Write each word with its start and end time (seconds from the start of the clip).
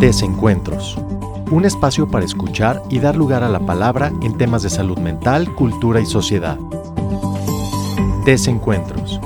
Desencuentros. 0.00 0.98
Un 1.50 1.64
espacio 1.64 2.06
para 2.06 2.26
escuchar 2.26 2.82
y 2.90 2.98
dar 2.98 3.16
lugar 3.16 3.42
a 3.42 3.48
la 3.48 3.60
palabra 3.60 4.12
en 4.20 4.36
temas 4.36 4.62
de 4.62 4.68
salud 4.68 4.98
mental, 4.98 5.54
cultura 5.54 6.00
y 6.00 6.06
sociedad. 6.06 6.58
Desencuentros. 8.26 9.18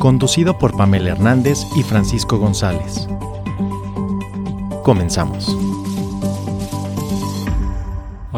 Conducido 0.00 0.58
por 0.58 0.76
Pamela 0.76 1.10
Hernández 1.10 1.64
y 1.76 1.84
Francisco 1.84 2.38
González. 2.38 3.08
Comenzamos. 4.82 5.56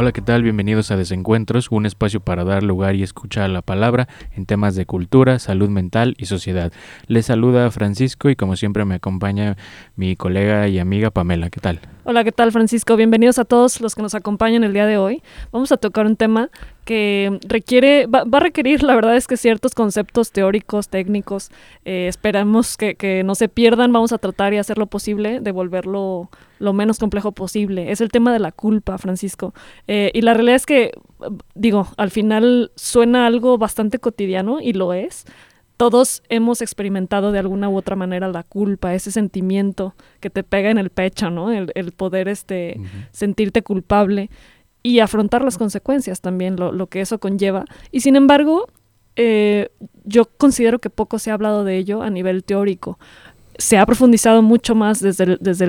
Hola, 0.00 0.12
¿qué 0.12 0.22
tal? 0.22 0.44
Bienvenidos 0.44 0.92
a 0.92 0.96
Desencuentros, 0.96 1.72
un 1.72 1.84
espacio 1.84 2.20
para 2.20 2.44
dar 2.44 2.62
lugar 2.62 2.94
y 2.94 3.02
escuchar 3.02 3.50
la 3.50 3.62
palabra 3.62 4.06
en 4.36 4.46
temas 4.46 4.76
de 4.76 4.86
cultura, 4.86 5.40
salud 5.40 5.70
mental 5.70 6.14
y 6.18 6.26
sociedad. 6.26 6.72
Les 7.08 7.26
saluda 7.26 7.68
Francisco 7.72 8.30
y 8.30 8.36
como 8.36 8.54
siempre 8.54 8.84
me 8.84 8.94
acompaña 8.94 9.56
mi 9.96 10.14
colega 10.14 10.68
y 10.68 10.78
amiga 10.78 11.10
Pamela. 11.10 11.50
¿Qué 11.50 11.58
tal? 11.58 11.80
Hola, 12.10 12.24
¿qué 12.24 12.32
tal 12.32 12.52
Francisco? 12.52 12.96
Bienvenidos 12.96 13.38
a 13.38 13.44
todos 13.44 13.82
los 13.82 13.94
que 13.94 14.00
nos 14.00 14.14
acompañan 14.14 14.64
el 14.64 14.72
día 14.72 14.86
de 14.86 14.96
hoy. 14.96 15.22
Vamos 15.52 15.72
a 15.72 15.76
tocar 15.76 16.06
un 16.06 16.16
tema 16.16 16.48
que 16.86 17.38
requiere, 17.46 18.06
va, 18.06 18.24
a 18.32 18.40
requerir, 18.40 18.82
la 18.82 18.94
verdad 18.94 19.14
es 19.14 19.26
que 19.26 19.36
ciertos 19.36 19.74
conceptos 19.74 20.32
teóricos, 20.32 20.88
técnicos, 20.88 21.50
eh, 21.84 22.06
esperamos 22.08 22.78
que, 22.78 23.22
no 23.26 23.34
se 23.34 23.50
pierdan, 23.50 23.92
vamos 23.92 24.14
a 24.14 24.16
tratar 24.16 24.54
y 24.54 24.56
hacer 24.56 24.78
lo 24.78 24.86
posible 24.86 25.40
de 25.40 25.52
volverlo 25.52 26.30
lo 26.58 26.72
menos 26.72 26.98
complejo 26.98 27.32
posible. 27.32 27.92
Es 27.92 28.00
el 28.00 28.08
tema 28.08 28.32
de 28.32 28.38
la 28.38 28.52
culpa, 28.52 28.96
Francisco. 28.96 29.52
Eh, 29.86 30.10
y 30.14 30.22
la 30.22 30.32
realidad 30.32 30.56
es 30.56 30.64
que, 30.64 30.92
digo, 31.54 31.88
al 31.98 32.10
final 32.10 32.72
suena 32.74 33.26
algo 33.26 33.58
bastante 33.58 33.98
cotidiano 33.98 34.62
y 34.62 34.72
lo 34.72 34.94
es, 34.94 35.26
todos 35.78 36.24
hemos 36.28 36.60
experimentado 36.60 37.30
de 37.30 37.38
alguna 37.38 37.68
u 37.68 37.76
otra 37.76 37.94
manera 37.96 38.28
la 38.28 38.42
culpa, 38.42 38.94
ese 38.94 39.12
sentimiento 39.12 39.94
que 40.18 40.28
te 40.28 40.42
pega 40.42 40.70
en 40.70 40.76
el 40.76 40.90
pecho, 40.90 41.30
¿no? 41.30 41.52
El, 41.52 41.92
poder 41.92 42.28
este, 42.28 42.80
sentirte 43.12 43.62
culpable 43.62 44.28
y 44.82 44.98
afrontar 44.98 45.42
las 45.42 45.56
consecuencias 45.56 46.20
también, 46.20 46.56
lo, 46.56 46.86
que 46.88 47.00
eso 47.00 47.20
conlleva. 47.20 47.64
Y 47.92 48.00
sin 48.00 48.16
embargo, 48.16 48.66
eh, 49.14 49.70
yo 50.04 50.24
considero 50.24 50.80
que 50.80 50.90
poco 50.90 51.20
se 51.20 51.30
ha 51.30 51.34
hablado 51.34 51.62
de 51.62 51.76
ello 51.76 52.02
a 52.02 52.10
nivel 52.10 52.42
teórico. 52.42 52.98
Se 53.56 53.78
ha 53.78 53.86
profundizado 53.86 54.42
mucho 54.42 54.74
más 54.74 54.98
desde, 54.98 55.36
desde 55.40 55.66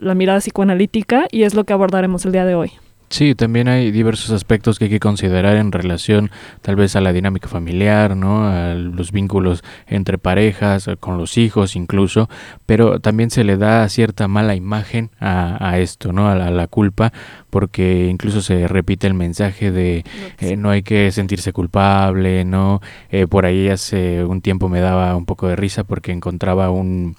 la 0.00 0.16
mirada 0.16 0.40
psicoanalítica 0.40 1.28
y 1.30 1.44
es 1.44 1.54
lo 1.54 1.62
que 1.62 1.72
abordaremos 1.72 2.24
el 2.24 2.32
día 2.32 2.44
de 2.44 2.56
hoy. 2.56 2.72
Sí, 3.12 3.34
también 3.34 3.68
hay 3.68 3.90
diversos 3.90 4.30
aspectos 4.30 4.78
que 4.78 4.86
hay 4.86 4.90
que 4.90 4.98
considerar 4.98 5.56
en 5.56 5.70
relación 5.70 6.30
tal 6.62 6.76
vez 6.76 6.96
a 6.96 7.02
la 7.02 7.12
dinámica 7.12 7.46
familiar, 7.46 8.16
¿no? 8.16 8.46
a 8.46 8.72
los 8.72 9.12
vínculos 9.12 9.62
entre 9.86 10.16
parejas, 10.16 10.88
con 10.98 11.18
los 11.18 11.36
hijos 11.36 11.76
incluso, 11.76 12.30
pero 12.64 13.00
también 13.00 13.30
se 13.30 13.44
le 13.44 13.58
da 13.58 13.86
cierta 13.90 14.28
mala 14.28 14.54
imagen 14.54 15.10
a, 15.20 15.78
esto, 15.78 16.14
¿no? 16.14 16.26
A 16.30 16.34
la, 16.34 16.66
culpa, 16.68 17.12
porque 17.50 18.08
incluso 18.08 18.40
se 18.40 18.66
repite 18.66 19.08
el 19.08 19.14
mensaje 19.14 19.70
de 19.70 20.04
eh, 20.40 20.56
no 20.56 20.70
hay 20.70 20.82
que 20.82 21.12
sentirse 21.12 21.52
culpable, 21.52 22.46
¿no? 22.46 22.80
Eh, 23.10 23.26
por 23.26 23.44
ahí 23.44 23.68
hace 23.68 24.24
un 24.24 24.40
tiempo 24.40 24.70
me 24.70 24.80
daba 24.80 25.14
un 25.16 25.26
poco 25.26 25.48
de 25.48 25.56
risa 25.56 25.84
porque 25.84 26.12
encontraba 26.12 26.70
un 26.70 27.16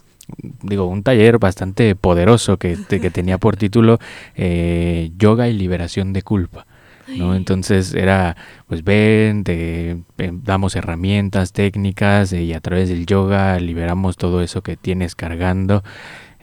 digo, 0.61 0.85
un 0.85 1.03
taller 1.03 1.37
bastante 1.37 1.95
poderoso 1.95 2.57
que, 2.57 2.77
que 2.87 3.11
tenía 3.11 3.37
por 3.37 3.57
título 3.57 3.99
eh, 4.35 5.11
Yoga 5.17 5.47
y 5.47 5.53
Liberación 5.53 6.13
de 6.13 6.21
Culpa. 6.21 6.65
¿no? 7.07 7.35
Entonces 7.35 7.93
era, 7.93 8.37
pues 8.67 8.83
ven, 8.83 9.43
te, 9.43 9.91
eh, 9.91 10.31
damos 10.31 10.75
herramientas, 10.75 11.51
técnicas 11.51 12.31
eh, 12.31 12.43
y 12.43 12.53
a 12.53 12.61
través 12.61 12.87
del 12.87 13.05
yoga 13.05 13.59
liberamos 13.59 14.15
todo 14.15 14.41
eso 14.41 14.63
que 14.63 14.77
tienes 14.77 15.13
cargando. 15.13 15.83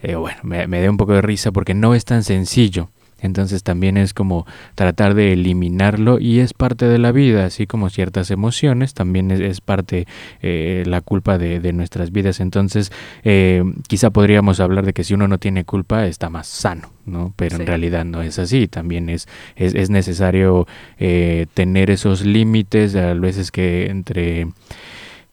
bueno, 0.03 0.37
me, 0.43 0.67
me 0.67 0.81
dio 0.81 0.91
un 0.91 0.97
poco 0.97 1.13
de 1.13 1.21
risa 1.23 1.51
porque 1.51 1.73
no 1.73 1.95
es 1.95 2.05
tan 2.05 2.23
sencillo. 2.23 2.89
Entonces 3.21 3.63
también 3.63 3.97
es 3.97 4.13
como 4.13 4.45
tratar 4.75 5.13
de 5.13 5.33
eliminarlo 5.33 6.19
y 6.19 6.39
es 6.39 6.53
parte 6.53 6.87
de 6.87 6.97
la 6.97 7.11
vida, 7.11 7.45
así 7.45 7.67
como 7.67 7.89
ciertas 7.89 8.31
emociones, 8.31 8.93
también 8.93 9.31
es, 9.31 9.61
parte 9.61 10.07
eh, 10.41 10.83
la 10.85 11.01
culpa 11.01 11.37
de, 11.37 11.71
nuestras 11.71 12.11
vidas. 12.11 12.39
Entonces 12.39 12.91
eh, 13.23 13.63
quizá 13.87 14.09
podríamos 14.09 14.59
hablar 14.59 14.85
de 14.85 14.93
que 14.93 15.03
si 15.03 15.13
uno 15.13 15.27
no 15.27 15.37
tiene 15.37 15.63
culpa 15.63 16.07
está 16.07 16.29
más 16.29 16.47
sano, 16.47 16.91
¿no? 17.05 17.33
Pero 17.35 17.55
en 17.57 17.67
realidad 17.67 18.03
no 18.03 18.21
es 18.21 18.39
así, 18.39 18.67
también 18.67 19.09
es, 19.09 19.27
es, 19.55 19.89
necesario 19.89 20.67
eh, 20.99 21.45
tener 21.53 21.89
esos 21.91 22.25
límites, 22.25 22.95
a 22.95 23.13
veces 23.13 23.51
que 23.51 23.87
entre 23.87 24.47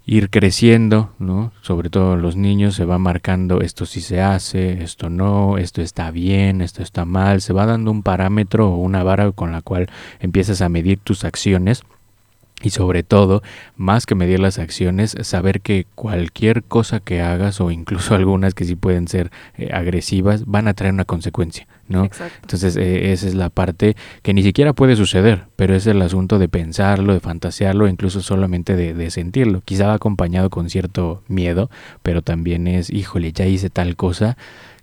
ir 0.08 0.30
creciendo, 0.30 1.12
¿no? 1.18 1.52
Sobre 1.60 1.90
todo 1.90 2.16
los 2.16 2.34
niños 2.34 2.74
se 2.74 2.86
va 2.86 2.98
marcando 2.98 3.60
esto 3.60 3.84
sí 3.84 4.00
se 4.00 4.22
hace, 4.22 4.82
esto 4.82 5.10
no, 5.10 5.58
esto 5.58 5.82
está 5.82 6.10
bien, 6.10 6.62
esto 6.62 6.82
está 6.82 7.04
mal, 7.04 7.42
se 7.42 7.52
va 7.52 7.66
dando 7.66 7.90
un 7.90 8.02
parámetro 8.02 8.70
o 8.70 8.76
una 8.76 9.02
vara 9.02 9.30
con 9.32 9.52
la 9.52 9.60
cual 9.60 9.90
empiezas 10.18 10.62
a 10.62 10.70
medir 10.70 10.98
tus 10.98 11.24
acciones 11.24 11.82
y 12.62 12.70
sobre 12.70 13.02
todo, 13.02 13.42
más 13.76 14.04
que 14.06 14.14
medir 14.14 14.40
las 14.40 14.58
acciones, 14.58 15.16
saber 15.22 15.60
que 15.60 15.86
cualquier 15.94 16.64
cosa 16.64 17.00
que 17.00 17.20
hagas 17.20 17.60
o 17.60 17.70
incluso 17.70 18.14
algunas 18.16 18.54
que 18.54 18.64
sí 18.64 18.74
pueden 18.74 19.08
ser 19.08 19.30
eh, 19.56 19.70
agresivas 19.72 20.44
van 20.46 20.68
a 20.68 20.74
traer 20.74 20.92
una 20.92 21.04
consecuencia, 21.04 21.68
¿no? 21.86 22.08
Entonces 22.42 22.76
eh, 22.76 23.12
esa 23.12 23.28
es 23.28 23.34
la 23.34 23.50
parte 23.50 23.96
que 24.22 24.34
ni 24.34 24.42
siquiera 24.42 24.72
puede 24.72 24.96
suceder, 24.96 25.44
pero 25.56 25.74
es 25.74 25.86
el 25.86 26.02
asunto 26.02 26.38
de 26.38 26.48
pensarlo, 26.48 27.14
de 27.14 27.20
fantasearlo, 27.20 27.88
incluso 27.88 28.20
solamente 28.22 28.74
de, 28.74 28.94
de 28.94 29.10
sentirlo. 29.10 29.62
Quizá 29.64 29.86
va 29.86 29.94
acompañado 29.94 30.50
con 30.50 30.68
cierto 30.68 31.22
miedo, 31.28 31.70
pero 32.02 32.22
también 32.22 32.66
es, 32.66 32.90
híjole, 32.90 33.32
ya 33.32 33.46
hice 33.46 33.70
tal 33.70 33.94
cosa, 33.96 34.36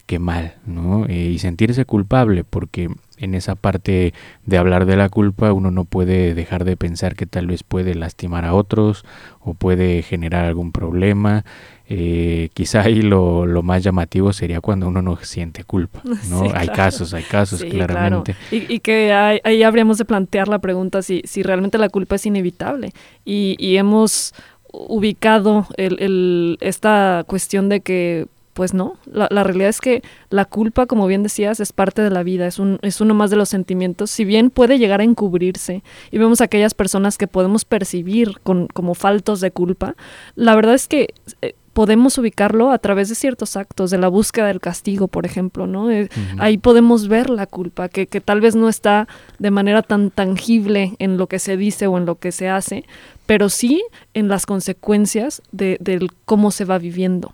qué 0.06 0.20
mal, 0.20 0.56
¿no? 0.66 1.06
Eh, 1.08 1.32
y 1.32 1.40
sentirse 1.40 1.86
culpable, 1.86 2.44
porque 2.44 2.90
en 3.18 3.36
esa 3.36 3.56
parte 3.56 4.14
de 4.46 4.58
hablar 4.58 4.86
de 4.86 4.98
la 4.98 5.10
culpa 5.10 5.54
uno 5.54 5.72
no 5.72 5.86
puede 5.86 6.34
dejar 6.34 6.66
de 6.66 6.78
pensar 6.78 7.16
que 7.16 7.26
tal 7.26 7.48
vez 7.48 7.64
puede 7.64 7.96
lastimar 7.96 8.46
a 8.46 8.54
otros 8.54 9.06
o 9.40 9.54
puede 9.54 10.02
generar 10.02 10.46
algún 10.46 10.72
problema. 10.72 11.46
Eh, 11.88 12.50
quizá 12.56 12.82
ahí 12.82 13.04
lo, 13.04 13.46
lo, 13.46 13.62
más 13.62 13.84
llamativo 13.84 14.34
sería 14.34 14.60
cuando 14.60 14.88
uno 14.88 15.04
no 15.04 15.18
siente 15.18 15.64
culpa, 15.64 16.02
¿no? 16.30 16.52
Hay 16.56 16.68
casos, 16.70 17.14
hay 17.14 17.24
casos, 17.24 17.64
claramente. 17.64 18.36
Y, 18.50 18.80
que 18.80 19.14
ahí 19.14 19.62
habríamos 19.62 20.00
de 20.00 20.06
plantear 20.06 20.48
la 20.48 20.58
pregunta 20.60 21.04
si, 21.04 21.22
si 21.26 21.44
realmente 21.44 21.78
la 21.78 21.90
culpa 21.90 22.16
es 22.16 22.26
inevitable. 22.26 22.92
Y, 23.24 23.56
y 23.60 23.78
hemos 23.78 24.34
ubicado 24.72 25.68
el, 25.78 26.02
el, 26.02 26.58
esta 26.60 27.24
cuestión 27.28 27.70
de 27.70 27.82
que 27.82 28.28
pues 28.56 28.74
no, 28.74 28.98
la, 29.06 29.28
realidad 29.44 29.68
es 29.68 29.82
que 29.82 30.02
la 30.30 30.46
culpa, 30.46 30.86
como 30.86 31.08
bien 31.08 31.24
decías, 31.24 31.60
es 31.60 31.74
parte 31.74 32.02
de 32.02 32.10
la 32.10 32.24
vida, 32.24 32.48
es, 32.48 32.58
un, 32.58 32.80
es 32.84 33.02
uno 33.02 33.14
más 33.14 33.30
de 33.30 33.36
los 33.36 33.50
sentimientos, 33.50 34.10
si 34.10 34.24
bien 34.24 34.50
puede 34.50 34.80
llegar 34.80 35.02
a 35.02 35.04
encubrirse 35.04 35.84
y 36.10 36.18
vemos 36.18 36.40
aquellas 36.40 36.74
personas 36.74 37.18
que 37.18 37.28
podemos 37.28 37.66
percibir 37.66 38.40
con, 38.44 38.68
como 38.68 38.96
faltos 38.96 39.42
de 39.42 39.52
culpa, 39.52 39.96
la 40.36 40.56
verdad 40.56 40.74
es 40.74 40.88
que... 40.88 41.14
Eh, 41.42 41.54
podemos 41.74 42.18
ubicarlo 42.18 42.72
a 42.72 42.78
través 42.78 43.10
de 43.10 43.16
ciertos 43.16 43.58
actos, 43.58 43.92
de 43.92 43.98
la 43.98 44.08
búsqueda 44.08 44.48
del 44.48 44.62
castigo, 44.62 45.10
por 45.10 45.26
ejemplo, 45.26 45.68
¿no? 45.68 45.92
Eh, 45.92 46.08
ahí 46.38 46.58
podemos 46.58 47.10
ver 47.10 47.30
la 47.30 47.48
culpa, 47.48 47.90
que, 47.90 48.08
que, 48.08 48.22
tal 48.22 48.40
vez 48.40 48.56
no 48.56 48.70
está 48.70 49.10
de 49.40 49.52
manera 49.52 49.82
tan 49.82 50.10
tangible 50.10 50.96
en 51.00 51.18
lo 51.18 51.28
que 51.28 51.38
se 51.38 51.58
dice 51.58 51.88
o 51.88 51.98
en 51.98 52.06
lo 52.06 52.16
que 52.16 52.32
se 52.32 52.48
hace, 52.48 52.86
pero 53.26 53.50
sí 53.50 53.84
en 54.14 54.30
las 54.30 54.46
consecuencias 54.46 55.42
de, 55.52 55.76
del 55.82 56.14
cómo 56.24 56.50
se 56.50 56.64
va 56.64 56.78
viviendo 56.78 57.34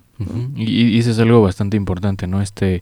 y, 0.56 1.00
eso 1.00 1.12
es 1.12 1.20
algo 1.20 1.42
bastante 1.42 1.78
importante, 1.78 2.28
¿no? 2.28 2.42
Este 2.42 2.76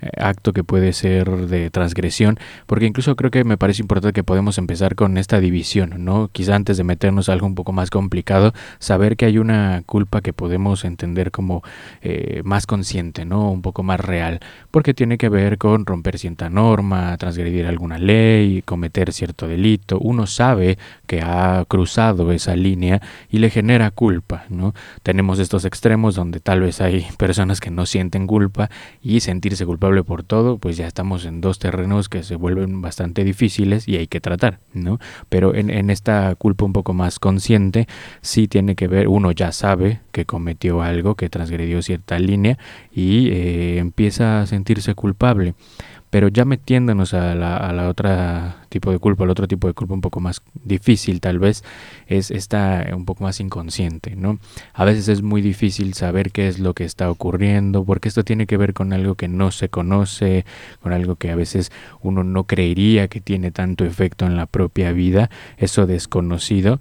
eh, 0.00 0.10
acto 0.18 0.52
que 0.52 0.64
puede 0.64 0.92
ser 0.92 1.28
de 1.46 1.70
transgresión, 1.70 2.38
porque 2.66 2.86
incluso 2.86 3.16
creo 3.16 3.30
que 3.30 3.44
me 3.44 3.56
parece 3.56 3.82
importante 3.82 4.12
que 4.12 4.24
podemos 4.24 4.58
empezar 4.58 4.94
con 4.94 5.16
esta 5.18 5.40
división, 5.40 6.04
¿no? 6.04 6.28
Quizá 6.32 6.54
antes 6.54 6.76
de 6.76 6.84
meternos 6.84 7.28
a 7.28 7.32
algo 7.32 7.46
un 7.46 7.54
poco 7.54 7.72
más 7.72 7.90
complicado, 7.90 8.52
saber 8.78 9.16
que 9.16 9.26
hay 9.26 9.38
una 9.38 9.82
culpa 9.86 10.20
que 10.20 10.32
podemos 10.32 10.84
entender 10.84 11.30
como 11.30 11.62
eh, 12.02 12.42
más 12.44 12.66
consciente, 12.66 13.24
¿no? 13.24 13.50
Un 13.50 13.62
poco 13.62 13.82
más 13.82 14.00
real, 14.00 14.40
porque 14.70 14.94
tiene 14.94 15.18
que 15.18 15.28
ver 15.28 15.58
con 15.58 15.86
romper 15.86 16.18
cierta 16.18 16.50
norma, 16.50 17.16
transgredir 17.16 17.66
alguna 17.66 17.98
ley, 17.98 18.62
cometer 18.62 19.12
cierto 19.12 19.48
delito. 19.48 19.98
Uno 19.98 20.26
sabe 20.26 20.78
que 21.06 21.22
ha 21.22 21.64
cruzado 21.68 22.32
esa 22.32 22.56
línea 22.56 23.00
y 23.30 23.38
le 23.38 23.50
genera 23.50 23.90
culpa, 23.90 24.44
¿no? 24.48 24.74
Tenemos 25.02 25.38
estos 25.38 25.64
extremos 25.64 26.14
donde 26.14 26.40
tal 26.40 26.60
vez 26.60 26.80
hay 26.82 27.06
personas 27.16 27.60
que 27.60 27.70
no 27.70 27.86
sienten 27.86 28.26
culpa 28.26 28.70
y 29.02 29.20
sentirse 29.20 29.64
culpable 29.66 30.04
por 30.04 30.22
todo, 30.22 30.58
pues 30.58 30.76
ya 30.76 30.86
estamos 30.86 31.24
en 31.24 31.40
dos 31.40 31.58
terrenos 31.58 32.08
que 32.08 32.22
se 32.22 32.36
vuelven 32.36 32.80
bastante 32.82 33.24
difíciles 33.24 33.88
y 33.88 33.96
hay 33.96 34.06
que 34.06 34.20
tratar, 34.20 34.60
¿no? 34.72 34.98
Pero 35.28 35.54
en, 35.54 35.90
esta 35.90 36.34
culpa 36.36 36.64
un 36.64 36.72
poco 36.72 36.92
más 36.94 37.18
consciente, 37.18 37.86
sí 38.20 38.48
tiene 38.48 38.74
que 38.74 38.88
ver, 38.88 39.08
uno 39.08 39.32
ya 39.32 39.52
sabe 39.52 40.00
que 40.12 40.24
cometió 40.24 40.82
algo, 40.82 41.14
que 41.14 41.28
transgredió 41.28 41.82
cierta 41.82 42.18
línea 42.18 42.58
y 42.92 43.28
eh, 43.30 43.78
empieza 43.78 44.42
a 44.42 44.46
sentirse 44.46 44.94
culpable 44.94 45.54
Pero 46.12 46.28
ya 46.28 46.44
metiéndonos 46.44 47.14
a 47.14 47.34
la, 47.34 47.56
a 47.56 47.72
la 47.72 47.88
otra 47.88 48.66
tipo 48.68 48.92
de 48.92 48.98
culpa, 48.98 49.24
al 49.24 49.30
otro 49.30 49.48
tipo 49.48 49.66
de 49.66 49.72
culpa 49.72 49.94
un 49.94 50.02
poco 50.02 50.20
más 50.20 50.42
difícil 50.62 51.22
tal 51.22 51.38
vez, 51.38 51.64
es 52.06 52.30
esta 52.30 52.86
un 52.94 53.06
poco 53.06 53.24
más 53.24 53.40
inconsciente, 53.40 54.14
¿no? 54.14 54.38
A 54.74 54.84
veces 54.84 55.08
es 55.08 55.22
muy 55.22 55.40
difícil 55.40 55.94
saber 55.94 56.30
qué 56.30 56.48
es 56.48 56.58
lo 56.58 56.74
que 56.74 56.84
está 56.84 57.10
ocurriendo, 57.10 57.82
porque 57.82 58.10
esto 58.10 58.24
tiene 58.24 58.46
que 58.46 58.58
ver 58.58 58.74
con 58.74 58.92
algo 58.92 59.14
que 59.14 59.26
no 59.26 59.52
se 59.52 59.70
conoce, 59.70 60.44
con 60.82 60.92
algo 60.92 61.16
que 61.16 61.30
a 61.30 61.34
veces 61.34 61.72
uno 62.02 62.24
no 62.24 62.44
creería 62.44 63.08
que 63.08 63.22
tiene 63.22 63.50
tanto 63.50 63.86
efecto 63.86 64.26
en 64.26 64.36
la 64.36 64.44
propia 64.44 64.92
vida, 64.92 65.30
eso 65.56 65.86
desconocido 65.86 66.78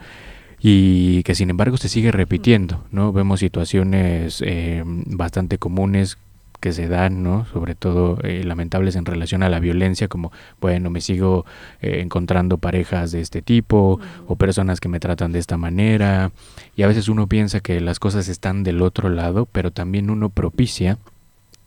y 0.59 1.23
que 1.23 1.35
sin 1.35 1.49
embargo 1.49 1.77
se 1.77 1.87
sigue 1.87 2.11
repitiendo, 2.11 2.83
¿no? 2.91 3.13
Vemos 3.13 3.39
situaciones 3.39 4.43
eh, 4.45 4.83
bastante 4.85 5.57
comunes 5.57 6.17
que 6.61 6.71
se 6.71 6.87
dan, 6.87 7.23
¿no? 7.23 7.45
Sobre 7.51 7.75
todo 7.75 8.17
eh, 8.23 8.43
lamentables 8.45 8.95
en 8.95 9.05
relación 9.05 9.43
a 9.43 9.49
la 9.49 9.59
violencia, 9.59 10.07
como, 10.07 10.31
bueno, 10.61 10.89
me 10.89 11.01
sigo 11.01 11.45
eh, 11.81 11.99
encontrando 12.01 12.57
parejas 12.57 13.11
de 13.11 13.19
este 13.19 13.41
tipo 13.41 13.99
o 14.27 14.35
personas 14.37 14.79
que 14.79 14.87
me 14.87 15.01
tratan 15.01 15.33
de 15.33 15.39
esta 15.39 15.57
manera. 15.57 16.31
Y 16.77 16.83
a 16.83 16.87
veces 16.87 17.09
uno 17.09 17.27
piensa 17.27 17.59
que 17.59 17.81
las 17.81 17.99
cosas 17.99 18.29
están 18.29 18.63
del 18.63 18.81
otro 18.81 19.09
lado, 19.09 19.47
pero 19.51 19.71
también 19.71 20.09
uno 20.09 20.29
propicia 20.29 20.97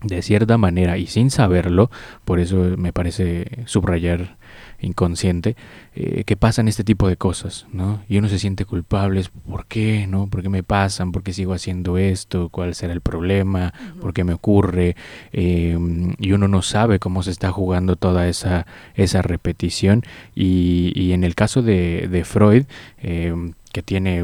de 0.02 0.22
cierta 0.22 0.58
manera 0.58 0.98
y 0.98 1.06
sin 1.06 1.30
saberlo, 1.30 1.90
por 2.24 2.38
eso 2.38 2.56
me 2.76 2.92
parece 2.92 3.64
subrayar 3.66 4.36
inconsciente, 4.84 5.56
eh, 5.94 6.24
que 6.24 6.36
pasan 6.36 6.68
este 6.68 6.84
tipo 6.84 7.08
de 7.08 7.16
cosas, 7.16 7.66
¿no? 7.72 8.02
Y 8.08 8.18
uno 8.18 8.28
se 8.28 8.38
siente 8.38 8.64
culpable, 8.64 9.24
¿por 9.48 9.66
qué, 9.66 10.06
no? 10.06 10.26
¿Por 10.26 10.42
qué 10.42 10.48
me 10.48 10.62
pasan? 10.62 11.12
¿Por 11.12 11.22
qué 11.22 11.32
sigo 11.32 11.54
haciendo 11.54 11.98
esto? 11.98 12.48
¿Cuál 12.50 12.74
será 12.74 12.92
el 12.92 13.00
problema? 13.00 13.72
¿Por 14.00 14.12
qué 14.12 14.24
me 14.24 14.34
ocurre? 14.34 14.96
Em, 15.32 16.14
y 16.18 16.32
uno 16.32 16.48
no 16.48 16.62
sabe 16.62 16.98
cómo 16.98 17.22
se 17.22 17.30
está 17.30 17.50
jugando 17.50 17.96
toda 17.96 18.28
esa, 18.28 18.66
esa 18.94 19.22
repetición. 19.22 20.02
Y, 20.34 20.92
y 20.94 21.12
en 21.12 21.24
el 21.24 21.34
caso 21.34 21.62
de, 21.62 22.08
de 22.10 22.24
Freud, 22.24 22.64
eh, 22.98 23.34
que 23.74 23.82
tiene 23.82 24.22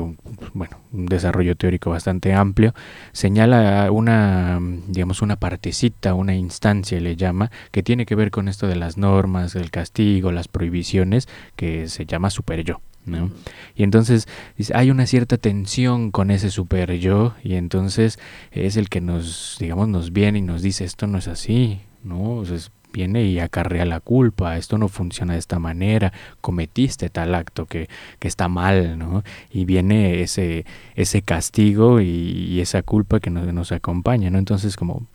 bueno, 0.54 0.76
un 0.92 1.06
desarrollo 1.06 1.56
teórico 1.56 1.90
bastante 1.90 2.32
amplio, 2.32 2.72
señala 3.10 3.90
una, 3.90 4.60
digamos, 4.86 5.22
una 5.22 5.34
partecita, 5.34 6.14
una 6.14 6.36
instancia 6.36 7.00
le 7.00 7.16
llama, 7.16 7.50
que 7.72 7.82
tiene 7.82 8.06
que 8.06 8.14
ver 8.14 8.30
con 8.30 8.46
esto 8.46 8.68
de 8.68 8.76
las 8.76 8.96
normas, 8.96 9.56
el 9.56 9.72
castigo, 9.72 10.30
las 10.30 10.46
prohibiciones, 10.46 11.28
que 11.56 11.88
se 11.88 12.06
llama 12.06 12.30
super 12.30 12.62
yo. 12.62 12.80
¿no? 13.06 13.32
Y 13.74 13.82
entonces 13.82 14.28
hay 14.72 14.92
una 14.92 15.06
cierta 15.06 15.36
tensión 15.36 16.12
con 16.12 16.30
ese 16.30 16.50
super 16.50 16.92
yo 16.98 17.34
y 17.42 17.54
entonces 17.54 18.20
es 18.52 18.76
el 18.76 18.88
que 18.88 19.00
nos, 19.00 19.56
digamos, 19.58 19.88
nos 19.88 20.12
viene 20.12 20.38
y 20.38 20.42
nos 20.42 20.62
dice 20.62 20.84
esto 20.84 21.08
no 21.08 21.18
es 21.18 21.26
así, 21.26 21.80
¿no? 22.04 22.34
O 22.34 22.44
sea, 22.44 22.58
viene 22.92 23.24
y 23.24 23.38
acarrea 23.38 23.84
la 23.84 24.00
culpa, 24.00 24.56
esto 24.56 24.78
no 24.78 24.88
funciona 24.88 25.34
de 25.34 25.38
esta 25.38 25.58
manera, 25.58 26.12
cometiste 26.40 27.10
tal 27.10 27.34
acto 27.34 27.66
que, 27.66 27.88
que 28.18 28.28
está 28.28 28.48
mal, 28.48 28.98
¿no? 28.98 29.22
Y 29.50 29.64
viene 29.64 30.22
ese, 30.22 30.64
ese 30.94 31.22
castigo 31.22 32.00
y, 32.00 32.60
esa 32.60 32.82
culpa 32.82 33.20
que 33.20 33.30
nos, 33.30 33.52
nos 33.52 33.72
acompaña, 33.72 34.30
¿no? 34.30 34.38
Entonces 34.38 34.76
como 34.76 35.06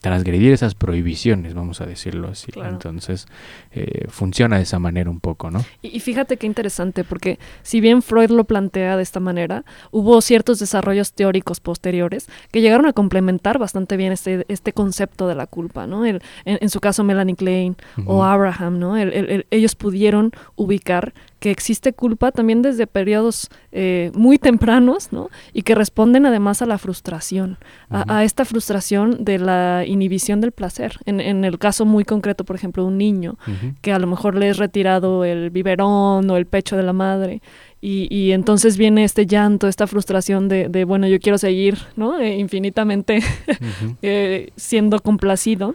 transgredir 0.00 0.52
esas 0.52 0.74
prohibiciones, 0.74 1.54
vamos 1.54 1.80
a 1.80 1.86
decirlo 1.86 2.28
así. 2.28 2.50
Entonces, 2.56 3.26
eh, 3.72 4.06
funciona 4.08 4.56
de 4.56 4.62
esa 4.62 4.78
manera 4.78 5.10
un 5.10 5.20
poco, 5.20 5.50
¿no? 5.50 5.64
Y, 5.82 6.00
fíjate 6.00 6.36
qué 6.38 6.46
interesante, 6.46 7.04
porque 7.04 7.38
si 7.62 7.80
bien 7.80 8.02
Freud 8.02 8.30
lo 8.30 8.44
plantea 8.44 8.96
de 8.96 9.02
esta 9.02 9.20
manera, 9.20 9.64
hubo 9.90 10.20
ciertos 10.22 10.58
desarrollos 10.58 11.12
teóricos 11.12 11.60
posteriores 11.60 12.28
que 12.50 12.62
llegaron 12.62 12.86
a 12.86 12.92
complementar 12.92 13.58
bastante 13.58 13.96
bien 13.96 14.12
este, 14.12 14.46
este 14.48 14.72
concepto 14.72 15.28
de 15.28 15.34
la 15.34 15.46
culpa, 15.46 15.86
¿no? 15.86 16.06
El, 16.06 16.22
en, 16.44 16.70
su 16.70 16.80
caso, 16.80 17.04
Melanie 17.04 17.36
Klein 17.36 17.76
o 18.06 18.24
Abraham, 18.24 18.78
¿no? 18.78 18.96
ellos 18.96 19.74
pudieron 19.74 20.32
ubicar 20.56 21.12
que 21.40 21.50
existe 21.50 21.92
culpa 21.92 22.30
también 22.30 22.62
desde 22.62 22.86
periodos 22.86 23.48
eh, 23.72 24.12
muy 24.14 24.38
tempranos, 24.38 25.12
¿no? 25.12 25.30
Y 25.52 25.62
que 25.62 25.74
responden 25.74 26.26
además 26.26 26.62
a 26.62 26.66
la 26.66 26.78
frustración, 26.78 27.56
a, 27.88 28.24
esta 28.24 28.44
frustración 28.44 29.24
de 29.24 29.38
la 29.38 29.84
inhibición 29.86 30.40
del 30.40 30.52
placer. 30.52 30.98
En, 31.06 31.20
el 31.20 31.58
caso 31.58 31.86
muy 31.86 32.04
concreto, 32.04 32.44
por 32.44 32.56
ejemplo, 32.56 32.82
de 32.82 32.88
un 32.88 32.98
niño 32.98 33.38
que 33.80 33.92
a 33.92 33.98
lo 33.98 34.06
mejor 34.06 34.34
le 34.36 34.50
es 34.50 34.58
retirado 34.58 35.24
el 35.24 35.50
biberón 35.50 36.28
o 36.30 36.36
el 36.36 36.46
pecho 36.46 36.76
de 36.76 36.82
la 36.82 36.92
madre. 36.92 37.40
Y, 37.82 38.32
entonces 38.32 38.76
viene 38.76 39.04
este 39.04 39.24
llanto, 39.24 39.66
esta 39.66 39.86
frustración 39.86 40.48
de, 40.48 40.84
bueno, 40.84 41.06
yo 41.06 41.18
quiero 41.18 41.38
seguir, 41.38 41.78
¿no? 41.96 42.18
Eh, 42.18 42.36
infinitamente 42.36 43.20
eh, 44.02 44.50
siendo 44.56 45.00
complacido. 45.00 45.74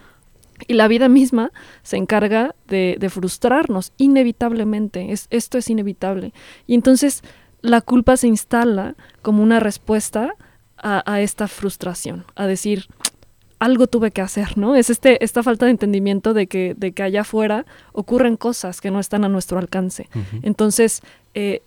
Y 0.68 0.74
la 0.74 0.88
vida 0.88 1.10
misma 1.10 1.52
se 1.84 1.98
encarga 1.98 2.56
de, 2.68 3.10
frustrarnos, 3.10 3.94
inevitablemente. 3.98 5.12
Es, 5.12 5.28
esto 5.30 5.58
es 5.58 5.70
inevitable. 5.70 6.34
Y 6.68 6.76
entonces 6.76 7.24
la 7.62 7.82
culpa 7.82 8.18
se 8.18 8.28
instala 8.28 8.96
como 9.22 9.44
una 9.44 9.60
respuesta 9.60 10.36
a, 10.78 11.22
esta 11.22 11.48
frustración, 11.48 12.26
a 12.36 12.46
decir, 12.46 12.86
algo 13.58 13.88
tuve 13.88 14.12
que 14.12 14.22
hacer, 14.22 14.56
¿no? 14.56 14.76
Es 14.76 14.92
este, 14.92 15.24
esta 15.24 15.42
falta 15.42 15.66
de 15.66 15.72
entendimiento 15.72 16.36
de 16.36 16.46
que, 16.46 16.76
de 16.78 16.92
que 16.92 17.02
allá 17.02 17.22
afuera 17.22 17.66
ocurren 17.92 18.38
cosas 18.38 18.82
que 18.82 18.92
no 18.92 19.00
están 19.00 19.24
a 19.26 19.30
nuestro 19.30 19.58
alcance. 19.58 20.10
Entonces, 20.44 21.02
eh, 21.34 21.64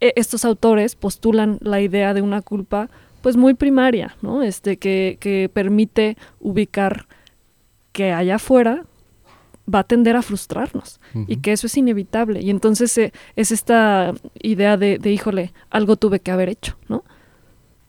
e, 0.00 0.12
estos 0.14 0.44
autores 0.44 0.94
postulan 0.94 1.58
la 1.62 1.80
idea 1.80 2.14
de 2.14 2.22
una 2.22 2.42
culpa 2.42 2.90
pues 3.22 3.36
muy 3.36 3.54
primaria, 3.54 4.16
¿no? 4.22 4.42
Este, 4.42 4.76
que, 4.76 5.18
que 5.18 5.50
permite 5.52 6.16
ubicar 6.38 7.06
que 8.00 8.12
allá 8.12 8.36
afuera 8.36 8.84
va 9.72 9.80
a 9.80 9.84
tender 9.84 10.16
a 10.16 10.22
frustrarnos 10.22 11.00
y 11.26 11.36
que 11.36 11.52
eso 11.52 11.66
es 11.66 11.76
inevitable. 11.76 12.40
Y 12.40 12.48
entonces 12.48 12.96
eh, 12.96 13.12
es 13.36 13.52
esta 13.52 14.14
idea 14.42 14.78
de, 14.78 14.98
de, 14.98 15.12
híjole, 15.12 15.52
algo 15.68 15.96
tuve 15.96 16.20
que 16.20 16.30
haber 16.30 16.48
hecho, 16.48 16.78
¿no? 16.88 17.04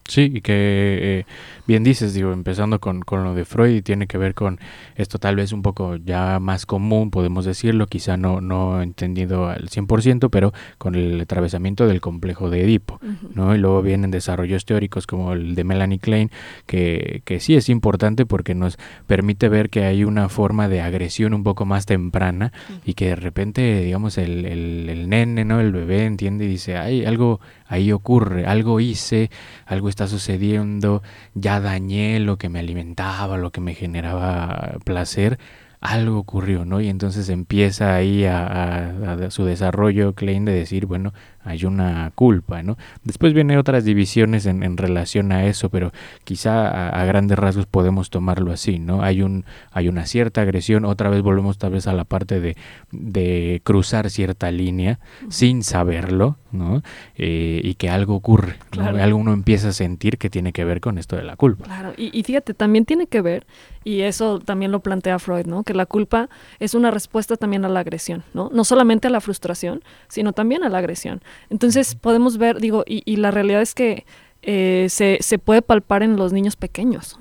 Sí, 0.08 0.32
y 0.34 0.40
que 0.40 0.52
eh, 0.54 1.26
bien 1.66 1.84
dices, 1.84 2.12
digo, 2.12 2.32
empezando 2.32 2.80
con, 2.80 3.02
con, 3.02 3.22
lo 3.22 3.34
de 3.34 3.44
Freud 3.44 3.76
y 3.76 3.82
tiene 3.82 4.08
que 4.08 4.18
ver 4.18 4.34
con 4.34 4.58
esto 4.96 5.18
tal 5.18 5.36
vez 5.36 5.52
un 5.52 5.62
poco 5.62 5.96
ya 5.96 6.40
más 6.40 6.66
común, 6.66 7.10
podemos 7.10 7.44
decirlo, 7.44 7.86
quizá 7.86 8.16
no, 8.16 8.40
no 8.40 8.82
entendido 8.82 9.46
al 9.48 9.68
100%, 9.68 10.28
pero 10.28 10.52
con 10.78 10.96
el 10.96 11.20
atravesamiento 11.20 11.86
del 11.86 12.00
complejo 12.00 12.50
de 12.50 12.64
Edipo, 12.64 13.00
¿no? 13.34 13.54
Y 13.54 13.58
luego 13.58 13.80
vienen 13.80 14.10
desarrollos 14.10 14.64
teóricos 14.64 15.06
como 15.06 15.32
el 15.34 15.54
de 15.54 15.64
Melanie 15.64 16.00
Klein, 16.00 16.30
que, 16.66 17.22
que 17.24 17.38
sí 17.38 17.54
es 17.54 17.68
importante 17.68 18.26
porque 18.26 18.56
nos 18.56 18.78
permite 19.06 19.48
ver 19.48 19.70
que 19.70 19.84
hay 19.84 20.02
una 20.02 20.28
forma 20.28 20.68
de 20.68 20.80
agresión 20.80 21.32
un 21.32 21.44
poco 21.44 21.64
más 21.64 21.86
temprana 21.86 22.52
y 22.84 22.94
que 22.94 23.08
de 23.08 23.16
repente, 23.16 23.82
digamos, 23.82 24.18
el, 24.18 24.46
el, 24.46 24.88
el 24.90 25.08
nene, 25.08 25.44
¿no? 25.44 25.60
El 25.60 25.72
bebé 25.72 26.06
entiende 26.06 26.44
y 26.44 26.48
dice, 26.48 26.76
hay 26.76 27.04
algo 27.04 27.40
ahí 27.72 27.90
ocurre, 27.90 28.46
algo 28.46 28.80
hice, 28.80 29.30
algo 29.64 29.88
está 29.88 30.06
sucediendo, 30.06 31.02
ya 31.34 31.58
dañé 31.58 32.20
lo 32.20 32.36
que 32.36 32.50
me 32.50 32.58
alimentaba, 32.58 33.38
lo 33.38 33.50
que 33.50 33.62
me 33.62 33.74
generaba 33.74 34.76
placer, 34.84 35.38
algo 35.80 36.18
ocurrió, 36.18 36.66
¿no? 36.66 36.82
Y 36.82 36.88
entonces 36.88 37.30
empieza 37.30 37.94
ahí 37.94 38.26
a, 38.26 39.30
su 39.30 39.46
desarrollo 39.46 40.14
Klein 40.14 40.44
de 40.44 40.52
decir, 40.52 40.84
bueno, 40.84 41.14
hay 41.44 41.64
una 41.64 42.12
culpa, 42.14 42.62
¿no? 42.62 42.76
Después 43.04 43.34
vienen 43.34 43.58
otras 43.58 43.84
divisiones 43.84 44.46
en, 44.46 44.62
en 44.62 44.76
relación 44.76 45.32
a 45.32 45.46
eso, 45.46 45.68
pero 45.68 45.92
quizá 46.24 46.88
a, 46.88 47.04
grandes 47.04 47.38
rasgos 47.38 47.66
podemos 47.66 48.10
tomarlo 48.10 48.52
así, 48.52 48.78
¿no? 48.78 49.02
Hay, 49.02 49.22
un, 49.22 49.44
hay 49.72 49.88
una 49.88 50.06
cierta 50.06 50.42
agresión, 50.42 50.84
otra 50.84 51.10
vez 51.10 51.22
volvemos 51.22 51.58
tal 51.58 51.72
vez 51.72 51.86
a 51.86 51.92
la 51.92 52.04
parte 52.04 52.40
de, 52.40 52.56
de 52.90 53.60
cruzar 53.64 54.10
cierta 54.10 54.50
línea 54.50 55.00
sin 55.28 55.62
saberlo, 55.62 56.36
¿no? 56.52 56.82
Eh, 57.16 57.60
y 57.64 57.74
que 57.74 57.90
algo 57.90 58.14
ocurre, 58.14 58.56
algo 58.78 59.18
uno 59.18 59.32
empieza 59.32 59.68
a 59.68 59.72
sentir 59.72 60.18
que 60.18 60.30
tiene 60.30 60.52
que 60.52 60.64
ver 60.64 60.80
con 60.80 60.98
esto 60.98 61.16
de 61.16 61.24
la 61.24 61.36
culpa. 61.36 61.64
Claro, 61.64 61.92
y, 61.96 62.16
y 62.16 62.22
fíjate, 62.22 62.54
también 62.54 62.84
tiene 62.84 63.06
que 63.06 63.20
ver, 63.20 63.46
y 63.84 64.02
eso 64.02 64.38
también 64.38 64.70
lo 64.70 64.80
plantea 64.80 65.18
Freud, 65.18 65.46
¿no? 65.46 65.64
Que 65.64 65.74
la 65.74 65.86
culpa 65.86 66.28
es 66.60 66.74
una 66.74 66.90
respuesta 66.90 67.36
también 67.36 67.64
a 67.64 67.68
la 67.68 67.80
agresión, 67.80 68.22
¿no? 68.32 68.50
No 68.52 68.64
solamente 68.64 69.08
a 69.08 69.10
la 69.10 69.20
frustración, 69.20 69.82
sino 70.08 70.32
también 70.32 70.64
a 70.64 70.68
la 70.68 70.78
agresión. 70.78 71.20
Entonces 71.50 71.94
podemos 71.94 72.38
ver, 72.38 72.60
digo, 72.60 72.84
y, 72.86 73.16
la 73.16 73.30
realidad 73.30 73.62
es 73.62 73.74
que 73.74 74.04
eh, 74.42 74.86
se, 74.88 75.18
se, 75.20 75.38
puede 75.38 75.62
palpar 75.62 76.02
en 76.02 76.16
los 76.16 76.32
niños 76.32 76.56
pequeños, 76.56 77.16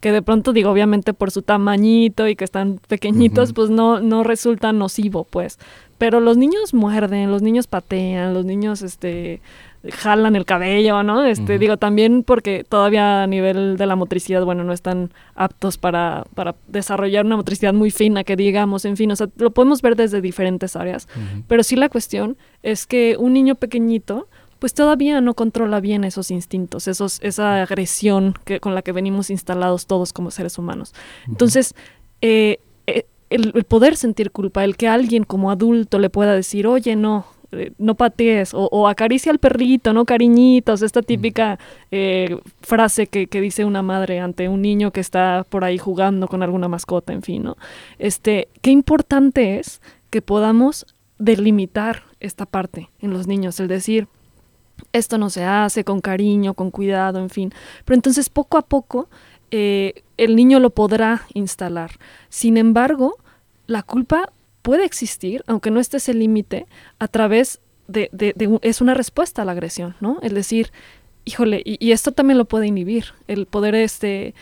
que 0.00 0.12
de 0.12 0.20
pronto 0.20 0.52
digo, 0.52 0.70
obviamente 0.70 1.14
por 1.14 1.30
su 1.30 1.42
tamañito 1.42 2.28
y 2.28 2.36
que 2.36 2.44
están 2.44 2.78
pequeñitos, 2.88 3.52
pues 3.52 3.70
no, 3.70 4.00
no 4.00 4.22
resulta 4.22 4.72
nocivo, 4.72 5.24
pues. 5.24 5.58
Pero 5.98 6.20
los 6.20 6.36
niños 6.36 6.74
muerden, 6.74 7.30
los 7.30 7.42
niños 7.42 7.68
patean, 7.68 8.34
los 8.34 8.44
niños, 8.44 8.82
este 8.82 9.40
jalan 9.90 10.36
el 10.36 10.44
cabello, 10.44 11.02
¿no? 11.02 11.24
Este, 11.24 11.58
digo, 11.58 11.76
también 11.76 12.22
porque 12.22 12.64
todavía 12.68 13.22
a 13.22 13.26
nivel 13.26 13.76
de 13.76 13.86
la 13.86 13.96
motricidad, 13.96 14.44
bueno, 14.44 14.62
no 14.64 14.72
están 14.72 15.10
aptos 15.34 15.78
para, 15.78 16.24
para 16.34 16.54
desarrollar 16.68 17.24
una 17.24 17.36
motricidad 17.36 17.72
muy 17.72 17.90
fina, 17.90 18.22
que 18.24 18.36
digamos, 18.36 18.84
en 18.84 18.96
fin, 18.96 19.10
o 19.10 19.16
sea, 19.16 19.28
lo 19.36 19.50
podemos 19.50 19.82
ver 19.82 19.96
desde 19.96 20.20
diferentes 20.20 20.76
áreas, 20.76 21.08
pero 21.48 21.62
sí 21.62 21.76
la 21.76 21.88
cuestión 21.88 22.36
es 22.62 22.86
que 22.86 23.16
un 23.18 23.32
niño 23.32 23.56
pequeñito, 23.56 24.28
pues 24.58 24.74
todavía 24.74 25.20
no 25.20 25.34
controla 25.34 25.80
bien 25.80 26.04
esos 26.04 26.30
instintos, 26.30 26.86
esos, 26.86 27.18
esa 27.22 27.62
agresión 27.62 28.34
que, 28.44 28.60
con 28.60 28.76
la 28.76 28.82
que 28.82 28.92
venimos 28.92 29.30
instalados 29.30 29.86
todos 29.86 30.12
como 30.12 30.30
seres 30.30 30.58
humanos. 30.58 30.94
Entonces, 31.26 31.74
eh, 32.20 32.60
el, 33.32 33.64
poder 33.64 33.96
sentir 33.96 34.30
culpa, 34.30 34.64
el 34.64 34.76
que 34.76 34.88
alguien 34.88 35.24
como 35.24 35.50
adulto 35.50 35.98
le 35.98 36.10
pueda 36.10 36.34
decir, 36.34 36.66
oye, 36.66 36.96
no, 36.96 37.24
eh, 37.24 37.31
no 37.78 37.94
patees, 37.94 38.52
o, 38.54 38.88
acaricia 38.88 39.30
al 39.32 39.38
perrito, 39.38 39.92
no 39.92 40.04
cariñitos, 40.04 40.82
esta 40.82 41.02
típica 41.02 41.58
eh, 41.90 42.38
frase 42.60 43.06
que, 43.06 43.26
que, 43.26 43.40
dice 43.40 43.64
una 43.64 43.82
madre 43.82 44.20
ante 44.20 44.48
un 44.48 44.62
niño 44.62 44.90
que 44.90 45.00
está 45.00 45.44
por 45.48 45.64
ahí 45.64 45.78
jugando 45.78 46.28
con 46.28 46.42
alguna 46.42 46.68
mascota, 46.68 47.12
en 47.12 47.22
fin, 47.22 47.42
¿no? 47.42 47.56
Este, 47.98 48.48
qué 48.62 48.70
importante 48.70 49.58
es 49.58 49.80
que 50.10 50.22
podamos 50.22 50.86
delimitar 51.18 52.02
esta 52.20 52.46
parte 52.46 52.90
en 53.00 53.12
los 53.12 53.26
niños, 53.26 53.60
el 53.60 53.68
decir, 53.68 54.08
esto 54.92 55.18
no 55.18 55.30
se 55.30 55.44
hace 55.44 55.84
con 55.84 56.00
cariño, 56.00 56.54
con 56.54 56.70
cuidado, 56.70 57.18
en 57.18 57.30
fin. 57.30 57.52
Pero 57.84 57.94
entonces 57.94 58.28
poco 58.28 58.58
a 58.58 58.62
poco 58.62 59.08
eh, 59.50 60.02
el 60.16 60.36
niño 60.36 60.60
lo 60.60 60.70
podrá 60.70 61.22
instalar. 61.34 61.92
Sin 62.28 62.56
embargo, 62.56 63.16
la 63.66 63.82
culpa 63.82 64.31
puede 64.62 64.84
existir, 64.84 65.42
aunque 65.46 65.70
no 65.70 65.80
esté 65.80 65.98
ese 65.98 66.14
límite, 66.14 66.66
a 66.98 67.08
través 67.08 67.60
de, 67.88 68.10
es 68.62 68.80
una 68.80 68.94
respuesta 68.94 69.42
a 69.42 69.44
la 69.44 69.52
agresión, 69.52 69.96
¿no? 70.00 70.18
Es 70.22 70.32
decir, 70.32 70.72
híjole, 71.24 71.62
y, 71.64 71.92
esto 71.92 72.12
también 72.12 72.38
lo 72.38 72.46
puede 72.46 72.66
inhibir, 72.66 73.06
el 73.28 73.46
poder 73.46 73.74
este 73.74 74.34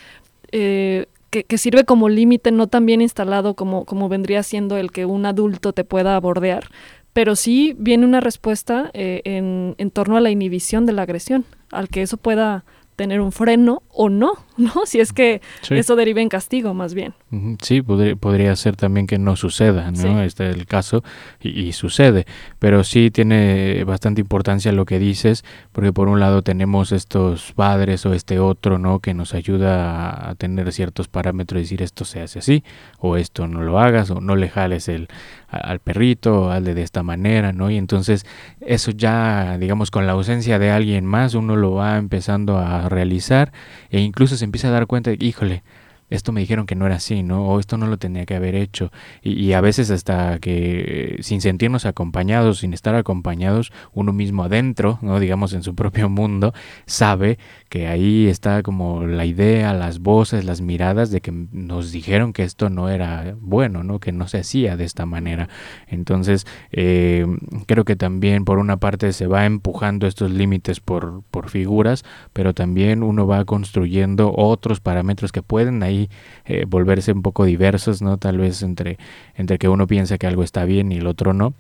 eh, 0.53 1.07
que, 1.31 1.59
sirve 1.59 1.85
como 1.85 2.09
límite, 2.09 2.51
no 2.53 2.67
tan 2.67 2.87
bien 2.87 3.01
instalado 3.01 3.55
como, 3.55 3.85
como 3.85 4.09
vendría 4.09 4.43
siendo 4.43 4.77
el 4.77 4.91
que 4.91 5.07
un 5.07 5.27
adulto 5.27 5.73
te 5.73 5.85
pueda 5.85 6.19
bordear, 6.21 6.71
pero 7.13 7.37
sí 7.37 7.75
viene 7.79 8.05
una 8.05 8.21
respuesta 8.21 8.91
eh, 8.95 9.23
en, 9.25 9.75
en 9.79 9.91
torno 9.91 10.17
a 10.17 10.21
la 10.21 10.31
inhibición 10.31 10.87
de 10.87 10.93
la 10.93 11.03
agresión, 11.03 11.45
al 11.71 11.89
que 11.89 12.03
eso 12.03 12.17
pueda 12.17 12.65
tener 12.97 13.21
un 13.21 13.33
freno 13.33 13.83
o 13.91 14.09
no, 14.09 14.33
¿no? 14.61 14.73
Si 14.85 15.01
es 15.01 15.13
que 15.13 15.41
eso 15.69 15.97
deriva 15.97 16.21
en 16.21 16.29
castigo, 16.29 16.75
más 16.75 16.95
bien. 16.95 17.15
Sí, 17.63 17.83
podría, 17.83 18.55
ser 18.57 18.77
también 18.77 19.07
que 19.07 19.19
no 19.19 19.37
suceda, 19.37 19.91
¿no? 19.91 20.23
Este 20.23 20.51
es 20.51 20.57
el 20.57 20.67
caso 20.67 21.03
y, 21.41 21.73
sucede, 21.73 22.27
pero 22.59 22.85
sí 22.85 23.11
tiene 23.11 23.85
bastante 23.85 24.21
importancia 24.21 24.73
lo 24.73 24.85
que 24.85 24.99
dices, 24.99 25.45
porque 25.73 25.93
por 25.93 26.09
un 26.09 26.21
lado 26.21 26.43
tenemos 26.43 26.93
estos 26.93 27.53
padres 27.53 28.05
o 28.07 28.13
este 28.13 28.39
otro, 28.39 28.79
¿no? 28.79 28.99
Que 28.99 29.15
nos 29.15 29.35
ayuda 29.35 30.31
a 30.31 30.35
tener 30.35 30.73
ciertos 30.73 31.09
parámetros 31.09 31.61
y 31.61 31.63
decir 31.63 31.83
esto 31.83 32.05
se 32.05 32.21
hace 32.21 32.41
así, 32.41 32.65
o 32.99 33.17
esto 33.17 33.47
no 33.47 33.63
lo 33.63 33.79
hagas, 33.79 34.11
o 34.11 34.21
no 34.21 34.37
le 34.37 34.49
jales 34.49 34.89
el, 34.89 35.09
al 35.49 35.81
perrito, 35.81 36.51
hazle 36.51 36.75
de 36.75 36.83
esta 36.83 37.03
manera, 37.03 37.53
¿no? 37.53 37.71
Y 37.71 37.77
entonces 37.77 38.27
eso 38.61 38.91
ya, 38.91 39.59
digamos, 39.59 39.91
con 39.91 40.07
la 40.07 40.13
ausencia 40.13 40.59
de 40.59 40.71
alguien 40.71 41.07
más, 41.07 41.35
uno 41.35 41.57
lo 41.57 41.75
va 41.75 41.97
empezando 41.97 42.59
a 42.59 42.89
realizar 42.89 43.53
e 43.91 44.01
incluso 44.01 44.37
se 44.37 44.45
empieza 44.51 44.69
a 44.69 44.73
dar 44.73 44.87
cuenta 44.87 45.11
de, 45.11 45.25
híjole, 45.25 45.63
esto 46.11 46.33
me 46.33 46.41
dijeron 46.41 46.67
que 46.67 46.75
no 46.75 46.87
era 46.87 46.97
así, 46.97 47.23
¿no? 47.23 47.47
O 47.47 47.61
esto 47.61 47.79
no 47.79 47.87
lo 47.87 47.97
tenía 47.97 48.27
que 48.27 48.35
haber 48.35 48.57
hecho. 48.57 48.91
Y, 49.23 49.53
a 49.53 49.61
veces 49.61 49.91
hasta 49.93 50.41
que 50.41 51.19
sin 51.21 51.41
sentirnos 51.41 51.87
acompañados, 51.87 52.59
sin 52.59 52.75
estar 52.75 52.97
acompañados, 52.97 53.73
uno 53.93 54.13
mismo 54.13 54.43
adentro, 54.43 54.99
¿no? 55.03 55.21
Digamos 55.21 55.53
en 55.53 55.63
su 55.63 55.77
propio 55.77 56.09
mundo, 56.09 56.53
sabe 56.85 57.39
que 57.71 57.87
ahí 57.87 58.27
está 58.27 58.65
como 58.65 59.07
la 59.07 59.25
idea, 59.25 59.73
las 59.73 60.01
voces, 60.01 60.45
las 60.45 60.61
miradas 60.61 61.13
de 61.13 61.21
que 61.21 61.31
nos 61.31 61.93
dijeron 61.93 62.33
que 62.33 62.43
esto 62.43 62.69
no 62.69 62.89
era 62.89 63.37
bueno, 63.41 63.85
¿no? 63.85 64.01
Que 64.01 64.11
no 64.11 64.27
se 64.27 64.39
hacía 64.39 64.77
de 64.77 64.83
esta 64.85 65.07
manera. 65.07 65.49
Entonces, 65.87 66.49
eh, 66.73 67.25
creo 67.67 67.85
que 67.85 67.95
también 67.95 68.45
por 68.45 68.59
una 68.59 68.79
parte 68.79 69.13
se 69.13 69.29
va 69.29 69.47
empujando 69.47 70.09
estos 70.09 70.33
límites 70.33 70.81
por, 70.81 71.23
por 71.31 71.49
figuras, 71.49 72.05
pero 72.33 72.55
también 72.55 73.05
uno 73.05 73.29
va 73.29 73.45
construyendo 73.45 74.35
otros 74.37 74.81
parámetros 74.81 75.31
que 75.31 75.43
pueden 75.43 75.85
ahí 75.85 76.11
eh, 76.47 76.65
volverse 76.67 77.13
un 77.13 77.23
poco 77.23 77.45
diversos, 77.45 78.03
¿no? 78.03 78.19
Tal 78.19 78.39
vez 78.39 78.65
entre, 78.65 78.99
entre 79.37 79.59
que 79.59 79.69
uno 79.69 79.87
piensa 79.87 80.19
que 80.19 80.27
algo 80.27 80.43
está 80.43 80.65
bien 80.65 80.91
y 80.91 80.97
el 80.97 81.07
otro 81.07 81.35
no, 81.35 81.55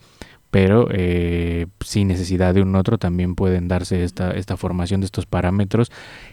pero 0.50 0.88
eh, 0.90 1.66
sin 1.80 2.08
necesidad 2.08 2.54
de 2.54 2.62
un 2.62 2.74
otro 2.74 2.98
también 2.98 3.34
pueden 3.34 3.68
darse 3.68 4.02
esta, 4.02 4.32
esta 4.32 4.56
formación 4.56 5.00
de 5.00 5.06
estos 5.06 5.26
parámetros 5.26 5.92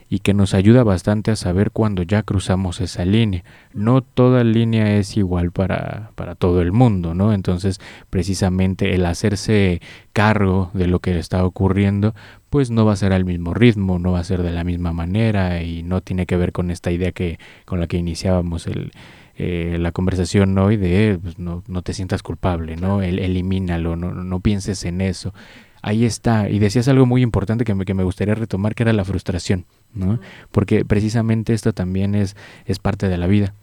y 0.09 0.19
que 0.19 0.33
nos 0.33 0.53
ayuda 0.53 0.83
bastante 0.83 1.31
a 1.31 1.36
saber 1.36 1.71
cuando 1.71 2.01
ya 2.01 2.24
cruzamos 2.24 2.81
esa 2.81 3.05
línea. 3.05 3.43
No 3.74 4.01
toda 4.01 4.43
línea 4.43 4.97
es 4.97 5.17
igual 5.17 5.51
para, 5.51 6.12
para 6.15 6.33
todo 6.36 6.62
el 6.62 6.71
mundo, 6.71 7.13
¿no? 7.13 7.31
Entonces, 7.31 7.79
precisamente 8.09 8.95
el 8.95 9.05
hacerse 9.05 9.81
cargo 10.13 10.71
de 10.74 10.88
lo 10.88 11.00
que 11.00 11.17
está 11.19 11.45
ocurriendo, 11.45 12.15
pues 12.50 12.71
no 12.71 12.86
va 12.86 12.93
a 12.93 12.97
ser 12.97 13.13
al 13.13 13.25
mismo 13.25 13.53
ritmo, 13.53 14.00
no 14.00 14.13
va 14.13 14.19
a 14.19 14.24
ser 14.24 14.41
de 14.41 14.51
la 14.51 14.63
misma 14.63 14.93
manera 14.93 15.62
y 15.62 15.83
no 15.83 16.01
tiene 16.01 16.25
que 16.25 16.38
ver 16.38 16.53
con 16.53 16.71
esta 16.71 16.91
idea 16.91 17.12
que 17.12 17.38
con 17.65 17.79
la 17.79 17.88
que 17.88 17.97
iniciábamos 17.97 18.65
el, 18.65 18.91
eh, 19.38 19.77
la 19.79 19.91
conversación 19.91 20.58
hoy 20.58 20.77
de 20.77 21.20
pues, 21.22 21.38
no, 21.38 21.63
no, 21.67 21.82
te 21.84 21.94
sientas 21.94 22.24
culpable, 22.24 22.75
¿no? 22.75 23.01
El, 23.01 23.20
elimínalo, 23.20 23.96
no, 23.96 24.12
no 24.12 24.39
pienses 24.39 24.84
en 24.84 25.01
eso. 25.01 25.34
Ahí 25.82 26.06
está. 26.06 26.50
Y 26.50 26.60
decías 26.60 26.88
algo 26.88 27.06
muy 27.06 27.22
importante 27.22 27.63
que 27.63 27.75
me, 27.75 27.86
que 27.86 27.94
me 27.94 28.03
gustaría 28.03 28.34
retomar, 28.36 28.74
que 28.74 28.84
era 28.84 28.94
la 28.94 29.06
frustración, 29.06 29.65
¿no? 29.94 30.20
Porque 30.51 30.86
precisamente 30.86 31.53
esto 31.53 31.72
también 31.72 32.15
es, 32.15 32.36
es 32.65 32.79
parte 32.79 33.08
de 33.10 33.17
la 33.17 33.27
vida 33.27 33.53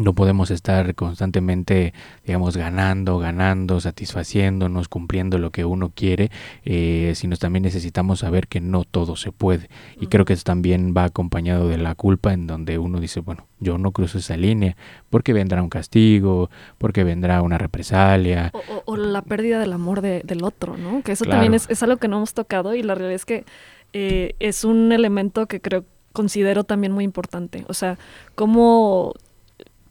no 0.00 0.14
podemos 0.14 0.50
estar 0.50 0.94
constantemente, 0.94 1.92
digamos, 2.24 2.56
ganando, 2.56 3.18
ganando, 3.18 3.80
satisfaciéndonos, 3.80 4.88
cumpliendo 4.88 5.38
lo 5.38 5.50
que 5.50 5.66
uno 5.66 5.92
quiere, 5.94 6.30
eh, 6.64 7.12
sino 7.14 7.36
también 7.36 7.62
necesitamos 7.64 8.20
saber 8.20 8.48
que 8.48 8.60
no 8.60 8.84
todo 8.84 9.14
se 9.14 9.30
puede. 9.30 9.68
Y 10.00 10.06
creo 10.06 10.24
que 10.24 10.32
eso 10.32 10.44
también 10.44 10.94
va 10.96 11.04
acompañado 11.04 11.68
de 11.68 11.76
la 11.76 11.94
culpa 11.94 12.32
en 12.32 12.46
donde 12.46 12.78
uno 12.78 12.98
dice, 12.98 13.20
bueno, 13.20 13.46
yo 13.58 13.76
no 13.76 13.92
cruzo 13.92 14.18
esa 14.18 14.38
línea 14.38 14.74
porque 15.10 15.34
vendrá 15.34 15.62
un 15.62 15.68
castigo, 15.68 16.48
porque 16.78 17.04
vendrá 17.04 17.42
una 17.42 17.58
represalia. 17.58 18.52
O, 18.86 18.96
la 18.96 19.20
pérdida 19.20 19.60
del 19.60 19.74
amor 19.74 20.00
del 20.00 20.44
otro, 20.44 20.78
¿no? 20.78 21.02
Que 21.02 21.12
eso 21.12 21.26
también 21.26 21.52
es, 21.52 21.68
es, 21.68 21.82
algo 21.82 21.98
que 21.98 22.08
no 22.08 22.16
hemos 22.16 22.32
tocado 22.32 22.74
y 22.74 22.82
la 22.82 22.94
realidad 22.94 23.16
es 23.16 23.26
que 23.26 23.44
eh, 23.92 24.34
es 24.40 24.64
un 24.64 24.92
elemento 24.92 25.46
que 25.46 25.60
creo 25.60 25.84
considero 26.12 26.64
también 26.64 26.92
muy 26.92 27.04
importante. 27.04 27.64
O 27.68 27.74
sea, 27.74 27.98
cómo 28.34 29.14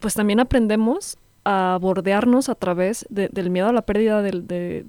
pues 0.00 0.14
también 0.14 0.40
aprendemos 0.40 1.18
a 1.44 1.78
bordearnos 1.80 2.48
a 2.48 2.54
través 2.54 3.06
del 3.08 3.50
miedo 3.50 3.68
a 3.68 3.72
la 3.72 3.82
pérdida 3.82 4.22
de, 4.22 4.84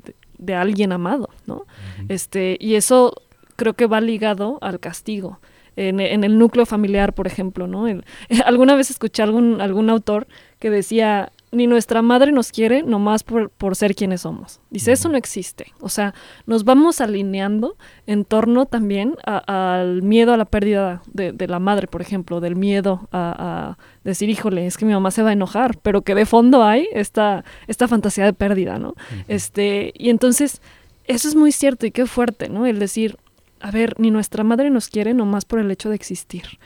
alguien 0.56 0.92
amado, 0.92 1.30
¿no? 1.46 1.66
este, 2.10 2.58
y 2.60 2.76
eso 2.76 3.14
creo 3.56 3.74
que 3.74 3.86
va 3.86 4.02
ligado 4.02 4.58
al 4.62 4.80
castigo. 4.80 5.40
En, 5.78 6.00
el 6.02 6.38
núcleo 6.38 6.66
familiar, 6.66 7.14
por 7.14 7.28
ejemplo, 7.28 7.66
¿no? 7.66 7.86
alguna 8.46 8.76
vez 8.76 8.90
escuché 8.90 9.24
algún, 9.24 9.62
algún 9.62 9.90
autor 9.90 10.28
que 10.60 10.70
decía, 10.70 11.32
ni 11.52 11.68
nuestra 11.68 12.02
madre 12.02 12.32
nos 12.32 12.52
quiere 12.52 12.82
nomás 12.82 13.24
por, 13.24 13.50
por 13.50 13.76
ser 13.76 13.94
quienes 13.94 14.22
somos. 14.22 14.62
Dice, 14.70 14.94
eso 14.94 15.10
no 15.10 15.18
existe. 15.18 15.74
O 15.82 15.90
sea, 15.90 16.14
nos 16.46 16.64
vamos 16.64 17.02
alineando 17.02 17.76
en 18.08 18.24
torno 18.24 18.66
también 18.66 19.16
al 19.26 20.02
miedo 20.02 20.34
a 20.34 20.38
la 20.38 20.46
pérdida 20.46 21.02
de, 21.12 21.48
la 21.48 21.60
madre, 21.60 21.88
por 21.88 22.02
ejemplo, 22.02 22.40
del 22.40 22.56
miedo 22.56 23.10
a, 23.12 23.78
decir, 24.06 24.30
híjole, 24.30 24.66
es 24.66 24.78
que 24.78 24.86
mi 24.86 24.94
mamá 24.94 25.12
se 25.12 25.24
va 25.24 25.30
a 25.30 25.34
enojar, 25.34 25.78
pero 25.80 26.04
que 26.04 26.16
de 26.16 26.26
fondo 26.26 26.64
hay 26.64 26.88
esta, 26.94 27.44
esta 27.68 27.88
fantasía 27.88 28.24
de 28.24 28.34
pérdida, 28.34 28.80
¿no? 28.80 28.96
este, 29.28 29.94
y 29.96 30.10
entonces, 30.10 30.62
eso 31.06 31.28
es 31.28 31.36
muy 31.36 31.52
cierto 31.52 31.86
y 31.86 31.92
qué 31.92 32.06
fuerte, 32.06 32.48
¿no? 32.48 32.66
El 32.66 32.80
decir, 32.80 33.18
a 33.60 33.72
ver, 33.72 34.00
ni 34.00 34.10
nuestra 34.10 34.44
madre 34.44 34.70
nos 34.70 34.88
quiere 34.88 35.14
nomás 35.14 35.44
por 35.44 35.60
el 35.60 35.70
hecho 35.70 35.90
de 35.90 35.96
existir. 35.96 36.60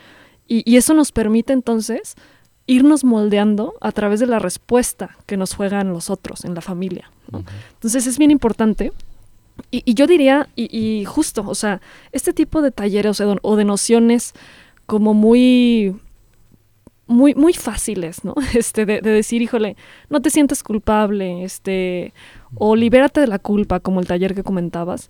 Y, 0.48 0.62
y 0.72 0.78
eso 0.78 0.94
nos 0.94 1.12
permite 1.12 1.54
entonces 1.54 2.16
irnos 2.68 3.04
moldeando 3.04 3.76
a 3.82 3.92
través 3.92 4.20
de 4.20 4.28
la 4.28 4.40
respuesta 4.40 5.18
que 5.26 5.38
nos 5.38 5.54
juegan 5.54 5.94
los 5.94 6.10
otros 6.10 6.46
en 6.46 6.56
la 6.56 6.62
familia. 6.62 7.12
Entonces 7.74 8.08
es 8.08 8.18
bien 8.18 8.32
importante. 8.32 8.92
Y, 9.72 9.94
yo 9.94 10.06
diría, 10.06 10.50
y, 10.56 11.06
justo, 11.06 11.46
o 11.48 11.56
sea, 11.56 11.82
este 12.12 12.34
tipo 12.34 12.62
de 12.62 12.72
talleres 12.72 13.22
o 13.22 13.56
de, 13.56 13.66
nociones 13.66 14.34
como 14.86 15.14
muy, 15.14 15.96
muy, 17.08 17.36
muy 17.36 17.54
fáciles, 17.54 18.26
¿no? 18.26 18.36
Este, 18.54 18.86
de, 18.86 19.00
decir, 19.02 19.42
híjole, 19.42 19.78
no 20.10 20.22
te 20.22 20.30
sientes 20.30 20.62
culpable, 20.62 21.44
este, 21.44 22.14
o 22.56 22.76
libérate 22.76 23.22
de 23.22 23.28
la 23.28 23.40
culpa, 23.40 23.80
como 23.80 24.02
el 24.02 24.08
taller 24.08 24.36
que 24.36 24.44
comentabas. 24.44 25.10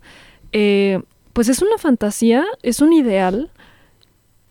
Eh, 0.52 1.02
pues 1.32 1.48
es 1.48 1.60
una 1.60 1.76
fantasía, 1.76 2.44
es 2.62 2.80
un 2.80 2.92
ideal 2.92 3.50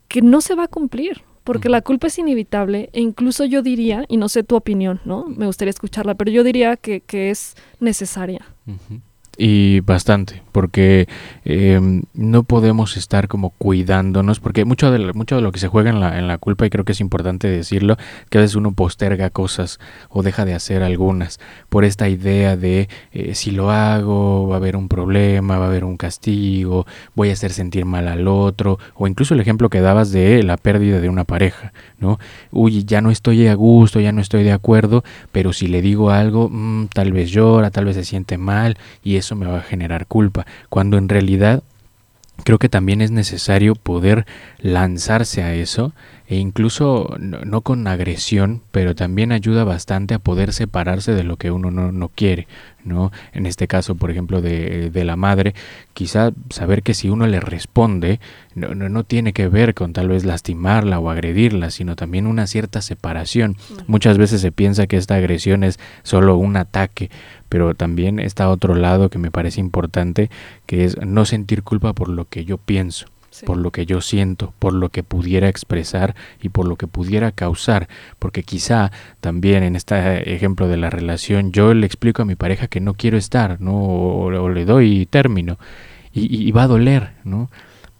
que 0.10 0.22
no 0.22 0.42
se 0.42 0.56
va 0.56 0.66
a 0.66 0.68
cumplir 0.68 1.24
porque 1.46 1.70
la 1.70 1.82
culpa 1.82 2.08
es 2.08 2.18
inevitable 2.18 2.90
e 2.92 3.00
incluso 3.00 3.46
yo 3.46 3.62
diría, 3.62 4.04
y 4.10 4.18
no 4.18 4.28
sé 4.30 4.44
tu 4.44 4.56
opinión, 4.56 5.00
¿no? 5.06 5.25
Me 5.25 5.46
gustaría 5.46 5.70
escucharla, 5.70 6.16
pero 6.16 6.32
yo 6.32 6.44
diría 6.44 6.75
que, 6.75 7.04
es 7.30 7.56
necesaria. 7.80 8.42
Y 9.38 9.82
bastante, 9.82 10.42
porque 10.54 11.10
em, 11.44 12.04
no 12.13 12.44
podemos 12.44 12.96
estar 12.96 13.27
como 13.27 13.50
cuidándonos, 13.50 14.39
porque 14.39 14.63
mucho 14.63 14.92
de, 14.92 15.12
mucho 15.12 15.36
de 15.36 15.42
lo 15.42 15.51
que 15.51 15.60
se 15.60 15.68
juega 15.68 15.89
en 15.89 16.00
la, 16.00 16.18
en 16.18 16.30
la 16.30 16.38
culpa, 16.38 16.65
y 16.65 16.70
creo 16.70 16.86
que 16.86 16.94
es 16.94 17.01
importante 17.01 17.50
decirlo, 17.50 17.98
que 18.30 18.38
a 18.38 18.42
veces 18.42 18.56
uno 18.56 18.72
posterga 18.72 19.30
cosas 19.30 19.80
o 20.10 20.24
deja 20.24 20.46
de 20.46 20.54
hacer 20.54 20.84
algunas 20.84 21.39
por 21.68 21.84
esta 21.84 22.08
idea 22.08 22.56
de 22.56 22.88
eh, 23.12 23.36
si 23.36 23.51
lo 23.51 23.72
hago 23.72 24.48
va 24.48 24.56
a 24.56 24.58
haber 24.58 24.77
un 24.77 24.88
problema, 24.88 25.58
va 25.58 25.65
a 25.65 25.68
haber 25.68 25.84
un 25.84 25.98
castigo, 25.98 26.86
voy 27.13 27.30
a 27.30 27.34
hacer 27.34 27.51
sentir 27.51 27.84
mal 27.84 28.08
al 28.08 28.27
otro, 28.30 28.80
o 28.96 29.08
incluso 29.08 29.34
el 29.34 29.42
ejemplo 29.42 29.70
que 29.70 29.82
dabas 29.82 30.12
de 30.12 30.44
la 30.44 30.56
pérdida 30.56 31.01
de 31.01 31.10
una 31.10 31.25
pareja, 31.25 31.74
¿no? 32.00 32.20
Uy, 32.51 32.86
ya 32.86 33.01
no 33.01 33.12
estoy 33.12 33.48
a 33.48 33.54
gusto, 33.56 34.00
ya 34.00 34.13
no 34.13 34.22
estoy 34.22 34.44
de 34.44 34.54
acuerdo, 34.54 35.04
pero 35.34 35.51
si 35.51 35.68
le 35.68 35.82
digo 35.82 36.10
algo, 36.10 36.48
mm, 36.50 36.88
tal 36.94 37.12
vez 37.12 37.32
llora, 37.32 37.72
tal 37.72 37.86
vez 37.86 37.96
se 37.96 38.06
siente 38.06 38.38
mal 38.38 38.77
y 39.04 39.18
eso 39.25 39.36
me 39.36 39.48
va 39.48 39.58
a 39.58 39.63
generar 39.63 40.08
culpa, 40.08 40.46
cuando 40.70 40.98
en 40.98 41.10
realidad 41.10 41.63
creo 42.44 42.60
que 42.60 42.70
también 42.70 43.01
es 43.01 43.12
necesario 43.12 43.75
poder 43.75 44.25
lanzarse 44.60 45.41
a 45.44 45.53
eso 45.53 45.94
e 46.27 46.38
incluso 46.38 47.15
no, 47.20 47.62
con 47.62 47.88
agresión, 47.88 48.62
pero 48.72 48.96
también 48.96 49.32
ayuda 49.32 49.63
bastante 49.63 50.15
a 50.15 50.20
poder 50.20 50.53
separarse 50.53 51.13
de 51.13 51.24
lo 51.24 51.38
que 51.38 51.51
uno 51.51 51.70
no, 51.70 51.91
no 51.91 52.10
quiere, 52.10 52.48
¿no? 52.84 53.12
En 53.32 53.46
este 53.46 53.67
caso, 53.67 53.94
por 53.94 54.10
ejemplo, 54.10 54.41
de, 54.41 54.89
de, 54.89 55.05
la 55.05 55.15
madre, 55.15 55.53
quizá 55.94 56.32
saber 56.50 56.82
que 56.82 56.96
si 56.96 57.10
uno 57.10 57.27
le 57.27 57.39
responde, 57.39 58.20
no, 58.55 58.74
no, 58.74 58.89
no, 58.89 59.03
tiene 59.03 59.34
que 59.34 59.48
ver 59.48 59.75
con 59.75 59.94
tal 59.94 60.08
vez 60.08 60.25
lastimarla 60.25 61.00
o 61.00 61.12
agredirla, 61.12 61.70
sino 61.70 61.96
también 61.96 62.25
una 62.25 62.48
cierta 62.48 62.82
separación. 62.82 63.55
Muchas 63.86 64.17
veces 64.17 64.41
se 64.41 64.51
piensa 64.51 64.88
que 64.88 64.98
esta 64.98 65.15
agresión 65.15 65.63
es 65.63 65.79
solo 66.01 66.38
un 66.38 66.58
ataque, 66.58 67.12
pero 67.50 67.74
también 67.75 68.20
está 68.20 68.50
otro 68.50 68.75
lado 68.75 69.10
que 69.10 69.20
me 69.20 69.32
parece 69.32 69.60
importante, 69.60 70.30
que 70.66 70.86
es 70.86 70.98
no 71.06 71.25
sentir 71.25 71.64
culpa 71.64 71.94
por 71.94 72.10
lo 72.10 72.25
que 72.25 72.46
yo 72.46 72.58
pienso 72.58 73.08
por 73.44 73.58
lo 73.58 73.72
que 73.72 73.86
yo 73.86 74.02
siento, 74.02 74.54
por 74.60 74.74
lo 74.74 74.90
que 74.90 75.04
pudiera 75.04 75.50
expresar 75.50 76.16
y 76.42 76.50
por 76.50 76.68
lo 76.68 76.75
que 76.78 76.88
pudiera 76.88 77.32
causar, 77.32 77.90
porque 78.20 78.44
quizá 78.44 78.92
también 79.20 79.64
en 79.64 79.75
este 79.75 80.34
ejemplo 80.34 80.68
de 80.68 80.78
la 80.78 80.90
relación 80.90 81.52
yo 81.52 81.74
le 81.74 81.86
explico 81.86 82.22
a 82.22 82.25
mi 82.25 82.36
pareja 82.36 82.68
que 82.68 82.80
no 82.80 82.94
quiero 82.94 83.18
estar, 83.18 83.60
¿no? 83.60 83.75
O, 83.75 84.50
le 84.50 84.66
doy 84.66 85.06
término 85.06 85.58
y, 86.14 86.50
va 86.52 86.64
a 86.64 86.68
doler, 86.68 87.12
¿no? 87.25 87.50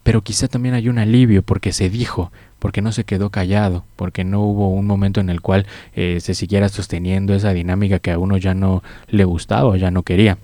Pero 0.06 0.22
quizá 0.22 0.48
también 0.48 0.76
hay 0.76 0.88
un 0.88 1.00
alivio 1.00 1.42
porque 1.42 1.74
se 1.74 1.90
dijo, 1.90 2.32
porque 2.60 2.84
no 2.84 2.92
se 2.92 3.06
quedó 3.06 3.32
callado, 3.32 3.86
porque 3.96 4.24
no 4.24 4.42
hubo 4.42 4.70
un 4.70 4.86
momento 4.86 5.20
en 5.20 5.32
el 5.32 5.42
cual 5.42 5.66
eh, 5.96 6.20
se 6.22 6.36
siguiera 6.36 6.70
sosteniendo 6.70 7.34
esa 7.34 7.54
dinámica 7.54 7.98
que 7.98 8.12
a 8.12 8.20
uno 8.20 8.38
ya 8.38 8.54
no 8.54 8.84
le 9.08 9.24
gustaba 9.24 9.66
o 9.66 9.76
ya 9.76 9.90
no 9.90 10.04
quería. 10.04 10.38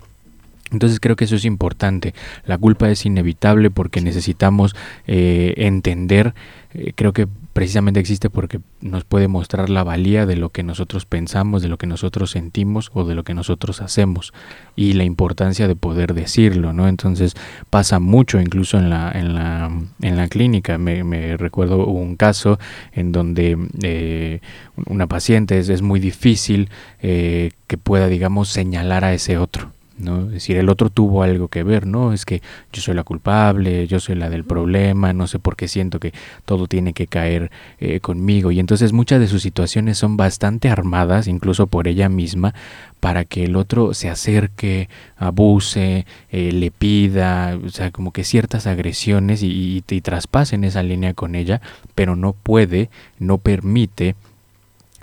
Entonces 0.72 0.98
creo 0.98 1.14
que 1.14 1.26
eso 1.26 1.36
es 1.36 1.44
importante. 1.44 2.12
La 2.44 2.58
culpa 2.58 2.90
es 2.90 3.06
inevitable 3.06 3.70
porque 3.70 4.00
necesitamos 4.00 4.74
eh, 5.06 5.54
entender, 5.56 6.34
eh, 6.74 6.92
creo 6.96 7.12
que 7.12 7.28
precisamente 7.52 8.00
existe 8.00 8.30
porque 8.30 8.60
nos 8.80 9.04
puede 9.04 9.28
mostrar 9.28 9.70
la 9.70 9.84
valía 9.84 10.26
de 10.26 10.36
lo 10.36 10.50
que 10.50 10.62
nosotros 10.62 11.06
pensamos, 11.06 11.62
de 11.62 11.68
lo 11.68 11.78
que 11.78 11.86
nosotros 11.86 12.30
sentimos 12.30 12.90
o 12.94 13.04
de 13.04 13.14
lo 13.14 13.24
que 13.24 13.34
nosotros 13.34 13.80
hacemos 13.80 14.32
y 14.76 14.94
la 14.94 15.04
importancia 15.04 15.68
de 15.68 15.76
poder 15.76 16.14
decirlo, 16.14 16.72
¿no? 16.72 16.88
Entonces 16.88 17.34
pasa 17.70 17.98
mucho 17.98 18.40
incluso 18.40 18.78
en 18.78 18.90
la, 18.90 19.10
en 19.12 19.34
la, 19.34 19.70
en 20.00 20.16
la 20.16 20.28
clínica. 20.28 20.78
Me, 20.78 21.02
recuerdo 21.36 21.86
un 21.86 22.16
caso 22.16 22.58
en 22.92 23.12
donde 23.12 23.58
eh, 23.82 24.40
una 24.86 25.06
paciente 25.06 25.58
es, 25.58 25.68
es 25.68 25.82
muy 25.82 26.00
difícil 26.00 26.70
que 27.00 27.78
pueda, 27.82 28.08
digamos, 28.08 28.48
señalar 28.48 29.04
a 29.04 29.14
ese 29.14 29.38
otro. 29.38 29.72
¿No? 29.98 30.26
Es 30.26 30.32
decir, 30.32 30.56
el 30.56 30.68
otro 30.68 30.90
tuvo 30.90 31.22
algo 31.22 31.48
que 31.48 31.62
ver, 31.62 31.86
¿no? 31.86 32.12
Es 32.12 32.24
que 32.24 32.42
yo 32.72 32.82
soy 32.82 32.94
la 32.94 33.04
culpable, 33.04 33.86
yo 33.86 34.00
soy 34.00 34.14
la 34.14 34.30
del 34.30 34.44
problema, 34.44 35.12
no 35.12 35.26
sé 35.26 35.38
por 35.38 35.56
qué 35.56 35.68
siento 35.68 36.00
que 36.00 36.12
todo 36.44 36.66
tiene 36.66 36.92
que 36.92 37.06
caer 37.06 37.50
eh, 37.80 38.00
conmigo. 38.00 38.50
Y 38.50 38.60
entonces 38.60 38.92
muchas 38.92 39.20
de 39.20 39.28
sus 39.28 39.42
situaciones 39.42 39.98
son 39.98 40.16
bastante 40.16 40.68
armadas, 40.68 41.28
incluso 41.28 41.66
por 41.66 41.88
ella 41.88 42.08
misma, 42.08 42.54
para 43.00 43.24
que 43.24 43.44
el 43.44 43.56
otro 43.56 43.94
se 43.94 44.08
acerque, 44.08 44.88
abuse, 45.16 46.06
eh, 46.30 46.52
le 46.52 46.70
pida, 46.70 47.58
o 47.64 47.68
sea, 47.68 47.90
como 47.90 48.12
que 48.12 48.24
ciertas 48.24 48.66
agresiones 48.66 49.42
y, 49.42 49.82
y 49.88 50.00
traspasen 50.00 50.64
esa 50.64 50.82
línea 50.82 51.14
con 51.14 51.34
ella, 51.34 51.60
pero 51.94 52.16
no 52.16 52.32
puede, 52.32 52.90
no 53.18 53.38
permite 53.38 54.14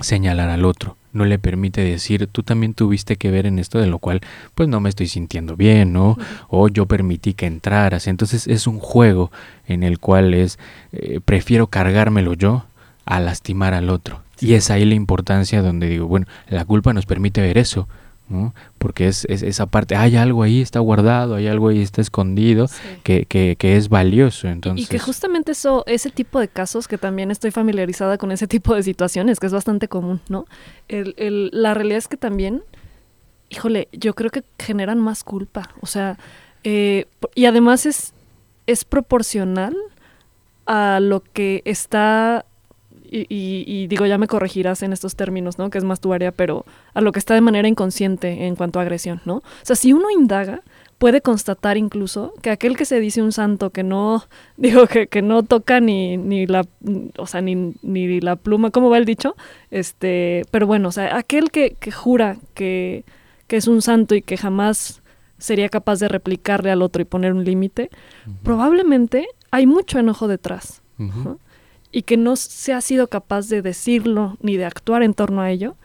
señalar 0.00 0.48
al 0.48 0.64
otro 0.64 0.96
no 1.12 1.24
le 1.24 1.38
permite 1.38 1.82
decir, 1.82 2.26
tú 2.26 2.42
también 2.42 2.74
tuviste 2.74 3.16
que 3.16 3.30
ver 3.30 3.46
en 3.46 3.58
esto, 3.58 3.78
de 3.78 3.86
lo 3.86 3.98
cual 3.98 4.20
pues 4.54 4.68
no 4.68 4.80
me 4.80 4.88
estoy 4.88 5.08
sintiendo 5.08 5.56
bien, 5.56 5.92
¿no? 5.92 6.16
O 6.48 6.68
yo 6.68 6.86
permití 6.86 7.34
que 7.34 7.46
entraras. 7.46 8.06
Entonces 8.06 8.46
es 8.46 8.66
un 8.66 8.78
juego 8.78 9.30
en 9.66 9.82
el 9.82 9.98
cual 9.98 10.34
es, 10.34 10.58
eh, 10.92 11.20
prefiero 11.24 11.66
cargármelo 11.66 12.34
yo 12.34 12.64
a 13.04 13.20
lastimar 13.20 13.74
al 13.74 13.90
otro. 13.90 14.22
Y 14.40 14.54
es 14.54 14.70
ahí 14.70 14.84
la 14.84 14.94
importancia 14.94 15.62
donde 15.62 15.88
digo, 15.88 16.06
bueno, 16.06 16.26
la 16.48 16.64
culpa 16.64 16.92
nos 16.92 17.06
permite 17.06 17.40
ver 17.42 17.58
eso, 17.58 17.88
porque 18.78 19.08
es, 19.08 19.24
esa 19.24 19.66
parte, 19.66 19.96
hay 19.96 20.16
algo 20.16 20.42
ahí, 20.42 20.60
está 20.60 20.80
guardado, 20.80 21.34
hay 21.34 21.48
algo 21.48 21.68
ahí, 21.68 21.82
está 21.82 22.00
escondido, 22.00 22.66
que, 23.02 23.26
que, 23.26 23.56
que, 23.58 23.76
es 23.76 23.88
valioso. 23.88 24.48
Entonces. 24.48 24.86
Y 24.86 24.88
que 24.88 24.98
justamente 24.98 25.52
eso, 25.52 25.84
ese 25.86 26.10
tipo 26.10 26.38
de 26.38 26.48
casos, 26.48 26.86
que 26.88 26.98
también 26.98 27.30
estoy 27.30 27.50
familiarizada 27.50 28.18
con 28.18 28.32
ese 28.32 28.46
tipo 28.48 28.74
de 28.74 28.82
situaciones, 28.82 29.40
que 29.40 29.46
es 29.46 29.52
bastante 29.52 29.88
común, 29.88 30.20
¿no? 30.28 30.46
El, 30.88 31.14
el, 31.18 31.50
la 31.52 31.74
realidad 31.74 31.98
es 31.98 32.08
que 32.08 32.16
también, 32.16 32.62
híjole, 33.48 33.88
yo 33.92 34.14
creo 34.14 34.30
que 34.30 34.44
generan 34.58 35.00
más 35.00 35.24
culpa, 35.24 35.70
o 35.80 35.86
sea, 35.86 36.18
eh, 36.62 37.06
y 37.34 37.46
además 37.46 37.86
es, 37.86 38.12
es 38.66 38.84
proporcional 38.84 39.76
a 40.66 41.00
lo 41.00 41.20
que 41.20 41.62
está 41.64 42.44
y, 43.12 43.86
digo, 43.88 44.06
ya 44.06 44.18
me 44.18 44.28
corregirás 44.28 44.82
en 44.82 44.92
estos 44.92 45.16
términos, 45.16 45.58
¿no? 45.58 45.70
Que 45.70 45.78
es 45.78 45.84
más 45.84 46.00
tu 46.00 46.12
área, 46.12 46.30
pero 46.30 46.64
a 46.94 47.00
lo 47.00 47.12
que 47.12 47.18
está 47.18 47.34
de 47.34 47.40
manera 47.40 47.66
inconsciente 47.66 48.46
en 48.46 48.56
cuanto 48.56 48.78
a 48.78 48.82
agresión, 48.82 49.20
¿no? 49.24 49.36
O 49.36 49.42
sea, 49.62 49.74
si 49.74 49.92
uno 49.92 50.10
indaga, 50.10 50.62
puede 50.98 51.20
constatar 51.20 51.76
incluso 51.76 52.34
que 52.42 52.50
aquel 52.50 52.76
que 52.76 52.84
se 52.84 53.00
dice 53.00 53.22
un 53.22 53.32
santo 53.32 53.70
que 53.70 53.82
no, 53.82 54.24
digo, 54.56 54.86
que, 54.86 55.08
que 55.08 55.22
no 55.22 55.42
toca 55.42 55.80
ni, 55.80 56.16
ni 56.16 56.46
la, 56.46 56.64
o 57.16 57.26
sea, 57.26 57.40
ni, 57.40 57.74
ni 57.82 58.20
la 58.20 58.36
pluma, 58.36 58.70
¿cómo 58.70 58.90
va 58.90 58.98
el 58.98 59.04
dicho? 59.04 59.34
Este, 59.70 60.44
pero 60.50 60.66
bueno, 60.66 60.88
o 60.88 60.92
sea, 60.92 61.16
aquel 61.16 61.50
que, 61.50 61.76
que 61.80 61.90
jura 61.90 62.36
que, 62.54 63.04
que 63.46 63.56
es 63.56 63.66
un 63.66 63.82
santo 63.82 64.14
y 64.14 64.22
que 64.22 64.36
jamás 64.36 65.02
sería 65.38 65.68
capaz 65.68 65.98
de 65.98 66.08
replicarle 66.08 66.70
al 66.70 66.82
otro 66.82 67.02
y 67.02 67.06
poner 67.06 67.32
un 67.32 67.44
límite, 67.44 67.90
probablemente 68.42 69.26
hay 69.50 69.66
mucho 69.66 69.98
enojo 69.98 70.28
detrás 70.28 70.82
y 71.92 72.02
que 72.02 72.16
no 72.16 72.36
se 72.36 72.72
ha 72.72 72.80
sido 72.80 73.08
capaz 73.08 73.48
de 73.48 73.62
decirlo 73.62 74.36
ni 74.40 74.56
de 74.56 74.64
actuar 74.64 75.02
en 75.02 75.14
torno 75.14 75.40
a 75.40 75.50
ello 75.50 75.76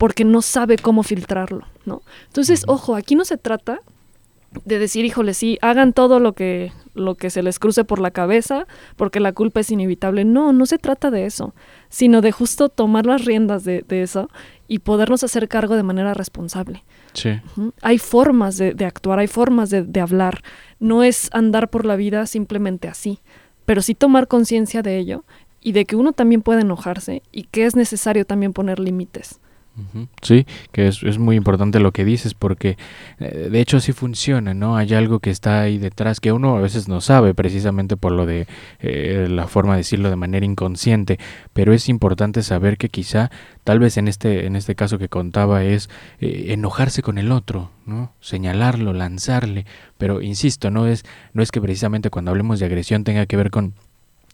porque 0.00 0.24
no 0.24 0.40
sabe 0.40 0.78
cómo 0.78 1.02
filtrarlo, 1.02 1.66
¿no? 1.84 2.00
Entonces, 2.28 2.64
ojo, 2.66 2.96
aquí 2.96 3.14
no 3.16 3.26
se 3.26 3.36
trata 3.36 3.80
de 4.64 4.78
decir, 4.78 5.04
híjole, 5.04 5.34
sí, 5.34 5.58
hagan 5.60 5.92
todo 5.92 6.20
lo 6.20 6.32
que, 6.32 6.72
lo 6.94 7.16
que 7.16 7.28
se 7.28 7.42
les 7.42 7.58
cruce 7.58 7.84
por 7.84 8.00
la 8.00 8.10
cabeza, 8.10 8.66
porque 8.96 9.20
la 9.20 9.32
culpa 9.32 9.60
es 9.60 9.70
inevitable. 9.70 10.24
No, 10.24 10.54
no 10.54 10.64
se 10.64 10.78
trata 10.78 11.10
de 11.10 11.26
eso, 11.26 11.54
sino 11.90 12.22
de 12.22 12.32
justo 12.32 12.70
tomar 12.70 13.04
las 13.04 13.26
riendas 13.26 13.64
de, 13.64 13.84
eso 13.90 14.30
y 14.66 14.78
podernos 14.78 15.22
hacer 15.22 15.48
cargo 15.48 15.76
de 15.76 15.82
manera 15.82 16.14
responsable. 16.14 16.82
Sí. 17.12 17.38
Hay 17.82 17.98
formas 17.98 18.56
de, 18.56 18.72
de, 18.72 18.86
actuar, 18.86 19.18
hay 19.18 19.26
formas 19.26 19.68
de, 19.68 19.82
de 19.82 20.00
hablar. 20.00 20.42
No 20.78 21.02
es 21.02 21.28
andar 21.32 21.68
por 21.68 21.84
la 21.84 21.96
vida 21.96 22.24
simplemente 22.24 22.88
así 22.88 23.20
pero 23.70 23.82
sí 23.82 23.94
tomar 23.94 24.26
conciencia 24.26 24.82
de 24.82 24.98
ello 24.98 25.22
y 25.60 25.70
de 25.70 25.84
que 25.84 25.94
uno 25.94 26.12
también 26.12 26.42
puede 26.42 26.62
enojarse 26.62 27.22
y 27.30 27.44
que 27.44 27.66
es 27.66 27.76
necesario 27.76 28.24
también 28.26 28.52
poner 28.52 28.80
límites. 28.80 29.39
Sí, 30.22 30.46
que 30.72 30.88
es, 30.88 31.02
es, 31.02 31.18
muy 31.18 31.36
importante 31.36 31.80
lo 31.80 31.92
que 31.92 32.04
dices 32.04 32.34
porque 32.34 32.76
eh, 33.18 33.48
de 33.50 33.60
hecho 33.60 33.78
así 33.78 33.92
funciona, 33.92 34.54
¿no? 34.54 34.76
Hay 34.76 34.94
algo 34.94 35.20
que 35.20 35.30
está 35.30 35.62
ahí 35.62 35.78
detrás 35.78 36.20
que 36.20 36.32
uno 36.32 36.56
a 36.56 36.60
veces 36.60 36.88
no 36.88 37.00
sabe 37.00 37.34
precisamente 37.34 37.96
por 37.96 38.12
lo 38.12 38.26
de 38.26 38.46
eh, 38.80 39.26
la 39.28 39.46
forma 39.46 39.72
de 39.72 39.78
decirlo 39.78 40.10
de 40.10 40.16
manera 40.16 40.44
inconsciente, 40.46 41.18
pero 41.52 41.72
es 41.72 41.88
importante 41.88 42.42
saber 42.42 42.78
que 42.78 42.88
quizá 42.88 43.30
tal 43.64 43.78
vez 43.78 43.96
en 43.96 44.08
este, 44.08 44.46
en 44.46 44.56
este 44.56 44.74
caso 44.74 44.98
que 44.98 45.08
contaba 45.08 45.64
es 45.64 45.90
eh, 46.20 46.46
enojarse 46.48 47.02
con 47.02 47.18
el 47.18 47.32
otro, 47.32 47.70
¿no? 47.86 48.12
Señalarlo, 48.20 48.92
lanzarle, 48.92 49.66
pero 49.98 50.22
insisto, 50.22 50.70
no 50.70 50.86
es, 50.86 51.04
no 51.32 51.42
es 51.42 51.50
que 51.50 51.60
precisamente 51.60 52.10
cuando 52.10 52.30
hablemos 52.30 52.60
de 52.60 52.66
agresión 52.66 53.04
tenga 53.04 53.26
que 53.26 53.36
ver 53.36 53.50
con 53.50 53.74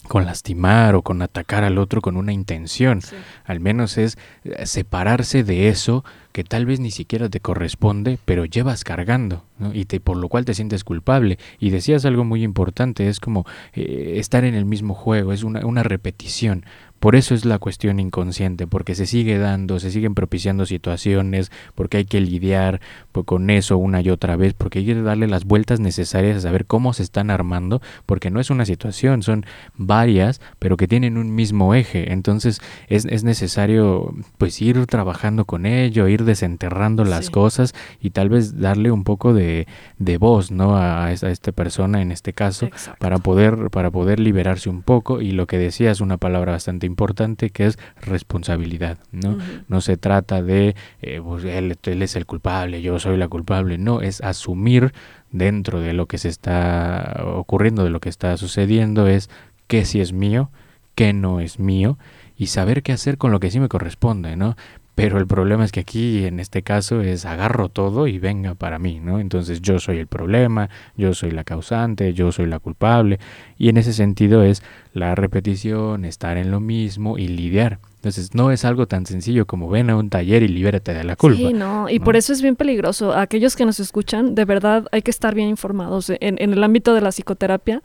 con 0.07 0.25
lastimar 0.25 0.95
o 0.95 1.03
con 1.03 1.23
atacar 1.23 1.65
al 1.65 1.79
otro 1.79 2.01
con 2.01 2.17
una 2.17 2.33
intención. 2.33 3.01
Al 3.45 3.61
menos 3.61 3.99
es 3.99 4.19
eh, 4.45 4.67
separarse 4.67 5.45
de 5.45 5.69
eso 5.69 6.05
que 6.33 6.45
tal 6.45 6.67
vez 6.67 6.81
ni 6.81 6.91
siquiera 6.91 7.31
te 7.31 7.41
corresponde, 7.41 8.19
pero 8.27 8.45
llevas 8.45 8.85
cargando, 8.85 9.45
y 9.73 9.87
te, 9.87 10.01
por 10.01 10.19
lo 10.19 10.29
cual 10.29 10.45
te 10.45 10.53
sientes 10.53 10.85
culpable. 10.85 11.39
Y 11.59 11.71
decías 11.71 12.05
algo 12.05 12.25
muy 12.25 12.43
importante, 12.43 13.09
es 13.09 13.21
como 13.21 13.47
eh, 13.73 14.17
estar 14.17 14.45
en 14.45 14.55
el 14.55 14.67
mismo 14.67 14.93
juego, 14.93 15.33
es 15.33 15.45
una, 15.45 15.65
una 15.65 15.83
repetición. 15.83 16.67
Por 17.01 17.17
eso 17.17 17.35
es 17.35 17.45
la 17.45 17.59
cuestión 17.59 18.01
inconsciente, 18.01 18.67
porque 18.67 18.95
se 18.95 19.07
sigue 19.07 19.39
dando, 19.39 19.79
se 19.79 19.91
siguen 19.91 20.15
propiciando 20.15 20.67
situaciones, 20.67 21.51
porque 21.75 21.99
hay 21.99 22.05
que 22.05 22.21
lidiar 22.21 22.81
con 23.25 23.51
eso 23.51 23.77
una 23.79 24.01
y 24.01 24.11
otra 24.11 24.37
vez, 24.37 24.55
porque 24.55 24.81
hay 24.81 24.87
que 24.87 24.95
darle 25.03 25.27
las 25.29 25.45
vueltas 25.45 25.81
necesarias 25.81 26.39
a 26.39 26.41
saber 26.41 26.67
cómo 26.67 26.93
se 26.93 27.03
están 27.03 27.31
armando, 27.31 27.81
porque 28.07 28.31
no 28.31 28.41
es 28.41 28.51
una 28.51 28.65
situación, 28.65 29.23
son 29.23 29.47
varias, 29.77 30.41
pero 30.59 30.77
que 30.77 30.89
tienen 30.89 31.17
un 31.17 31.35
mismo 31.35 31.75
eje. 31.75 32.13
Entonces 32.13 32.61
es, 32.89 33.05
es 33.05 33.25
necesario 33.25 34.15
pues 34.39 34.61
ir 34.63 34.87
trabajando 34.87 35.45
con 35.45 35.67
ello, 35.67 36.09
ir 36.09 36.25
desenterrando 36.25 37.05
las 37.05 37.31
cosas 37.31 37.75
y 38.01 38.11
tal 38.11 38.29
vez 38.29 38.59
darle 38.61 38.91
un 38.91 39.05
poco 39.05 39.35
de, 39.35 39.67
de 39.99 40.19
voz 40.19 40.51
¿no? 40.51 40.77
a, 40.77 41.13
esta, 41.13 41.31
esta 41.31 41.53
persona 41.53 42.03
en 42.03 42.13
este 42.13 42.33
caso 42.33 42.69
para 42.99 43.19
poder, 43.19 43.71
para 43.71 43.91
poder 43.91 44.21
liberarse 44.21 44.69
un 44.69 44.83
poco. 44.83 45.21
Y 45.21 45.33
lo 45.33 45.47
que 45.47 45.59
decía 45.59 45.91
es 45.91 46.01
una 46.01 46.17
palabra 46.17 46.53
bastante 46.53 46.86
importante 46.87 47.51
que 47.51 47.67
es 47.67 47.79
responsabilidad, 48.01 48.99
¿no? 49.13 49.39
No 49.69 49.81
se 49.81 49.97
trata 49.97 50.43
de 50.43 50.75
eh, 51.03 51.21
pues, 51.23 51.45
él, 51.45 51.77
él 51.83 52.03
es 52.03 52.17
el 52.17 52.27
culpable, 52.27 52.81
yo 52.83 52.99
soy 52.99 53.17
la 53.17 53.29
culpable, 53.29 53.79
no, 53.79 54.01
es 54.01 54.21
asumir 54.23 54.93
dentro 55.31 55.81
de 55.81 55.93
lo 55.93 56.07
que 56.07 56.19
se 56.19 56.29
está 56.29 57.23
ocurriendo, 57.25 57.85
de 57.85 57.91
lo 57.91 58.01
que 58.01 58.09
está 58.09 58.37
sucediendo, 58.37 59.07
es 59.07 59.29
qué 59.67 59.85
sí 59.85 60.01
es 60.01 60.13
mío, 60.13 60.51
qué 60.95 61.13
no 61.13 61.41
es 61.41 61.59
mío, 61.59 61.99
y 62.37 62.47
saber 62.47 62.83
qué 62.83 62.93
hacer 62.93 63.19
con 63.19 63.33
lo 63.33 63.41
que 63.41 63.51
sí 63.51 63.61
me 63.61 63.69
corresponde, 63.69 64.37
¿no? 64.37 64.57
Pero 64.97 65.19
el 65.19 65.27
problema 65.27 65.63
es 65.63 65.73
que 65.73 65.81
aquí, 65.81 66.25
en 66.25 66.41
este 66.41 66.63
caso, 66.63 67.03
es 67.03 67.27
agarro 67.27 67.69
todo 67.69 68.07
y 68.07 68.19
venga 68.19 68.55
para 68.55 68.79
mí, 68.79 68.99
¿no? 68.99 69.21
Entonces 69.21 69.61
yo 69.61 69.79
soy 69.79 69.99
el 69.99 70.07
problema, 70.07 70.71
yo 70.97 71.13
soy 71.13 71.33
la 71.33 71.45
causante, 71.45 72.15
yo 72.15 72.33
soy 72.33 72.47
la 72.47 72.61
culpable. 72.61 73.21
Y 73.59 73.69
en 73.69 73.77
ese 73.77 73.93
sentido 73.93 74.43
es 74.43 74.63
la 74.95 75.15
repetición, 75.15 76.07
estar 76.07 76.39
en 76.39 76.51
lo 76.51 76.61
mismo 76.61 77.19
y 77.19 77.29
lidiar. 77.29 77.79
Entonces 77.97 78.35
no 78.35 78.51
es 78.53 78.65
algo 78.65 78.87
tan 78.87 79.05
sencillo 79.05 79.47
como 79.47 79.69
ven 79.69 79.91
a 79.91 79.97
un 79.97 80.09
taller 80.09 80.43
y 80.43 80.49
libérate 80.49 80.95
de 80.95 81.05
la 81.05 81.15
culpa. 81.15 81.49
Sí, 81.49 81.53
no, 81.53 81.91
y 81.91 81.99
por 81.99 82.17
eso 82.17 82.33
es 82.33 82.41
bien 82.41 82.57
peligroso. 82.57 83.13
Aquellos 83.13 83.55
que 83.55 83.67
nos 83.67 83.81
escuchan, 83.81 84.35
de 84.35 84.47
verdad 84.47 84.87
hay 84.93 85.03
que 85.03 85.11
estar 85.11 85.35
bien 85.35 85.51
informados. 85.51 86.11
En, 86.21 86.39
el 86.41 86.65
ámbito 86.65 86.95
de 86.95 87.03
la 87.03 87.11
psicoterapia, 87.11 87.83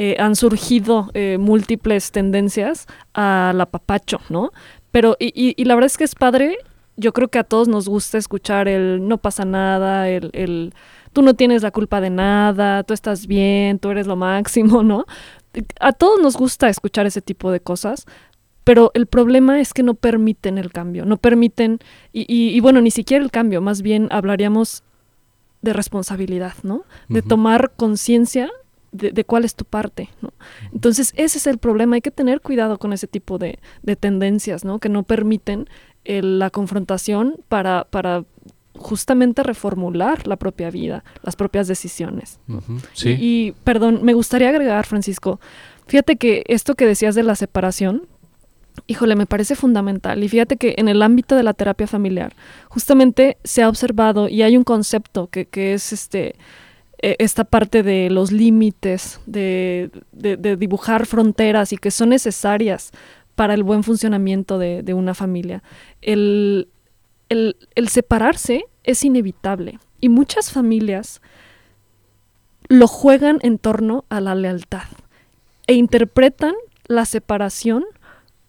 eh, 0.00 0.16
han 0.20 0.36
surgido 0.36 1.10
eh, 1.12 1.38
múltiples 1.38 2.12
tendencias 2.12 2.86
al 3.14 3.60
apapacho, 3.60 4.20
¿no? 4.28 4.52
Pero, 4.98 5.16
y, 5.20 5.54
y, 5.56 5.64
la 5.64 5.76
verdad 5.76 5.86
es 5.86 5.96
que 5.96 6.02
es 6.02 6.16
padre, 6.16 6.58
yo 6.96 7.12
creo 7.12 7.28
que 7.28 7.38
a 7.38 7.44
todos 7.44 7.68
nos 7.68 7.88
gusta 7.88 8.18
escuchar 8.18 8.66
el 8.66 9.06
no 9.06 9.18
pasa 9.18 9.44
nada, 9.44 10.08
el, 10.08 10.30
el 10.32 10.74
tú 11.12 11.22
no 11.22 11.34
tienes 11.34 11.62
la 11.62 11.70
culpa 11.70 12.00
de 12.00 12.10
nada, 12.10 12.82
tú 12.82 12.94
estás 12.94 13.28
bien, 13.28 13.78
tú 13.78 13.90
eres 13.90 14.08
lo 14.08 14.16
máximo, 14.16 14.82
¿no? 14.82 15.06
A 15.78 15.92
todos 15.92 16.20
nos 16.20 16.36
gusta 16.36 16.68
escuchar 16.68 17.06
ese 17.06 17.22
tipo 17.22 17.52
de 17.52 17.60
cosas, 17.60 18.06
pero 18.64 18.90
el 18.94 19.06
problema 19.06 19.60
es 19.60 19.72
que 19.72 19.84
no 19.84 19.94
permiten 19.94 20.58
el 20.58 20.72
cambio, 20.72 21.04
no 21.04 21.16
permiten, 21.16 21.78
y, 22.12 22.26
y, 22.28 22.58
bueno, 22.58 22.80
ni 22.80 22.90
siquiera 22.90 23.22
el 23.22 23.30
cambio, 23.30 23.60
más 23.60 23.82
bien 23.82 24.08
hablaríamos 24.10 24.82
de 25.62 25.74
responsabilidad, 25.74 26.54
¿no? 26.64 26.82
De 27.08 27.22
tomar 27.22 27.70
conciencia 27.76 28.50
de, 28.98 29.24
cuál 29.24 29.44
es 29.44 29.54
tu 29.54 29.64
parte, 29.64 30.10
¿no? 30.20 30.32
Entonces, 30.72 31.12
ese 31.16 31.38
es 31.38 31.46
el 31.46 31.58
problema, 31.58 31.96
hay 31.96 32.00
que 32.00 32.10
tener 32.10 32.40
cuidado 32.40 32.78
con 32.78 32.92
ese 32.92 33.06
tipo 33.06 33.38
de, 33.38 33.58
tendencias, 33.98 34.64
¿no? 34.64 34.78
Que 34.78 34.88
no 34.88 35.02
permiten 35.02 35.68
la 36.04 36.50
confrontación 36.50 37.36
para, 37.48 37.84
para 37.84 38.24
justamente 38.76 39.42
reformular 39.42 40.26
la 40.26 40.36
propia 40.36 40.70
vida, 40.70 41.04
las 41.22 41.36
propias 41.36 41.68
decisiones. 41.68 42.38
sí. 42.92 43.16
y, 43.18 43.52
perdón, 43.64 44.00
me 44.02 44.14
gustaría 44.14 44.48
agregar, 44.48 44.86
Francisco, 44.86 45.40
fíjate 45.86 46.16
que 46.16 46.44
esto 46.48 46.74
que 46.74 46.86
decías 46.86 47.14
de 47.14 47.22
la 47.22 47.34
separación, 47.34 48.06
híjole, 48.86 49.16
me 49.16 49.26
parece 49.26 49.56
fundamental. 49.56 50.22
Y 50.22 50.28
fíjate 50.28 50.56
que 50.56 50.74
en 50.78 50.88
el 50.88 51.02
ámbito 51.02 51.34
de 51.36 51.42
la 51.42 51.54
terapia 51.54 51.86
familiar, 51.86 52.34
justamente 52.68 53.38
se 53.44 53.62
ha 53.62 53.68
observado 53.68 54.28
y 54.28 54.42
hay 54.42 54.56
un 54.56 54.64
concepto 54.64 55.28
que, 55.28 55.46
que 55.46 55.74
es 55.74 55.92
este 55.92 56.36
eh, 57.00 57.16
esta 57.20 57.44
parte 57.44 57.82
de 57.82 58.10
los 58.10 58.32
límites, 58.32 59.20
de, 59.26 59.90
dibujar 60.12 61.06
fronteras 61.06 61.72
y 61.72 61.76
que 61.76 61.92
son 61.92 62.08
necesarias 62.08 62.90
para 63.36 63.54
el 63.54 63.62
buen 63.62 63.84
funcionamiento 63.84 64.58
de, 64.58 64.94
una 64.94 65.14
familia. 65.14 65.62
El, 66.02 66.68
separarse 67.88 68.64
es 68.82 69.04
inevitable 69.04 69.78
y 70.00 70.08
muchas 70.08 70.50
familias 70.50 71.22
lo 72.68 72.88
juegan 72.88 73.38
en 73.42 73.58
torno 73.58 74.04
a 74.08 74.20
la 74.20 74.34
lealtad 74.34 74.88
e 75.68 75.74
interpretan 75.74 76.54
la 76.86 77.04
separación 77.04 77.84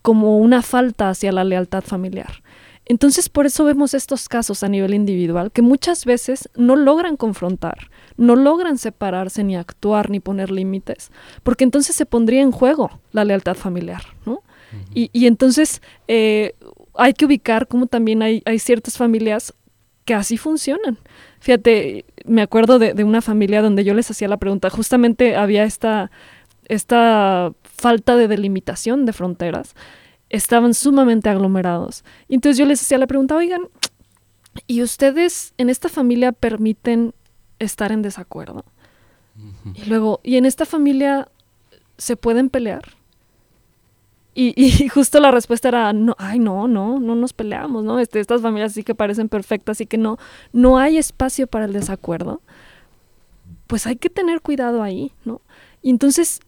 como 0.01 0.39
una 0.39 0.63
falta 0.63 1.09
hacia 1.09 1.31
la 1.31 1.43
lealtad 1.43 1.83
familiar. 1.83 2.41
Entonces 2.85 3.29
por 3.29 3.45
eso 3.45 3.63
vemos 3.65 3.93
estos 3.93 4.27
casos 4.27 4.63
a 4.63 4.69
nivel 4.69 4.95
individual 4.95 5.51
que 5.51 5.61
muchas 5.61 6.05
veces 6.05 6.49
no 6.55 6.75
logran 6.75 7.15
confrontar, 7.15 7.91
no 8.19 8.35
logran 8.35 8.77
separarse 8.77 9.43
ni 9.43 9.55
actuar 9.55 10.09
ni 10.09 10.19
poner 10.19 10.51
límites, 10.51 11.11
porque 11.41 11.63
entonces 11.63 11.95
se 11.95 12.05
pondría 12.05 12.41
en 12.41 12.51
juego 12.51 12.99
la 13.11 13.23
lealtad 13.23 13.55
familiar, 13.55 14.03
¿no? 14.25 14.43
y, 14.93 15.25
entonces 15.25 15.81
eh, 16.07 16.53
hay 16.93 17.13
que 17.13 17.25
ubicar 17.25 17.67
cómo 17.67 17.87
también 17.87 18.21
hay, 18.21 18.41
ciertas 18.59 18.97
familias 18.97 19.53
que 20.05 20.13
así 20.13 20.37
funcionan. 20.37 20.99
Fíjate, 21.39 22.05
me 22.25 22.41
acuerdo 22.41 22.77
de, 22.77 23.03
una 23.03 23.21
familia 23.21 23.61
donde 23.61 23.83
yo 23.83 23.93
les 23.93 24.11
hacía 24.11 24.27
la 24.27 24.37
pregunta, 24.37 24.69
justamente 24.69 25.35
había 25.35 25.63
esta, 25.63 26.11
esta 26.65 27.53
falta 27.63 28.15
de 28.15 28.27
delimitación 28.27 29.05
de 29.05 29.13
fronteras, 29.13 29.75
estaban 30.29 30.73
sumamente 30.73 31.29
aglomerados. 31.29 32.03
Y 32.27 32.35
entonces 32.35 32.57
yo 32.57 32.65
les 32.65 32.81
hacía 32.81 32.97
la 32.97 33.07
pregunta, 33.07 33.35
oigan, 33.35 33.61
¿y 34.67 34.83
ustedes 34.83 35.53
en 35.57 35.69
esta 35.69 35.89
familia 35.89 36.33
permiten 36.33 37.13
estar 37.59 37.91
en 37.91 38.01
desacuerdo. 38.01 38.65
Y 39.73 39.85
luego, 39.85 40.19
¿y 40.23 40.35
en 40.35 40.45
esta 40.45 40.65
familia 40.65 41.29
se 41.97 42.17
pueden 42.17 42.49
pelear? 42.49 42.83
Y, 44.35 44.87
justo 44.89 45.19
la 45.19 45.31
respuesta 45.31 45.67
era, 45.67 45.93
no, 45.93 46.15
ay, 46.17 46.39
no, 46.39 46.67
no, 46.67 46.99
no 46.99 47.15
nos 47.15 47.33
peleamos, 47.33 47.83
¿no? 47.83 47.99
Este, 47.99 48.19
estas 48.19 48.41
familias 48.41 48.73
sí 48.73 48.83
que 48.83 48.95
parecen 48.95 49.29
perfectas, 49.29 49.77
así 49.77 49.85
que 49.85 49.97
no, 49.97 50.17
no 50.53 50.77
hay 50.77 50.97
espacio 50.97 51.47
para 51.47 51.65
el 51.65 51.73
desacuerdo. 51.73 52.41
Pues 53.67 53.85
hay 53.85 53.97
que 53.97 54.09
tener 54.09 54.41
cuidado 54.41 54.81
ahí, 54.81 55.11
¿no? 55.25 55.41
Y 55.81 55.89
entonces 55.89 56.41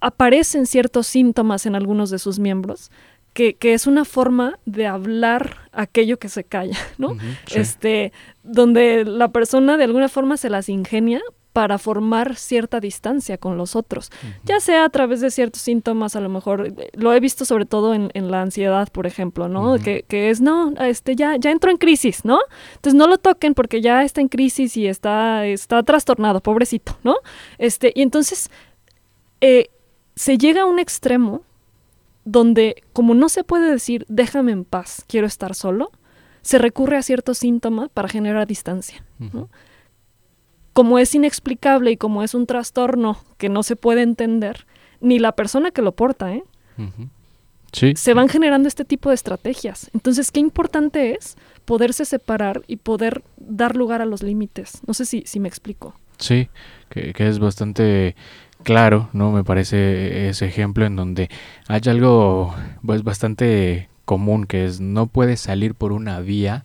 aparecen 0.00 0.66
ciertos 0.66 1.06
síntomas 1.06 1.66
en 1.66 1.74
algunos 1.74 2.10
de 2.10 2.18
sus 2.18 2.38
miembros 2.38 2.90
que, 3.32 3.54
que, 3.54 3.74
es 3.74 3.86
una 3.86 4.04
forma 4.04 4.58
de 4.66 4.86
hablar 4.86 5.56
aquello 5.72 6.18
que 6.18 6.28
se 6.28 6.44
calla, 6.44 6.76
¿no? 6.98 7.16
Este, 7.54 8.12
donde 8.42 9.04
la 9.04 9.28
persona 9.28 9.76
de 9.76 9.84
alguna 9.84 10.08
forma 10.08 10.36
se 10.36 10.50
las 10.50 10.68
ingenia 10.68 11.20
para 11.52 11.78
formar 11.78 12.36
cierta 12.36 12.78
distancia 12.78 13.36
con 13.36 13.56
los 13.56 13.74
otros, 13.74 14.10
ya 14.44 14.60
sea 14.60 14.84
a 14.84 14.88
través 14.88 15.20
de 15.20 15.32
ciertos 15.32 15.60
síntomas, 15.62 16.14
a 16.14 16.20
lo 16.20 16.28
mejor, 16.28 16.72
lo 16.94 17.12
he 17.12 17.18
visto 17.18 17.44
sobre 17.44 17.66
todo 17.66 17.92
en, 17.92 18.10
en 18.14 18.30
la 18.30 18.42
ansiedad, 18.42 18.88
por 18.92 19.06
ejemplo, 19.06 19.48
¿no? 19.48 19.76
que, 19.78 20.04
que, 20.06 20.30
es, 20.30 20.40
no, 20.40 20.72
este, 20.78 21.16
ya, 21.16 21.36
ya 21.36 21.50
entró 21.50 21.72
en 21.72 21.76
crisis, 21.76 22.24
¿no? 22.24 22.38
Entonces 22.76 22.94
no 22.94 23.08
lo 23.08 23.18
toquen 23.18 23.54
porque 23.54 23.80
ya 23.80 24.04
está 24.04 24.20
en 24.20 24.28
crisis 24.28 24.76
y 24.76 24.86
está, 24.86 25.44
está 25.44 25.82
trastornado, 25.82 26.40
pobrecito, 26.40 26.96
¿no? 27.02 27.16
Este, 27.58 27.92
y 27.96 28.02
entonces 28.02 28.48
eh, 29.40 29.70
se 30.14 30.38
llega 30.38 30.62
a 30.62 30.66
un 30.66 30.78
extremo 30.78 31.42
donde 32.24 32.82
como 32.92 33.14
no 33.14 33.28
se 33.28 33.44
puede 33.44 33.70
decir 33.70 34.04
déjame 34.08 34.52
en 34.52 34.64
paz, 34.64 35.04
quiero 35.06 35.26
estar 35.26 35.54
solo, 35.54 35.90
se 36.42 36.58
recurre 36.58 36.96
a 36.96 37.02
ciertos 37.02 37.38
síntomas 37.38 37.88
para 37.90 38.08
generar 38.08 38.46
distancia. 38.46 39.04
Como 40.72 40.98
es 40.98 41.14
inexplicable 41.14 41.90
y 41.90 41.96
como 41.96 42.22
es 42.22 42.34
un 42.34 42.46
trastorno 42.46 43.18
que 43.36 43.48
no 43.48 43.62
se 43.62 43.76
puede 43.76 44.02
entender, 44.02 44.66
ni 45.00 45.18
la 45.18 45.32
persona 45.32 45.70
que 45.70 45.82
lo 45.82 45.92
porta, 45.92 46.32
¿eh? 46.34 46.44
Se 47.94 48.14
van 48.14 48.28
generando 48.28 48.68
este 48.68 48.84
tipo 48.84 49.10
de 49.10 49.14
estrategias. 49.14 49.90
Entonces, 49.94 50.32
qué 50.32 50.40
importante 50.40 51.12
es 51.12 51.36
poderse 51.64 52.04
separar 52.04 52.62
y 52.66 52.76
poder 52.76 53.22
dar 53.36 53.76
lugar 53.76 54.02
a 54.02 54.06
los 54.06 54.22
límites. 54.22 54.80
No 54.86 54.94
sé 54.94 55.04
si, 55.04 55.22
si 55.26 55.38
me 55.38 55.48
explico. 55.48 55.94
Sí, 56.18 56.48
que, 56.88 57.12
que 57.12 57.28
es 57.28 57.38
bastante 57.38 58.16
claro, 58.62 59.08
¿no? 59.12 59.32
Me 59.32 59.44
parece 59.44 60.28
ese 60.28 60.46
ejemplo 60.46 60.86
en 60.86 60.96
donde 60.96 61.28
hay 61.68 61.80
algo 61.86 62.54
pues 62.84 63.02
bastante 63.02 63.88
común 64.04 64.46
que 64.46 64.64
es 64.64 64.80
no 64.80 65.06
puedes 65.06 65.40
salir 65.40 65.74
por 65.74 65.92
una 65.92 66.20
vía 66.20 66.64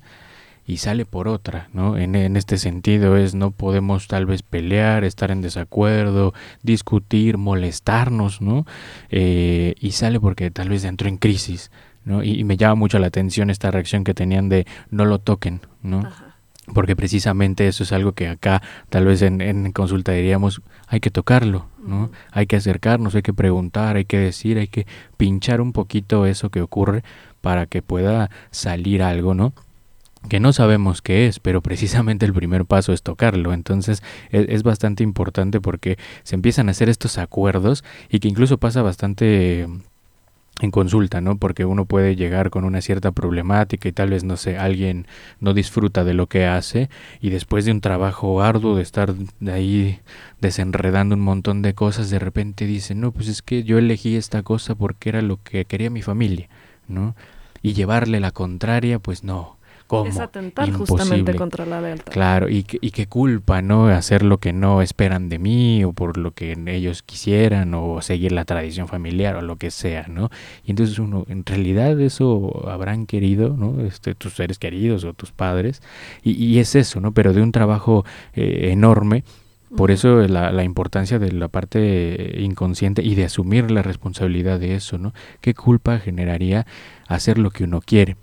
y 0.67 0.77
sale 0.77 1.05
por 1.05 1.27
otra, 1.27 1.69
¿no? 1.73 1.95
En, 1.97 2.15
este 2.35 2.57
sentido 2.57 3.17
es 3.17 3.35
no 3.35 3.51
podemos 3.51 4.07
tal 4.07 4.25
vez 4.25 4.41
pelear, 4.41 5.03
estar 5.03 5.29
en 5.29 5.41
desacuerdo, 5.41 6.33
discutir, 6.63 7.37
molestarnos, 7.37 8.41
¿no? 8.41 8.65
Eh, 9.09 9.75
y 9.79 9.91
sale 9.91 10.19
porque 10.19 10.49
tal 10.49 10.69
vez 10.69 10.83
entró 10.83 11.07
en 11.07 11.17
crisis, 11.17 11.69
¿no? 12.03 12.23
Y, 12.23 12.43
me 12.43 12.57
llama 12.57 12.75
mucho 12.75 12.97
la 12.97 13.07
atención 13.07 13.51
esta 13.51 13.69
reacción 13.69 14.03
que 14.03 14.15
tenían 14.15 14.49
de 14.49 14.65
no 14.89 15.05
lo 15.05 15.19
toquen, 15.19 15.61
¿no? 15.83 16.09
Porque 16.73 16.95
precisamente 16.95 17.67
eso 17.67 17.83
es 17.83 17.91
algo 17.91 18.13
que 18.13 18.27
acá 18.27 18.61
tal 18.89 19.05
vez 19.05 19.21
en, 19.21 19.41
en 19.41 19.71
consulta 19.71 20.13
diríamos, 20.13 20.61
hay 20.87 20.99
que 20.99 21.11
tocarlo, 21.11 21.67
¿no? 21.77 22.11
Hay 22.31 22.47
que 22.47 22.55
acercarnos, 22.55 23.13
hay 23.15 23.21
que 23.21 23.33
preguntar, 23.33 23.97
hay 23.97 24.05
que 24.05 24.17
decir, 24.17 24.57
hay 24.57 24.67
que 24.67 24.87
pinchar 25.17 25.61
un 25.61 25.73
poquito 25.73 26.25
eso 26.25 26.49
que 26.49 26.61
ocurre 26.61 27.03
para 27.41 27.67
que 27.67 27.81
pueda 27.81 28.31
salir 28.49 29.03
algo, 29.03 29.35
¿no? 29.35 29.53
que 30.27 30.39
no 30.39 30.53
sabemos 30.53 31.01
qué 31.01 31.27
es, 31.27 31.39
pero 31.39 31.61
precisamente 31.61 32.25
el 32.25 32.33
primer 32.33 32.65
paso 32.65 32.93
es 32.93 33.03
tocarlo. 33.03 33.53
Entonces 33.53 34.01
es, 34.31 34.47
es, 34.49 34.63
bastante 34.63 35.03
importante 35.03 35.61
porque 35.61 35.97
se 36.23 36.35
empiezan 36.35 36.67
a 36.67 36.71
hacer 36.71 36.89
estos 36.89 37.17
acuerdos 37.17 37.83
y 38.09 38.19
que 38.19 38.27
incluso 38.27 38.57
pasa 38.57 38.81
bastante 38.81 39.67
en 40.61 40.71
consulta, 40.71 41.21
¿no? 41.21 41.37
Porque 41.37 41.65
uno 41.65 41.85
puede 41.85 42.15
llegar 42.15 42.49
con 42.49 42.63
una 42.63 42.81
cierta 42.81 43.11
problemática 43.11 43.89
y 43.89 43.91
tal 43.91 44.09
vez, 44.09 44.23
no 44.23 44.37
sé, 44.37 44.57
alguien 44.57 45.05
no 45.39 45.53
disfruta 45.53 46.03
de 46.03 46.13
lo 46.13 46.27
que 46.27 46.45
hace 46.45 46.89
y 47.19 47.29
después 47.29 47.65
de 47.65 47.71
un 47.71 47.81
trabajo 47.81 48.41
arduo 48.41 48.75
de 48.75 48.81
estar 48.81 49.13
ahí 49.47 49.99
desenredando 50.39 51.15
un 51.15 51.21
montón 51.21 51.61
de 51.61 51.73
cosas, 51.73 52.09
de 52.09 52.19
repente 52.19 52.65
dice, 52.65 52.95
no, 52.95 53.11
pues 53.11 53.27
es 53.27 53.41
que 53.41 53.63
yo 53.63 53.77
elegí 53.77 54.15
esta 54.15 54.43
cosa 54.43 54.75
porque 54.75 55.09
era 55.09 55.21
lo 55.21 55.41
que 55.43 55.65
quería 55.65 55.89
mi 55.89 56.01
familia, 56.01 56.47
¿no? 56.87 57.15
Y 57.61 57.73
llevarle 57.73 58.19
la 58.19 58.31
contraria, 58.31 58.99
pues 58.99 59.23
no, 59.23 59.54
Es 60.07 60.19
atentar 60.19 60.71
justamente 60.71 61.35
contra 61.35 61.65
la 61.65 61.79
lealtad. 61.79 62.11
Claro, 62.11 62.49
y, 62.49 62.65
y 62.81 62.89
qué 62.89 63.05
culpa, 63.05 63.61
¿no? 63.61 63.87
Hacer 63.87 64.23
lo 64.23 64.39
que 64.39 64.51
no 64.51 64.81
esperan 64.81 65.29
de 65.29 65.37
mí 65.37 65.83
o 65.83 65.93
por 65.93 66.17
lo 66.17 66.31
que 66.31 66.57
ellos 66.67 67.03
quisieran 67.03 67.73
o 67.75 68.01
seguir 68.01 68.31
la 68.31 68.45
tradición 68.45 68.87
familiar 68.87 69.35
o 69.35 69.41
lo 69.41 69.57
que 69.57 69.69
sea, 69.69 70.07
¿no? 70.07 70.31
Y 70.65 70.71
entonces 70.71 70.97
uno, 70.97 71.25
en 71.29 71.45
realidad 71.45 71.99
eso 72.01 72.67
habrán 72.67 73.05
querido, 73.05 73.55
¿no? 73.55 73.85
Este, 73.85 74.15
tus 74.15 74.33
seres 74.33 74.57
queridos 74.57 75.03
o 75.03 75.13
tus 75.13 75.31
padres. 75.31 75.83
Y, 76.23 76.31
y 76.31 76.57
es 76.57 76.73
eso, 76.73 76.99
¿no? 76.99 77.11
Pero 77.11 77.33
de 77.33 77.43
un 77.43 77.51
trabajo 77.51 78.05
eh, 78.33 78.69
enorme. 78.71 79.23
Por 79.77 79.91
eso 79.91 80.21
la, 80.27 80.51
la, 80.51 80.63
importancia 80.63 81.19
de 81.19 81.31
la 81.31 81.47
parte 81.49 82.37
inconsciente 82.39 83.03
y 83.03 83.15
de 83.15 83.25
asumir 83.25 83.71
la 83.71 83.81
responsabilidad 83.81 84.59
de 84.59 84.75
eso, 84.75 84.97
¿no? 84.97 85.13
¿Qué 85.41 85.53
culpa 85.53 85.99
generaría 85.99 86.65
hacer 87.07 87.37
lo 87.37 87.51
que 87.51 87.65
uno 87.65 87.81
quiere? 87.81 88.15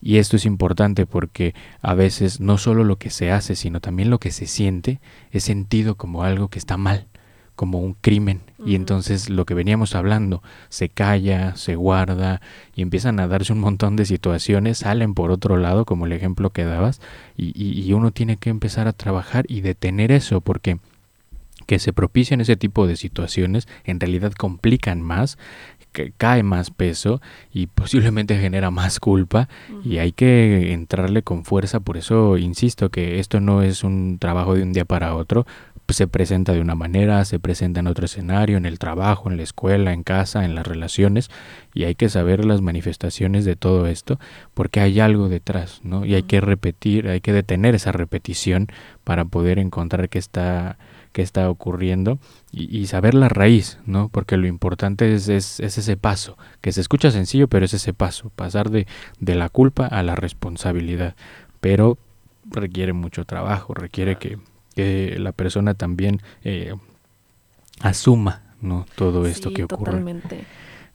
Y 0.00 0.16
esto 0.16 0.36
es 0.36 0.46
importante 0.46 1.06
porque 1.06 1.54
a 1.82 1.94
veces 1.94 2.40
no 2.40 2.58
solo 2.58 2.84
lo 2.84 2.96
que 2.96 3.10
se 3.10 3.30
hace, 3.30 3.54
sino 3.54 3.80
también 3.80 4.10
lo 4.10 4.18
que 4.18 4.30
se 4.30 4.46
siente 4.46 5.00
es 5.30 5.44
sentido 5.44 5.96
como 5.96 6.22
algo 6.22 6.48
que 6.48 6.58
está 6.58 6.76
mal, 6.76 7.06
como 7.54 7.80
un 7.80 7.94
crimen. 7.94 8.40
Y 8.64 8.74
entonces 8.74 9.28
lo 9.28 9.44
que 9.44 9.54
veníamos 9.54 9.94
hablando 9.94 10.42
se 10.70 10.88
calla, 10.88 11.54
se 11.56 11.76
guarda 11.76 12.40
y 12.74 12.82
empiezan 12.82 13.20
a 13.20 13.26
darse 13.26 13.52
un 13.52 13.60
montón 13.60 13.96
de 13.96 14.06
situaciones, 14.06 14.78
salen 14.78 15.12
por 15.12 15.30
otro 15.30 15.58
lado, 15.58 15.84
como 15.84 16.06
el 16.06 16.12
ejemplo 16.12 16.50
que 16.50 16.64
dabas, 16.64 17.00
y, 17.36 17.52
y 17.54 17.92
uno 17.92 18.10
tiene 18.10 18.38
que 18.38 18.50
empezar 18.50 18.88
a 18.88 18.94
trabajar 18.94 19.44
y 19.48 19.60
detener 19.60 20.12
eso 20.12 20.40
porque 20.40 20.78
que 21.66 21.78
se 21.78 21.92
propician 21.92 22.40
ese 22.40 22.56
tipo 22.56 22.86
de 22.86 22.96
situaciones 22.96 23.68
en 23.84 24.00
realidad 24.00 24.32
complican 24.32 25.02
más 25.02 25.38
que 25.92 26.12
cae 26.16 26.42
más 26.42 26.70
peso 26.70 27.20
y 27.52 27.66
posiblemente 27.66 28.38
genera 28.38 28.70
más 28.70 29.00
culpa 29.00 29.48
y 29.84 29.98
hay 29.98 30.12
que 30.12 30.72
entrarle 30.72 31.22
con 31.22 31.44
fuerza. 31.44 31.80
Por 31.80 31.96
eso 31.96 32.38
insisto 32.38 32.90
que 32.90 33.18
esto 33.18 33.40
no 33.40 33.62
es 33.62 33.84
un 33.84 34.18
trabajo 34.18 34.54
de 34.54 34.62
un 34.62 34.72
día 34.72 34.84
para 34.84 35.14
otro. 35.14 35.46
Se 35.88 36.06
presenta 36.06 36.52
de 36.52 36.60
una 36.60 36.76
manera, 36.76 37.24
se 37.24 37.40
presenta 37.40 37.80
en 37.80 37.88
otro 37.88 38.04
escenario, 38.04 38.56
en 38.56 38.64
el 38.64 38.78
trabajo, 38.78 39.28
en 39.28 39.36
la 39.36 39.42
escuela, 39.42 39.92
en 39.92 40.04
casa, 40.04 40.44
en 40.44 40.54
las 40.54 40.64
relaciones 40.64 41.30
y 41.74 41.82
hay 41.82 41.96
que 41.96 42.08
saber 42.08 42.44
las 42.44 42.60
manifestaciones 42.60 43.44
de 43.44 43.56
todo 43.56 43.88
esto 43.88 44.20
porque 44.54 44.78
hay 44.78 45.00
algo 45.00 45.28
detrás, 45.28 45.80
¿no? 45.82 46.04
Y 46.04 46.14
hay 46.14 46.22
que 46.22 46.40
repetir, 46.40 47.08
hay 47.08 47.20
que 47.20 47.32
detener 47.32 47.74
esa 47.74 47.90
repetición 47.90 48.68
para 49.02 49.24
poder 49.24 49.58
encontrar 49.58 50.08
que 50.08 50.20
está 50.20 50.78
qué 51.12 51.22
está 51.22 51.50
ocurriendo 51.50 52.18
y, 52.52 52.86
saber 52.86 53.14
la 53.14 53.28
raíz, 53.28 53.78
¿no? 53.86 54.08
Porque 54.08 54.36
lo 54.36 54.46
importante 54.46 55.14
es, 55.14 55.28
es, 55.28 55.60
ese 55.60 55.96
paso, 55.96 56.36
que 56.60 56.72
se 56.72 56.80
escucha 56.80 57.10
sencillo, 57.10 57.48
pero 57.48 57.64
es 57.64 57.74
ese 57.74 57.92
paso, 57.92 58.30
pasar 58.34 58.70
de, 58.70 58.86
de 59.18 59.34
la 59.34 59.48
culpa 59.48 59.86
a 59.86 60.02
la 60.02 60.14
responsabilidad. 60.14 61.14
Pero 61.60 61.98
requiere 62.44 62.92
mucho 62.92 63.24
trabajo, 63.24 63.74
requiere 63.74 64.16
que, 64.16 64.38
que 64.74 65.16
la 65.18 65.32
persona 65.32 65.74
también 65.74 66.22
eh, 66.42 66.74
asuma 67.80 68.42
¿no? 68.60 68.86
todo 68.94 69.26
esto 69.26 69.52
que 69.52 69.64
ocurre. 69.64 69.92
Totalmente. 69.92 70.44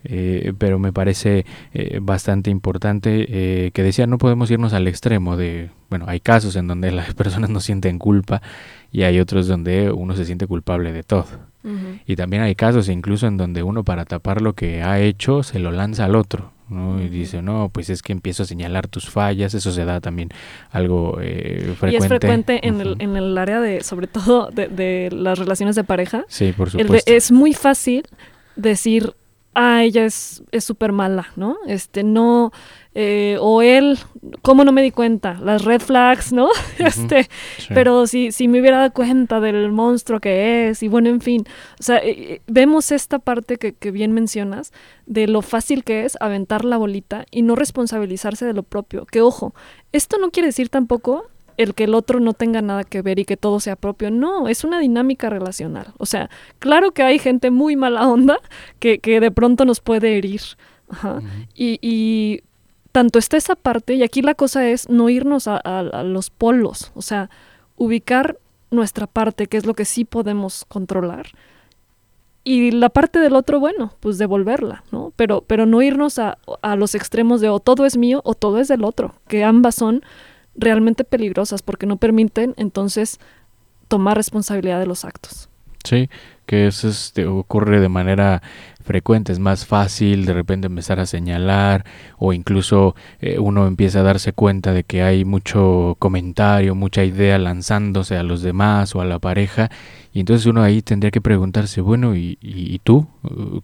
Eh, 0.07 0.53
pero 0.57 0.77
me 0.77 0.93
parece 0.93 1.45
eh, 1.73 1.99
bastante 1.99 2.51
importante 2.51 3.25
eh, 3.27 3.71
que 3.71 3.81
decía 3.81 4.05
no 4.05 4.19
podemos 4.19 4.51
irnos 4.51 4.73
al 4.73 4.87
extremo 4.87 5.35
de 5.35 5.71
bueno 5.89 6.05
hay 6.07 6.19
casos 6.19 6.55
en 6.55 6.67
donde 6.67 6.91
las 6.91 7.15
personas 7.15 7.49
no 7.49 7.59
sienten 7.59 7.97
culpa 7.97 8.41
y 8.91 9.01
hay 9.01 9.19
otros 9.19 9.47
donde 9.47 9.91
uno 9.91 10.15
se 10.15 10.25
siente 10.25 10.47
culpable 10.47 10.93
de 10.93 11.03
todo. 11.03 11.25
Y 12.05 12.15
también 12.15 12.43
hay 12.43 12.53
casos 12.53 12.89
incluso 12.89 13.25
en 13.25 13.37
donde 13.37 13.63
uno 13.63 13.83
para 13.83 14.05
tapar 14.05 14.39
lo 14.39 14.53
que 14.53 14.83
ha 14.83 14.99
hecho 14.99 15.41
se 15.41 15.57
lo 15.57 15.71
lanza 15.71 16.05
al 16.05 16.15
otro 16.15 16.51
¿no? 16.69 17.01
y 17.01 17.09
dice 17.09 17.41
no 17.41 17.71
pues 17.73 17.89
es 17.89 18.03
que 18.03 18.13
empiezo 18.13 18.43
a 18.43 18.45
señalar 18.45 18.87
tus 18.87 19.09
fallas 19.09 19.55
eso 19.55 19.71
se 19.71 19.83
da 19.83 19.99
también 19.99 20.29
algo 20.69 21.13
frecuente 21.15 21.89
y 21.89 21.95
es 21.95 22.07
frecuente. 22.07 22.67
en, 22.67 22.81
el, 22.81 22.95
en 22.99 23.17
el 23.17 23.35
área 23.35 23.59
de 23.61 23.81
sobre 23.81 24.05
todo 24.05 24.51
de, 24.51 24.67
de 24.67 25.09
las 25.11 25.39
relaciones 25.39 25.75
de 25.75 25.83
pareja. 25.83 26.23
Sí 26.27 26.53
por 26.55 26.69
supuesto. 26.69 27.11
es 27.11 27.31
muy 27.31 27.53
fácil 27.53 28.03
decir 28.55 29.15
ah, 29.55 29.83
ella 29.83 30.05
es 30.05 30.43
súper 30.59 30.91
mala, 30.91 31.27
¿no? 31.35 31.57
Este, 31.65 32.03
no, 32.03 32.51
eh, 32.93 33.37
o 33.41 33.61
él, 33.61 33.97
¿cómo 34.41 34.63
no 34.63 34.71
me 34.71 34.81
di 34.81 34.91
cuenta? 34.91 35.33
Las 35.41 35.65
red 35.65 35.81
flags, 35.81 36.31
¿no? 36.31 36.49
este, 36.77 37.27
pero 37.69 38.07
si, 38.07 38.31
si 38.31 38.47
me 38.47 38.61
hubiera 38.61 38.77
dado 38.77 38.93
cuenta 38.93 39.39
del 39.39 39.71
monstruo 39.71 40.19
que 40.19 40.69
es, 40.69 40.83
y 40.83 40.87
bueno, 40.87 41.09
en 41.09 41.19
fin, 41.21 41.45
o 41.79 41.83
sea, 41.83 41.97
eh, 41.97 42.15
eh, 42.17 42.41
vemos 42.47 42.91
esta 42.91 43.19
parte 43.19 43.57
que, 43.57 43.73
que 43.73 43.91
bien 43.91 44.13
mencionas, 44.13 44.71
de 45.05 45.27
lo 45.27 45.41
fácil 45.41 45.83
que 45.83 46.05
es 46.05 46.17
aventar 46.21 46.63
la 46.63 46.77
bolita 46.77 47.25
y 47.31 47.41
no 47.41 47.55
responsabilizarse 47.55 48.45
de 48.45 48.53
lo 48.53 48.63
propio, 48.63 49.05
que 49.05 49.21
ojo, 49.21 49.53
esto 49.91 50.17
no 50.17 50.31
quiere 50.31 50.47
decir 50.47 50.69
tampoco 50.69 51.25
el 51.57 51.73
que 51.73 51.85
el 51.85 51.95
otro 51.95 52.19
no 52.19 52.33
tenga 52.33 52.61
nada 52.61 52.83
que 52.83 53.01
ver 53.01 53.19
y 53.19 53.25
que 53.25 53.37
todo 53.37 53.59
sea 53.59 53.75
propio. 53.75 54.11
No, 54.11 54.47
es 54.47 54.63
una 54.63 54.79
dinámica 54.79 55.29
relacional. 55.29 55.93
O 55.97 56.05
sea, 56.05 56.29
claro 56.59 56.91
que 56.91 57.03
hay 57.03 57.19
gente 57.19 57.51
muy 57.51 57.75
mala 57.75 58.07
onda 58.07 58.39
que, 58.79 58.99
que 58.99 59.19
de 59.19 59.31
pronto 59.31 59.65
nos 59.65 59.79
puede 59.79 60.17
herir. 60.17 60.41
y, 61.55 61.79
y, 61.81 62.41
tanto 62.95 63.19
está 63.19 63.35
esa 63.35 63.55
parte, 63.55 63.95
y 63.95 64.03
aquí 64.03 64.21
la 64.21 64.35
cosa 64.35 64.69
es 64.69 64.87
no 64.87 65.09
irnos 65.09 65.49
a, 65.49 65.57
a, 65.57 66.03
los 66.03 66.29
polos, 66.29 66.93
o 66.95 67.01
sea, 67.01 67.29
ubicar 67.75 68.39
nuestra 68.71 69.05
parte, 69.05 69.47
que 69.47 69.57
es 69.57 69.65
lo 69.65 69.73
que 69.73 69.83
sí 69.83 70.05
podemos 70.05 70.63
controlar, 70.69 71.27
y 72.45 72.71
la 72.71 72.87
parte 72.87 73.19
del 73.19 73.35
otro, 73.35 73.59
bueno, 73.59 73.91
pues 73.99 74.17
devolverla, 74.17 74.85
¿no? 74.93 75.11
Pero, 75.17 75.43
pero 75.45 75.65
no 75.65 75.81
irnos 75.81 76.19
a, 76.19 76.37
a 76.61 76.77
los 76.77 76.95
extremos 76.95 77.41
de 77.41 77.49
o 77.49 77.59
todo 77.59 77.85
es 77.85 77.97
mío 77.97 78.21
o 78.23 78.33
todo 78.33 78.59
es 78.59 78.69
del 78.69 78.85
otro, 78.85 79.15
que 79.27 79.43
ambas 79.43 79.75
son 79.75 80.01
realmente 80.55 81.03
peligrosas 81.03 81.61
porque 81.61 81.85
no 81.85 81.97
permiten 81.97 82.53
entonces 82.57 83.19
tomar 83.87 84.17
responsabilidad 84.17 84.79
de 84.79 84.87
los 84.87 85.05
actos. 85.05 85.49
Sí, 85.83 86.09
que 86.47 86.67
eso 86.67 86.87
este, 86.87 87.27
ocurre 87.27 87.79
de 87.79 87.89
manera 87.89 88.41
frecuente, 88.83 89.31
es 89.31 89.39
más 89.39 89.65
fácil 89.65 90.25
de 90.25 90.33
repente 90.33 90.67
empezar 90.67 90.99
a 90.99 91.05
señalar 91.05 91.85
o 92.17 92.33
incluso 92.33 92.95
eh, 93.19 93.37
uno 93.39 93.67
empieza 93.67 93.99
a 93.99 94.03
darse 94.03 94.33
cuenta 94.33 94.73
de 94.73 94.83
que 94.83 95.03
hay 95.03 95.25
mucho 95.25 95.95
comentario, 95.99 96.75
mucha 96.75 97.03
idea 97.03 97.37
lanzándose 97.37 98.15
a 98.15 98.23
los 98.23 98.41
demás 98.41 98.95
o 98.95 99.01
a 99.01 99.05
la 99.05 99.19
pareja 99.19 99.69
y 100.15 100.21
entonces 100.21 100.45
uno 100.45 100.63
ahí 100.63 100.81
tendría 100.81 101.11
que 101.11 101.19
preguntarse, 101.19 101.81
bueno, 101.81 102.15
¿y, 102.15 102.37
y 102.39 102.79
tú? 102.79 103.05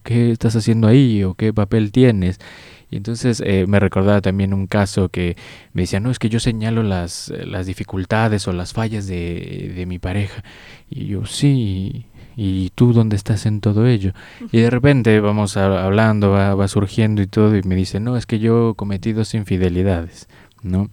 ¿Qué 0.04 0.32
estás 0.32 0.54
haciendo 0.58 0.90
ahí? 0.90 1.24
¿O 1.24 1.34
qué 1.34 1.54
papel 1.54 1.94
tienes? 1.94 2.42
Y 2.90 2.98
entonces 2.98 3.42
eh, 3.46 3.64
me 3.70 3.80
recordaba 3.80 4.20
también 4.20 4.54
un 4.54 4.68
caso 4.68 5.08
que 5.08 5.38
me 5.72 5.84
decía, 5.84 6.02
no, 6.02 6.12
es 6.12 6.20
que 6.20 6.28
yo 6.28 6.42
señalo 6.42 6.84
las, 6.84 7.32
las 7.46 7.68
dificultades 7.68 8.50
o 8.50 8.52
las 8.52 8.74
fallas 8.74 9.08
de, 9.08 9.72
de 9.74 9.86
mi 9.86 9.98
pareja. 9.98 10.44
Y 10.90 11.06
yo, 11.06 11.26
sí, 11.26 12.08
¿y 12.36 12.72
tú 12.76 12.92
dónde 12.92 13.16
estás 13.16 13.46
en 13.46 13.62
todo 13.62 13.88
ello? 13.88 14.12
Y 14.52 14.60
de 14.60 14.70
repente 14.70 15.22
vamos 15.22 15.56
hablando, 15.56 16.32
va, 16.32 16.54
va 16.54 16.68
surgiendo 16.68 17.22
y 17.22 17.28
todo, 17.28 17.56
y 17.56 17.64
me 17.64 17.76
dice, 17.76 18.02
no, 18.02 18.18
es 18.18 18.26
que 18.26 18.40
yo 18.40 18.74
cometí 18.76 19.14
dos 19.14 19.34
infidelidades, 19.36 20.28
¿no? 20.64 20.90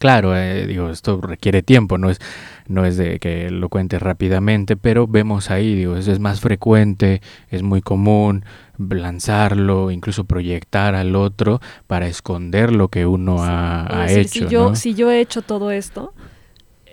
Claro, 0.00 0.36
eh, 0.36 0.66
digo, 0.66 0.90
esto 0.90 1.20
requiere 1.20 1.62
tiempo, 1.62 1.96
no 1.96 2.10
es, 2.10 2.20
no 2.66 2.84
es 2.84 2.96
de 2.96 3.18
que 3.18 3.50
lo 3.50 3.68
cuente 3.68 3.98
rápidamente, 3.98 4.76
pero 4.76 5.06
vemos 5.06 5.50
ahí, 5.50 5.74
digo, 5.74 5.96
eso 5.96 6.12
es 6.12 6.20
más 6.20 6.40
frecuente, 6.40 7.20
es 7.50 7.62
muy 7.62 7.82
común 7.82 8.44
lanzarlo, 8.78 9.90
incluso 9.90 10.24
proyectar 10.24 10.94
al 10.94 11.14
otro 11.14 11.60
para 11.86 12.06
esconder 12.06 12.72
lo 12.72 12.88
que 12.88 13.06
uno 13.06 13.36
ha, 13.40 14.06
hecho. 14.08 14.28
Si 14.28 14.48
yo, 14.48 14.74
si 14.74 14.94
yo 14.94 15.10
he 15.10 15.20
hecho 15.20 15.42
todo 15.42 15.70
esto, 15.70 16.12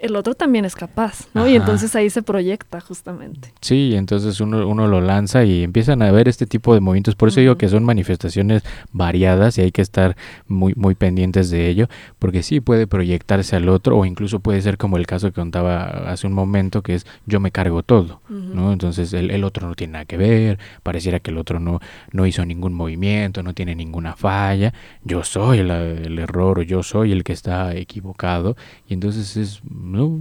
el 0.02 0.16
otro 0.16 0.34
también 0.34 0.66
es 0.66 0.76
capaz, 0.76 1.28
¿no? 1.36 1.48
Y 1.48 1.56
entonces 1.56 1.96
ahí 1.96 2.10
se 2.10 2.24
proyecta 2.24 2.82
justamente. 2.82 3.54
Sí, 3.62 3.94
entonces 3.96 4.42
uno, 4.42 4.68
uno 4.68 4.88
lo 4.88 5.00
lanza 5.00 5.44
y 5.44 5.64
empiezan 5.64 6.02
a 6.02 6.12
ver 6.12 6.28
este 6.28 6.48
tipo 6.48 6.74
de 6.74 6.80
movimientos. 6.80 7.16
Por 7.16 7.30
eso 7.30 7.40
digo 7.40 7.56
que 7.56 7.70
son 7.70 7.84
manifestaciones 7.84 8.64
variadas 8.92 9.60
y 9.60 9.62
hay 9.62 9.72
que 9.72 9.84
estar 9.84 10.18
muy, 10.48 10.74
muy 10.76 10.96
pendientes 10.96 11.52
de 11.52 11.70
ello, 11.70 11.88
porque 12.18 12.42
sí 12.42 12.62
puede 12.62 12.88
proyectarse 12.88 13.56
al 13.56 13.70
otro 13.70 13.96
o 13.96 14.06
incluso 14.06 14.40
puede 14.40 14.62
ser 14.64 14.80
como 14.80 14.98
el 14.98 15.06
caso 15.06 15.28
que 15.28 15.34
contaba 15.34 16.12
hace 16.12 16.26
un 16.26 16.34
momento, 16.34 16.82
que 16.82 16.96
es 16.96 17.06
yo 17.28 17.40
me 17.40 17.52
cargo 17.52 17.84
todo, 17.84 18.22
¿no? 18.28 18.74
Entonces 18.74 19.14
el, 19.14 19.30
el, 19.30 19.44
otro 19.44 19.68
no 19.68 19.76
tiene 19.76 19.94
nada 19.94 20.06
que 20.06 20.18
ver, 20.18 20.58
pareciera 20.82 21.20
que 21.20 21.30
el 21.30 21.38
otro 21.38 21.60
no, 21.60 21.80
no 22.12 22.26
hizo 22.26 22.44
ningún 22.44 22.74
movimiento, 22.74 23.44
no 23.44 23.54
tiene 23.54 23.76
ninguna 23.76 24.16
falla, 24.16 24.74
yo 25.04 25.24
soy 25.24 25.60
el, 25.60 25.70
el 25.70 26.18
error 26.18 26.60
o 26.60 26.62
yo 26.64 26.82
soy 26.82 27.12
el 27.12 27.24
que 27.24 27.34
está 27.34 27.76
equivocado 27.76 28.56
y 28.88 28.96
entonces 28.96 29.38
es 29.38 29.62
¿no? 29.92 30.20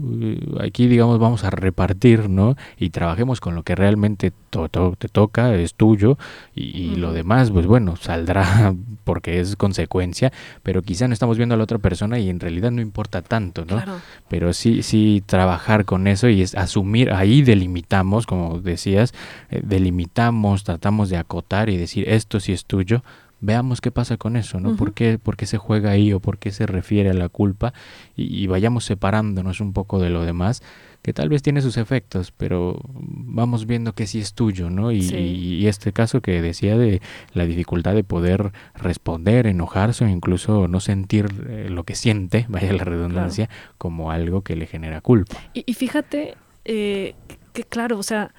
Aquí, 0.61 0.87
digamos, 0.87 1.19
vamos 1.19 1.45
a 1.45 1.51
repartir, 1.51 2.29
¿no? 2.29 2.57
Y 2.79 2.91
trabajemos 2.91 3.41
con 3.41 3.55
lo 3.55 3.63
que 3.63 3.75
realmente 3.75 4.33
te 4.51 5.09
toca, 5.09 5.55
es 5.55 5.75
tuyo, 5.75 6.19
y, 6.55 6.97
lo 6.97 7.13
demás, 7.13 7.51
pues 7.51 7.67
bueno, 7.67 7.97
saldrá 7.97 8.75
porque 9.05 9.41
es 9.41 9.57
consecuencia, 9.57 10.33
pero 10.63 10.83
quizá 10.83 11.07
no 11.07 11.15
estamos 11.15 11.37
viendo 11.37 11.55
a 11.55 11.59
la 11.59 11.65
otra 11.65 11.79
persona 11.79 12.19
y 12.19 12.29
en 12.29 12.41
realidad 12.41 12.71
no 12.71 12.83
importa 12.83 13.23
tanto, 13.23 13.65
¿no? 13.65 13.81
Pero 14.29 14.53
sí, 14.53 14.83
sí 14.83 15.23
trabajar 15.25 15.85
con 15.85 16.07
eso 16.07 16.29
y 16.29 16.43
es 16.43 16.55
asumir, 16.55 17.13
ahí 17.13 17.43
delimitamos, 17.43 18.27
como 18.27 18.61
decías, 18.61 19.15
eh, 19.51 19.61
delimitamos, 19.63 20.65
tratamos 20.65 21.11
de 21.11 21.17
acotar 21.17 21.71
y 21.71 21.77
decir, 21.77 22.09
esto 22.09 22.41
sí 22.41 22.53
es 22.53 22.65
tuyo, 22.65 23.03
veamos 23.41 23.81
qué 23.81 23.91
pasa 23.91 24.17
con 24.17 24.37
eso, 24.37 24.61
¿no? 24.61 24.77
¿Por, 24.77 24.93
qué, 24.93 25.19
¿Por, 25.19 25.37
qué, 25.37 25.47
se 25.47 25.59
juega 25.59 25.91
ahí 25.91 26.13
o 26.13 26.21
por 26.21 26.39
qué 26.39 26.51
se 26.51 26.67
refiere 26.67 27.11
a 27.11 27.15
la 27.15 27.29
culpa? 27.29 27.73
Y, 28.17 28.47
vayamos 28.47 28.85
separándonos 28.85 29.61
un 29.61 29.73
poco 29.73 29.99
de 29.99 30.11
lo 30.11 30.25
demás, 30.25 30.63
que 31.03 31.13
tal 31.13 31.29
vez 31.29 31.43
tiene 31.43 31.63
sus 31.63 31.77
efectos, 31.77 32.33
pero 32.33 32.81
vamos 32.85 33.67
viendo 33.67 33.95
que 33.95 34.07
sí 34.07 34.21
es 34.21 34.35
tuyo, 34.35 34.71
¿no? 34.71 34.93
Y, 34.93 35.67
este 35.67 35.93
caso 35.93 36.21
que 36.21 36.43
decía 36.43 36.77
de 36.77 37.01
la 37.33 37.47
dificultad 37.47 37.95
de 37.95 38.05
poder 38.05 38.53
responder, 38.75 39.47
enojarse 39.47 40.05
o 40.05 40.09
incluso 40.09 40.69
no 40.69 40.81
sentir 40.81 41.27
eh, 41.49 41.69
lo 41.71 41.85
que 41.85 41.95
siente, 41.95 42.47
vaya 42.49 42.73
la 42.73 42.85
redundancia, 42.85 43.49
como 43.79 44.11
algo 44.11 44.43
que 44.43 44.57
le 44.57 44.67
genera 44.67 45.01
culpa. 45.01 45.37
Y, 45.55 45.73
fíjate 45.75 46.37
eh, 46.65 47.15
que, 47.53 47.65
claro, 47.65 47.99
o 47.99 48.03
sea, 48.03 48.35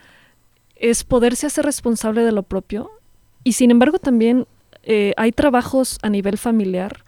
es 0.76 1.04
poderse 1.04 1.48
hacer 1.48 1.66
responsable 1.66 2.24
de 2.24 2.32
lo 2.32 2.44
propio 2.44 2.92
y 3.44 3.54
sin 3.54 3.72
embargo 3.72 4.00
también 4.00 4.48
eh, 4.84 5.14
hay 5.18 5.32
trabajos 5.32 5.98
a 6.02 6.10
nivel 6.10 6.38
familiar 6.38 7.04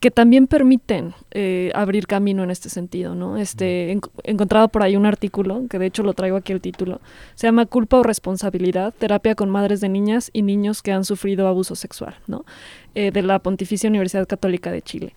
que 0.00 0.10
también 0.10 0.46
permiten 0.46 1.14
eh, 1.30 1.70
abrir 1.74 2.06
camino 2.06 2.42
en 2.42 2.50
este 2.50 2.70
sentido, 2.70 3.14
¿no? 3.14 3.36
Este, 3.36 3.92
he 3.92 4.00
encontrado 4.24 4.68
por 4.68 4.82
ahí 4.82 4.96
un 4.96 5.04
artículo, 5.04 5.66
que 5.68 5.78
de 5.78 5.86
hecho 5.86 6.02
lo 6.02 6.14
traigo 6.14 6.38
aquí 6.38 6.52
el 6.52 6.62
título, 6.62 7.02
se 7.34 7.46
llama 7.46 7.66
Culpa 7.66 7.98
o 7.98 8.02
Responsabilidad, 8.02 8.94
terapia 8.98 9.34
con 9.34 9.50
madres 9.50 9.82
de 9.82 9.90
niñas 9.90 10.30
y 10.32 10.40
niños 10.40 10.80
que 10.82 10.92
han 10.92 11.04
sufrido 11.04 11.46
abuso 11.46 11.76
sexual, 11.76 12.16
¿no? 12.26 12.46
Eh, 12.94 13.10
de 13.10 13.20
la 13.20 13.40
Pontificia 13.40 13.90
Universidad 13.90 14.26
Católica 14.26 14.72
de 14.72 14.80
Chile. 14.80 15.14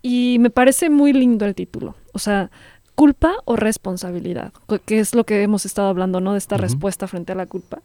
Y 0.00 0.38
me 0.38 0.50
parece 0.50 0.90
muy 0.90 1.12
lindo 1.12 1.44
el 1.44 1.56
título, 1.56 1.96
o 2.12 2.20
sea, 2.20 2.52
culpa 2.94 3.34
o 3.44 3.56
responsabilidad, 3.56 4.52
que 4.84 5.00
es 5.00 5.16
lo 5.16 5.24
que 5.24 5.42
hemos 5.42 5.66
estado 5.66 5.88
hablando, 5.88 6.20
¿no? 6.20 6.32
De 6.32 6.38
esta 6.38 6.56
respuesta 6.56 7.08
frente 7.08 7.32
a 7.32 7.34
la 7.34 7.46
culpa. 7.46 7.82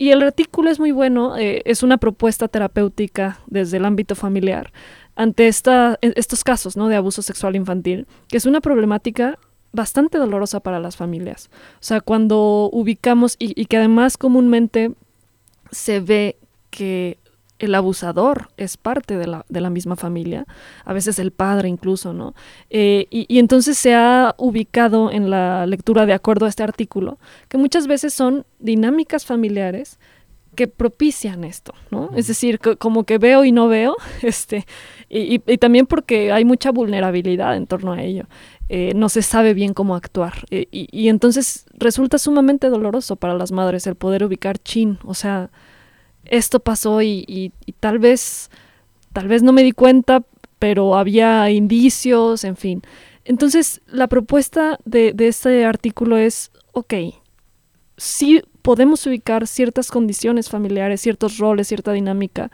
Y 0.00 0.12
el 0.12 0.22
artículo 0.22 0.70
es 0.70 0.80
muy 0.80 0.92
bueno, 0.92 1.36
eh, 1.36 1.60
es 1.66 1.82
una 1.82 1.98
propuesta 1.98 2.48
terapéutica 2.48 3.38
desde 3.48 3.76
el 3.76 3.84
ámbito 3.84 4.14
familiar 4.14 4.72
ante 5.14 5.46
esta, 5.46 5.98
e, 6.00 6.14
estos 6.16 6.42
casos 6.42 6.74
¿no? 6.74 6.88
de 6.88 6.96
abuso 6.96 7.20
sexual 7.20 7.54
infantil, 7.54 8.06
que 8.28 8.38
es 8.38 8.46
una 8.46 8.62
problemática 8.62 9.38
bastante 9.72 10.16
dolorosa 10.16 10.60
para 10.60 10.80
las 10.80 10.96
familias. 10.96 11.50
O 11.74 11.82
sea, 11.82 12.00
cuando 12.00 12.70
ubicamos 12.72 13.36
y 13.38 13.66
que 13.66 13.76
además 13.76 14.16
comúnmente 14.16 14.92
se 15.70 16.00
ve 16.00 16.38
que 16.70 17.18
el 17.60 17.74
abusador 17.74 18.48
es 18.56 18.76
parte 18.76 19.16
de 19.16 19.26
la, 19.26 19.44
de 19.48 19.60
la, 19.60 19.70
misma 19.70 19.94
familia, 19.94 20.46
a 20.84 20.92
veces 20.92 21.18
el 21.18 21.30
padre 21.30 21.68
incluso, 21.68 22.12
¿no? 22.12 22.34
Eh, 22.70 23.06
y, 23.10 23.38
entonces 23.38 23.78
se 23.78 23.94
ha 23.94 24.34
ubicado 24.38 25.10
en 25.12 25.30
la 25.30 25.66
lectura 25.66 26.06
de 26.06 26.14
acuerdo 26.14 26.46
a 26.46 26.48
este 26.48 26.62
artículo 26.62 27.18
que 27.48 27.58
muchas 27.58 27.86
veces 27.86 28.14
son 28.14 28.46
dinámicas 28.58 29.26
familiares 29.26 29.98
que 30.56 30.68
propician 30.68 31.44
esto, 31.44 31.74
¿no? 31.90 32.10
Es 32.16 32.26
decir, 32.26 32.58
como 32.78 33.04
que 33.04 33.18
veo 33.18 33.44
y 33.44 33.52
no 33.52 33.68
veo, 33.68 33.94
este, 34.22 34.66
y, 35.08 35.38
también 35.58 35.86
porque 35.86 36.32
hay 36.32 36.44
mucha 36.44 36.72
vulnerabilidad 36.72 37.56
en 37.56 37.66
torno 37.66 37.92
a 37.92 38.02
ello. 38.02 38.24
Eh, 38.70 38.92
no 38.94 39.08
se 39.08 39.22
sabe 39.22 39.52
bien 39.52 39.74
cómo 39.74 39.96
actuar. 39.96 40.44
Eh, 40.50 40.66
y, 40.70 40.88
y 40.92 41.08
entonces 41.08 41.66
resulta 41.74 42.18
sumamente 42.18 42.68
doloroso 42.68 43.16
para 43.16 43.34
las 43.34 43.52
madres 43.52 43.86
el 43.86 43.96
poder 43.96 44.24
ubicar 44.24 44.58
chin, 44.58 44.98
o 45.04 45.14
sea, 45.14 45.50
esto 46.30 46.60
pasó 46.60 47.02
y, 47.02 47.52
tal 47.80 47.98
vez, 47.98 48.50
tal 49.12 49.28
vez 49.28 49.42
no 49.42 49.52
me 49.52 49.62
di 49.62 49.72
cuenta, 49.72 50.22
pero 50.58 50.96
había 50.96 51.50
indicios, 51.50 52.44
en 52.44 52.56
fin. 52.56 52.82
Entonces, 53.24 53.82
la 53.86 54.06
propuesta 54.06 54.78
de, 54.84 55.12
de 55.12 55.28
este 55.28 55.64
artículo 55.64 56.16
es, 56.16 56.50
ok, 56.72 56.94
sí 57.96 58.42
podemos 58.62 59.06
ubicar 59.06 59.46
ciertas 59.46 59.90
condiciones 59.90 60.48
familiares, 60.48 61.00
ciertos 61.00 61.38
roles, 61.38 61.68
cierta 61.68 61.92
dinámica 61.92 62.50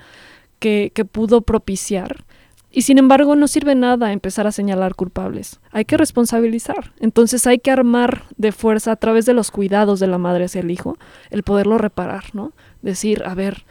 que, 0.59 0.91
que 0.95 1.05
pudo 1.05 1.43
propiciar, 1.43 2.25
y 2.77 2.83
sin 2.83 2.99
embargo 2.99 3.37
no 3.37 3.49
sirve 3.49 3.75
nada 3.75 4.13
empezar 4.13 4.47
a 4.47 4.53
señalar 4.53 4.95
culpables. 4.95 5.61
Hay 5.71 5.87
que 5.87 5.97
responsabilizar. 5.97 6.93
Entonces 7.01 7.47
hay 7.47 7.59
que 7.59 7.71
armar 7.71 8.25
de 8.37 8.53
fuerza 8.53 8.93
a 8.93 8.97
través 8.97 9.25
de 9.25 9.33
los 9.33 9.51
cuidados 9.51 9.99
de 9.99 10.07
la 10.09 10.19
madre 10.19 10.45
hacia 10.45 10.61
el 10.61 10.71
hijo 10.71 10.99
el 11.31 11.43
poderlo 11.43 11.79
reparar, 11.79 12.25
¿no? 12.35 12.53
Decir, 12.87 13.25
a 13.27 13.35
ver, 13.35 13.65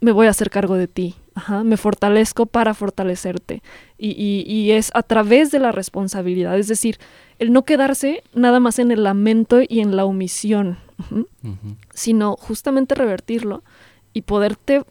me 0.00 0.10
voy 0.10 0.26
a 0.26 0.30
hacer 0.30 0.50
cargo 0.50 0.74
de 0.74 0.88
ti. 0.88 1.14
Ajá, 1.34 1.62
me 1.62 1.76
fortalezco 1.76 2.46
para 2.46 2.74
fortalecerte. 2.74 3.62
Y, 3.96 4.44
y, 4.44 4.72
es 4.72 4.90
a 4.94 5.04
través 5.04 5.52
de 5.52 5.60
la 5.60 5.70
responsabilidad. 5.70 6.58
Es 6.58 6.66
decir, 6.66 6.98
el 7.38 7.52
no 7.52 7.64
quedarse 7.64 8.24
nada 8.34 8.58
más 8.58 8.80
en 8.80 8.90
el 8.90 9.04
lamento 9.04 9.60
y 9.66 9.78
en 9.80 9.94
la 9.94 10.04
omisión, 10.04 10.78
sino 11.94 12.36
justamente 12.36 12.96
revertirlo 12.96 13.62
y 14.12 14.22
poderte 14.22 14.82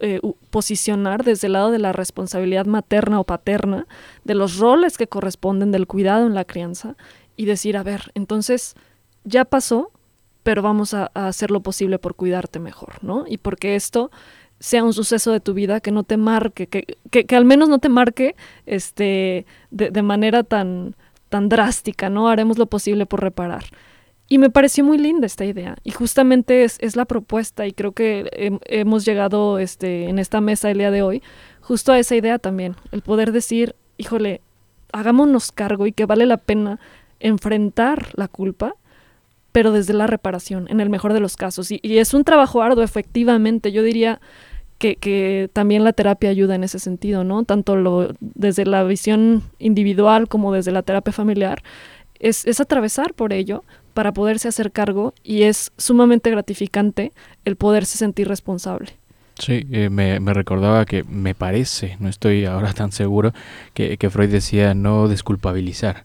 eh, 0.00 0.20
posicionar 0.50 1.24
desde 1.24 1.48
el 1.48 1.54
lado 1.54 1.72
de 1.72 1.80
la 1.80 1.92
responsabilidad 1.92 2.66
materna 2.66 3.18
o 3.18 3.24
paterna, 3.24 3.88
de 4.22 4.36
los 4.36 4.58
roles 4.58 4.96
que 4.96 5.08
corresponden 5.08 5.72
del 5.72 5.88
cuidado 5.88 6.24
en 6.24 6.34
la 6.34 6.44
crianza 6.44 6.96
y 7.36 7.46
decir, 7.46 7.76
a 7.76 7.82
ver, 7.82 8.12
entonces 8.14 8.76
ya 9.24 9.44
pasó, 9.44 9.90
pero 10.48 10.62
vamos 10.62 10.94
a, 10.94 11.10
hacer 11.12 11.50
lo 11.50 11.60
posible 11.60 11.98
por 11.98 12.14
cuidarte 12.14 12.58
mejor, 12.58 13.04
¿no? 13.04 13.26
Y 13.28 13.36
porque 13.36 13.76
esto 13.76 14.10
sea 14.58 14.82
un 14.82 14.94
suceso 14.94 15.30
de 15.30 15.40
tu 15.40 15.52
vida 15.52 15.80
que 15.80 15.90
no 15.90 16.04
te 16.04 16.16
marque, 16.16 16.68
que, 16.68 16.96
que, 17.10 17.36
al 17.36 17.44
menos 17.44 17.68
no 17.68 17.80
te 17.80 17.90
marque 17.90 18.34
este, 18.64 19.44
de, 19.70 20.02
manera 20.02 20.44
tan, 20.44 20.96
tan 21.28 21.50
drástica, 21.50 22.08
¿no? 22.08 22.30
Haremos 22.30 22.56
lo 22.56 22.64
posible 22.64 23.04
por 23.04 23.20
reparar. 23.20 23.66
Y 24.26 24.38
me 24.38 24.48
pareció 24.48 24.84
muy 24.84 24.96
linda 24.96 25.26
esta 25.26 25.44
idea. 25.44 25.76
Y 25.84 25.90
justamente 25.90 26.64
es, 26.64 26.78
es 26.80 26.96
la 26.96 27.04
propuesta 27.04 27.66
y 27.66 27.72
creo 27.72 27.92
que 27.92 28.58
hemos 28.64 29.04
llegado 29.04 29.58
este, 29.58 30.08
en 30.08 30.18
esta 30.18 30.40
mesa 30.40 30.70
el 30.70 30.78
día 30.78 30.90
de 30.90 31.02
hoy 31.02 31.22
justo 31.60 31.92
a 31.92 31.98
esa 31.98 32.16
idea 32.16 32.38
también. 32.38 32.74
El 32.90 33.02
poder 33.02 33.32
decir, 33.32 33.76
híjole, 33.98 34.40
hagámonos 34.94 35.52
cargo 35.52 35.86
y 35.86 35.92
que 35.92 36.06
vale 36.06 36.24
la 36.24 36.38
pena 36.38 36.80
enfrentar 37.20 38.12
la 38.14 38.28
culpa, 38.28 38.76
pero 39.52 39.72
desde 39.72 39.94
la 39.94 40.06
reparación, 40.06 40.66
en 40.68 40.80
el 40.80 40.90
mejor 40.90 41.12
de 41.12 41.20
los 41.20 41.36
casos. 41.36 41.70
Y, 41.70 41.80
y 41.82 41.98
es 41.98 42.14
un 42.14 42.24
trabajo 42.24 42.62
arduo, 42.62 42.84
efectivamente. 42.84 43.72
Yo 43.72 43.82
diría 43.82 44.20
que, 44.78 45.50
también 45.52 45.84
la 45.84 45.92
terapia 45.92 46.30
ayuda 46.30 46.54
en 46.54 46.64
ese 46.64 46.78
sentido, 46.78 47.24
¿no? 47.24 47.44
Tanto 47.44 47.76
lo, 47.76 48.14
desde 48.20 48.64
la 48.64 48.84
visión 48.84 49.42
individual 49.58 50.28
como 50.28 50.52
desde 50.52 50.72
la 50.72 50.82
terapia 50.82 51.12
familiar. 51.12 51.62
Es, 52.20 52.46
es 52.46 52.60
atravesar 52.60 53.14
por 53.14 53.32
ello, 53.32 53.62
para 53.98 54.12
poderse 54.12 54.46
hacer 54.46 54.70
cargo 54.70 55.12
y 55.24 55.42
es 55.42 55.72
sumamente 55.76 56.30
gratificante 56.30 57.12
el 57.44 57.56
poderse 57.56 57.98
sentir 57.98 58.28
responsable. 58.28 58.92
Sí, 59.38 59.66
eh, 59.72 59.90
me, 59.90 60.20
recordaba 60.32 60.84
que 60.84 61.02
me 61.02 61.34
parece, 61.34 61.96
no 61.98 62.08
estoy 62.08 62.44
ahora 62.44 62.72
tan 62.74 62.92
seguro, 62.92 63.32
que, 63.74 63.96
Freud 64.08 64.30
decía 64.30 64.74
no 64.74 65.08
desculpabilizar. 65.08 66.04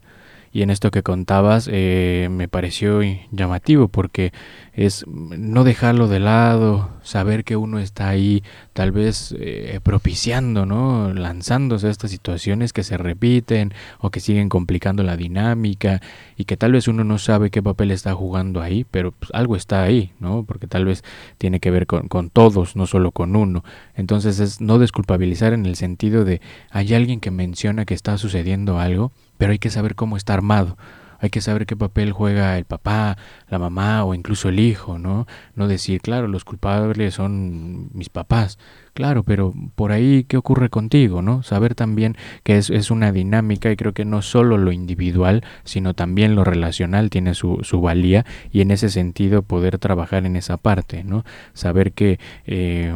Y 0.54 0.62
en 0.62 0.70
esto 0.70 0.92
que 0.92 1.02
contabas 1.02 1.68
eh, 1.72 2.28
me 2.30 2.48
pareció 2.48 3.02
llamativo 3.32 3.88
porque 3.88 4.32
es 4.74 5.04
no 5.08 5.64
dejarlo 5.64 6.08
de 6.08 6.20
lado, 6.20 6.92
saber 7.02 7.44
que 7.44 7.56
uno 7.56 7.80
está 7.80 8.08
ahí 8.10 8.44
tal 8.74 8.92
vez 8.92 9.36
eh, 9.40 9.80
propiciando, 9.82 10.68
¿no? 10.68 11.12
Lanzándose 11.12 11.88
a 11.88 11.90
estas 11.90 12.12
situaciones 12.12 12.72
que 12.72 12.84
se 12.84 12.98
repiten 12.98 13.74
o 13.98 14.12
que 14.12 14.20
siguen 14.20 14.48
complicando 14.48 15.02
la 15.02 15.18
dinámica 15.18 16.02
y 16.38 16.46
que 16.46 16.56
tal 16.56 16.74
vez 16.74 16.88
uno 16.88 17.04
no 17.04 17.18
sabe 17.18 17.50
qué 17.50 17.64
papel 17.64 17.90
está 17.90 18.14
jugando 18.14 18.62
ahí, 18.62 18.86
pero 18.90 19.12
pues, 19.12 19.32
algo 19.34 19.56
está 19.56 19.82
ahí, 19.82 20.12
¿no? 20.20 20.44
Porque 20.44 20.68
tal 20.68 20.86
vez 20.86 21.04
tiene 21.40 21.60
que 21.60 21.72
ver 21.72 21.88
con, 21.88 22.08
con 22.08 22.30
todos, 22.30 22.76
no 22.76 22.86
solo 22.86 23.10
con 23.10 23.36
uno. 23.36 23.64
Entonces 23.96 24.40
es 24.40 24.62
no 24.62 24.78
desculpabilizar 24.78 25.54
en 25.54 25.66
el 25.66 25.76
sentido 25.76 26.26
de 26.26 26.42
hay 26.70 26.94
alguien 26.94 27.20
que 27.20 27.32
menciona 27.32 27.86
que 27.86 27.96
está 27.96 28.20
sucediendo 28.20 28.78
algo, 28.80 29.12
pero 29.38 29.52
hay 29.52 29.60
que 29.60 29.70
saber 29.70 29.96
cómo 29.96 30.18
está 30.18 30.34
armado 30.34 30.78
hay 31.24 31.30
que 31.30 31.40
saber 31.40 31.66
qué 31.66 31.78
papel 31.78 32.12
juega 32.12 32.58
el 32.58 32.66
papá, 32.66 33.18
la 33.48 33.58
mamá 33.58 34.04
o 34.04 34.14
incluso 34.14 34.50
el 34.50 34.60
hijo, 34.60 35.00
¿no? 35.00 35.26
No 35.56 35.70
decir, 35.70 36.02
claro, 36.02 36.28
los 36.28 36.44
culpables 36.44 37.14
son 37.14 37.90
mis 37.94 38.10
papás, 38.10 38.60
claro, 38.94 39.24
pero 39.24 39.54
por 39.76 39.94
ahí, 39.94 40.26
¿qué 40.26 40.36
ocurre 40.36 40.68
contigo, 40.68 41.22
no? 41.22 41.42
Saber 41.42 41.76
también 41.76 42.18
que 42.44 42.58
es, 42.58 42.70
es 42.70 42.92
una 42.92 43.14
dinámica 43.14 43.72
y 43.72 43.78
creo 43.78 43.94
que 43.94 44.04
no 44.04 44.22
solo 44.22 44.58
lo 44.58 44.74
individual, 44.74 45.46
sino 45.64 45.94
también 45.94 46.36
lo 46.36 46.44
relacional 46.44 47.10
tiene 47.10 47.36
su, 47.36 47.60
su 47.64 47.80
valía 47.80 48.26
y 48.52 48.60
en 48.60 48.72
ese 48.72 48.90
sentido 48.90 49.44
poder 49.44 49.78
trabajar 49.78 50.26
en 50.26 50.36
esa 50.36 50.58
parte, 50.58 51.06
¿no? 51.06 51.24
Saber 51.54 51.94
que 51.94 52.20
eh, 52.46 52.94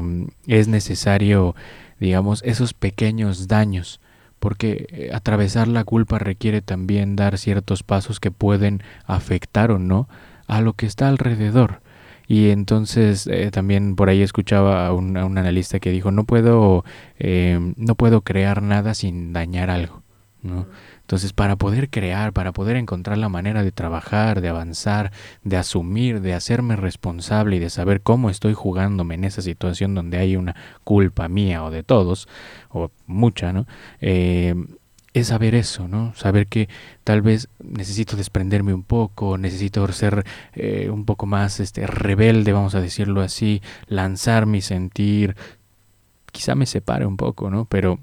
es 0.48 0.68
necesario, 0.68 1.56
digamos, 1.98 2.44
esos 2.44 2.74
pequeños 2.74 3.48
daños, 3.48 4.02
porque 4.40 4.88
eh, 4.90 5.10
atravesar 5.14 5.68
la 5.68 5.84
culpa 5.84 6.20
requiere 6.20 6.62
también 6.62 7.16
dar 7.16 7.38
ciertos 7.38 7.84
pasos 7.84 8.20
que 8.20 8.32
pueden 8.32 8.84
afectar 9.06 9.72
o 9.72 9.80
no 9.80 10.08
a 10.48 10.62
lo 10.62 10.74
que 10.74 10.86
está 10.86 11.08
alrededor. 11.08 11.82
Y 12.28 12.50
entonces 12.50 13.26
eh, 13.28 13.52
también 13.52 13.96
por 13.96 14.10
ahí 14.10 14.22
escuchaba 14.22 14.86
a 14.86 14.94
un, 14.94 15.16
analista 15.18 15.80
que 15.80 15.92
dijo, 15.92 16.12
no 16.12 16.26
puedo, 16.26 16.84
eh, 17.20 17.74
no 17.78 17.96
puedo 17.96 18.22
crear 18.22 18.62
nada 18.62 18.94
sin 18.94 19.32
dañar 19.32 19.70
algo. 19.70 20.04
¿no? 20.44 20.68
Entonces, 21.08 21.32
para 21.32 21.56
poder 21.56 21.90
crear, 21.90 22.34
para 22.34 22.52
poder 22.52 22.76
encontrar 22.76 23.18
la 23.18 23.30
manera 23.30 23.64
de 23.64 23.72
trabajar, 23.72 24.42
de 24.42 24.50
avanzar, 24.50 25.14
de 25.42 25.56
asumir, 25.56 26.20
de 26.20 26.34
hacerme 26.34 26.76
responsable 26.76 27.56
y 27.56 27.60
de 27.60 27.70
saber 27.70 28.02
cómo 28.02 28.30
estoy 28.30 28.54
jugándome 28.54 29.16
en 29.16 29.24
esa 29.24 29.42
situación 29.42 29.96
donde 29.96 30.18
hay 30.18 30.36
una 30.36 30.58
culpa 30.84 31.30
mía 31.30 31.64
o 31.64 31.72
de 31.72 31.82
todos, 31.82 32.28
o 32.68 32.92
mucha, 33.06 33.54
¿no? 33.54 33.68
Eh, 34.02 34.54
es 35.14 35.28
saber 35.28 35.56
eso, 35.56 35.88
¿no? 35.88 36.14
Saber 36.14 36.48
que 36.48 36.68
tal 37.06 37.22
vez 37.22 37.48
necesito 37.64 38.18
desprenderme 38.18 38.74
un 38.74 38.84
poco, 38.84 39.38
necesito 39.38 39.90
ser 39.94 40.26
eh, 40.56 40.90
un 40.92 41.06
poco 41.06 41.26
más 41.26 41.62
este, 41.62 41.88
rebelde, 41.88 42.52
vamos 42.52 42.76
a 42.76 42.82
decirlo 42.82 43.22
así, 43.22 43.62
lanzar 43.88 44.46
mi 44.46 44.60
sentir, 44.60 45.38
quizá 46.34 46.54
me 46.54 46.66
separe 46.66 47.06
un 47.06 47.16
poco, 47.16 47.50
¿no? 47.50 47.64
Pero 47.64 47.98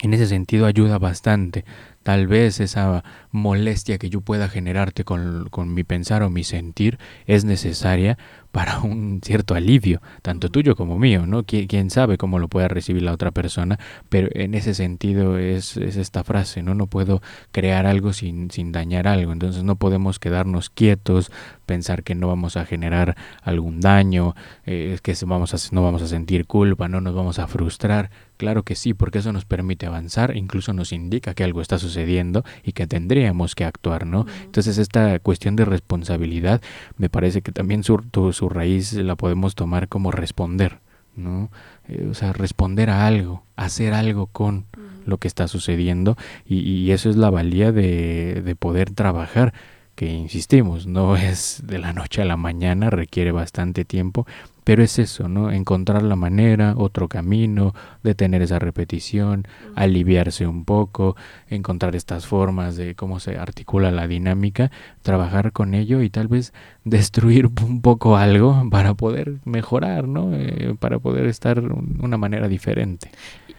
en 0.00 0.14
ese 0.14 0.26
sentido 0.26 0.66
ayuda 0.66 0.98
bastante 0.98 1.64
Tal 2.08 2.26
vez 2.26 2.58
esa 2.60 3.04
molestia 3.32 3.98
que 3.98 4.08
yo 4.08 4.22
pueda 4.22 4.48
generarte 4.48 5.04
con, 5.04 5.48
con, 5.50 5.74
mi 5.74 5.84
pensar 5.84 6.22
o 6.22 6.30
mi 6.30 6.42
sentir 6.42 6.98
es 7.26 7.44
necesaria 7.44 8.16
para 8.50 8.78
un 8.82 9.20
cierto 9.22 9.54
alivio, 9.54 10.00
tanto 10.22 10.48
tuyo 10.48 10.74
como 10.74 10.98
mío, 10.98 11.26
¿no? 11.26 11.42
¿Quién, 11.42 11.90
sabe 11.90 12.16
cómo 12.16 12.38
lo 12.38 12.48
pueda 12.48 12.66
recibir 12.66 13.02
la 13.02 13.12
otra 13.12 13.30
persona? 13.30 13.78
Pero 14.08 14.30
en 14.32 14.54
ese 14.54 14.72
sentido 14.72 15.36
es, 15.36 15.76
es 15.76 15.96
esta 15.96 16.24
frase, 16.24 16.62
¿no? 16.62 16.74
No 16.74 16.86
puedo 16.86 17.20
crear 17.52 17.84
algo 17.84 18.14
sin, 18.14 18.50
sin 18.50 18.72
dañar 18.72 19.06
algo, 19.06 19.32
entonces 19.32 19.62
no 19.62 19.76
podemos 19.76 20.18
quedarnos 20.18 20.70
quietos, 20.70 21.30
pensar 21.66 22.04
que 22.04 22.14
no 22.14 22.28
vamos 22.28 22.56
a 22.56 22.64
generar 22.64 23.16
algún 23.42 23.80
daño, 23.80 24.34
eh, 24.64 24.98
que 25.02 25.14
vamos 25.26 25.52
a, 25.52 25.74
no 25.74 25.82
vamos 25.82 26.00
a 26.00 26.08
sentir 26.08 26.46
culpa, 26.46 26.88
no 26.88 27.02
nos 27.02 27.14
vamos 27.14 27.38
a 27.38 27.46
frustrar. 27.48 28.10
Claro 28.38 28.62
que 28.62 28.76
sí, 28.76 28.94
porque 28.94 29.18
eso 29.18 29.32
nos 29.32 29.44
permite 29.44 29.86
avanzar, 29.86 30.36
incluso 30.36 30.72
nos 30.72 30.92
indica 30.92 31.34
que 31.34 31.42
algo 31.42 31.60
está 31.60 31.76
sucediendo 31.78 32.44
y 32.62 32.70
que 32.70 32.86
tendríamos 32.86 33.56
que 33.56 33.64
actuar, 33.64 34.06
¿no? 34.06 34.26
Entonces 34.44 34.78
esta 34.78 35.18
cuestión 35.18 35.56
de 35.56 35.64
responsabilidad 35.64 36.62
me 36.98 37.10
parece 37.10 37.42
que 37.42 37.50
también 37.50 37.82
su, 37.82 38.00
su 38.32 38.48
raíz 38.48 38.92
la 38.92 39.16
podemos 39.16 39.56
tomar 39.56 39.88
como 39.88 40.12
responder, 40.12 40.78
¿no? 41.16 41.50
Eh, 41.88 42.06
o 42.08 42.14
sea, 42.14 42.32
responder 42.32 42.90
a 42.90 43.08
algo, 43.08 43.42
hacer 43.56 43.92
algo 43.92 44.28
con 44.28 44.66
lo 45.04 45.18
que 45.18 45.26
está 45.26 45.48
sucediendo 45.48 46.16
y, 46.46 46.60
y 46.60 46.92
eso 46.92 47.10
es 47.10 47.16
la 47.16 47.30
valía 47.30 47.72
de, 47.72 48.40
de 48.44 48.54
poder 48.54 48.90
trabajar 48.90 49.52
que 49.96 50.06
insistimos, 50.06 50.86
no 50.86 51.16
es 51.16 51.62
de 51.66 51.80
la 51.80 51.92
noche 51.92 52.22
a 52.22 52.24
la 52.24 52.36
mañana, 52.36 52.88
requiere 52.88 53.32
bastante 53.32 53.84
tiempo, 53.84 54.28
pero 54.68 54.82
es 54.82 54.98
eso, 54.98 55.30
¿no? 55.30 55.50
Encontrar 55.50 56.02
la 56.02 56.14
manera, 56.14 56.74
otro 56.76 57.08
camino, 57.08 57.74
detener 58.02 58.42
esa 58.42 58.58
repetición, 58.58 59.48
aliviarse 59.74 60.46
un 60.46 60.66
poco, 60.66 61.16
encontrar 61.48 61.96
estas 61.96 62.26
formas 62.26 62.76
de 62.76 62.94
cómo 62.94 63.18
se 63.18 63.38
articula 63.38 63.90
la 63.92 64.06
dinámica, 64.06 64.70
trabajar 65.00 65.52
con 65.52 65.72
ello 65.72 66.02
y 66.02 66.10
tal 66.10 66.28
vez 66.28 66.52
destruir 66.84 67.46
un 67.46 67.80
poco 67.80 68.18
algo 68.18 68.62
para 68.70 68.92
poder 68.92 69.36
mejorar, 69.46 70.06
¿no? 70.06 70.34
Eh, 70.34 70.74
para 70.78 70.98
poder 70.98 71.24
estar 71.24 71.62
de 71.62 71.68
una 72.00 72.18
manera 72.18 72.46
diferente. 72.46 73.10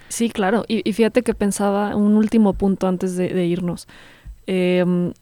Sí, 0.09 0.29
claro. 0.29 0.63
Y, 0.67 0.93
fíjate 0.93 1.23
que 1.23 1.33
pensaba 1.33 1.95
un 1.95 2.17
último 2.17 2.53
punto 2.53 2.87
antes 2.87 3.17
de, 3.17 3.47
irnos. 3.47 3.87
Em, 4.45 5.13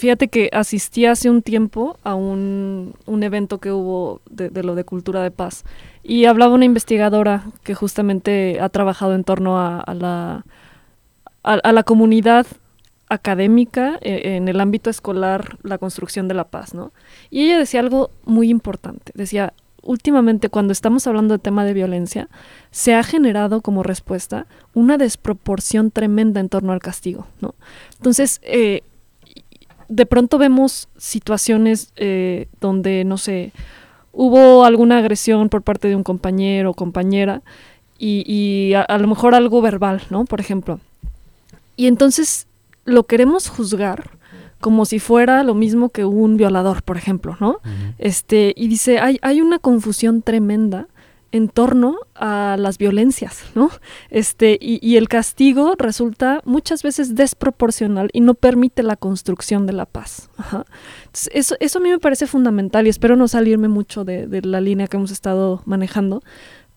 Fíjate 0.00 0.28
que 0.28 0.48
asistí 0.54 1.04
hace 1.04 1.28
un 1.28 1.42
tiempo 1.42 1.98
a 2.04 2.14
un, 2.14 2.94
evento 3.06 3.58
que 3.58 3.70
hubo 3.70 4.22
de, 4.30 4.62
lo 4.62 4.74
de 4.74 4.84
cultura 4.84 5.22
de 5.22 5.30
paz 5.30 5.62
y 6.02 6.24
hablaba 6.24 6.54
una 6.54 6.64
investigadora 6.64 7.44
que 7.64 7.74
justamente 7.74 8.60
ha 8.62 8.70
trabajado 8.70 9.14
en 9.14 9.24
torno 9.24 9.60
a, 9.60 9.84
la, 9.92 10.46
a, 11.42 11.72
la 11.72 11.82
comunidad 11.82 12.46
académica 13.10 13.98
e, 14.00 14.36
en 14.36 14.48
el 14.48 14.62
ámbito 14.62 14.88
escolar, 14.88 15.58
la 15.64 15.76
construcción 15.76 16.28
de 16.28 16.34
la 16.34 16.44
paz, 16.44 16.72
¿no? 16.72 16.94
Y 17.28 17.42
ella 17.42 17.58
decía 17.58 17.80
algo 17.80 18.10
muy 18.24 18.48
importante, 18.48 19.12
decía, 19.14 19.52
últimamente 19.82 20.48
cuando 20.48 20.72
estamos 20.72 21.06
hablando 21.08 21.34
de 21.34 21.40
tema 21.40 21.66
de 21.66 21.74
violencia, 21.74 22.30
se 22.70 22.94
ha 22.94 23.02
generado 23.02 23.60
como 23.60 23.82
respuesta 23.82 24.46
una 24.72 24.96
desproporción 24.96 25.90
tremenda 25.90 26.40
en 26.40 26.48
torno 26.48 26.72
al 26.72 26.80
castigo, 26.80 27.26
¿no? 27.42 27.54
Entonces, 27.98 28.40
eh, 28.44 28.80
de 29.90 30.06
pronto 30.06 30.38
vemos 30.38 30.88
situaciones 30.96 31.92
eh, 31.96 32.46
donde, 32.60 33.04
no 33.04 33.18
sé, 33.18 33.52
hubo 34.12 34.64
alguna 34.64 34.98
agresión 34.98 35.48
por 35.48 35.62
parte 35.62 35.88
de 35.88 35.96
un 35.96 36.04
compañero 36.04 36.70
o 36.70 36.74
compañera 36.74 37.42
y, 37.98 38.72
a, 38.74 38.96
lo 38.98 39.08
mejor 39.08 39.34
algo 39.34 39.60
verbal, 39.60 40.00
¿no? 40.08 40.24
Por 40.24 40.40
ejemplo. 40.40 40.80
Y 41.76 41.86
entonces 41.86 42.46
lo 42.86 43.04
queremos 43.04 43.48
juzgar 43.48 44.10
como 44.60 44.86
si 44.86 45.00
fuera 45.00 45.42
lo 45.42 45.54
mismo 45.54 45.90
que 45.90 46.04
un 46.04 46.36
violador, 46.36 46.82
por 46.82 46.96
ejemplo, 46.96 47.36
¿no? 47.40 47.58
Este, 47.98 48.54
y 48.56 48.68
dice, 48.68 49.00
hay, 49.00 49.18
hay 49.22 49.40
una 49.40 49.58
confusión 49.58 50.22
tremenda 50.22 50.86
en 51.32 51.48
torno 51.48 51.96
a 52.14 52.56
las 52.58 52.78
violencias, 52.78 53.44
¿no? 53.54 53.70
Este, 54.10 54.58
y, 54.60 54.96
el 54.96 55.08
castigo 55.08 55.74
resulta 55.78 56.42
muchas 56.44 56.82
veces 56.82 57.14
desproporcional 57.14 58.10
y 58.12 58.20
no 58.20 58.34
permite 58.34 58.82
la 58.82 58.96
construcción 58.96 59.66
de 59.66 59.72
la 59.72 59.86
paz. 59.86 60.28
eso, 61.32 61.54
a 61.54 61.80
mí 61.80 61.90
me 61.90 61.98
parece 61.98 62.26
fundamental 62.26 62.86
y 62.86 62.90
espero 62.90 63.16
no 63.16 63.28
salirme 63.28 63.68
mucho 63.68 64.04
de, 64.04 64.40
la 64.42 64.60
línea 64.60 64.88
que 64.88 64.96
hemos 64.96 65.12
estado 65.12 65.62
manejando, 65.66 66.22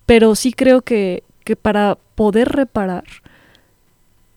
pero 0.05 0.35
sí 0.35 0.53
creo 0.53 0.81
que, 0.81 1.23
que 1.43 1.55
para 1.55 1.97
poder 2.15 2.49
reparar 2.49 3.05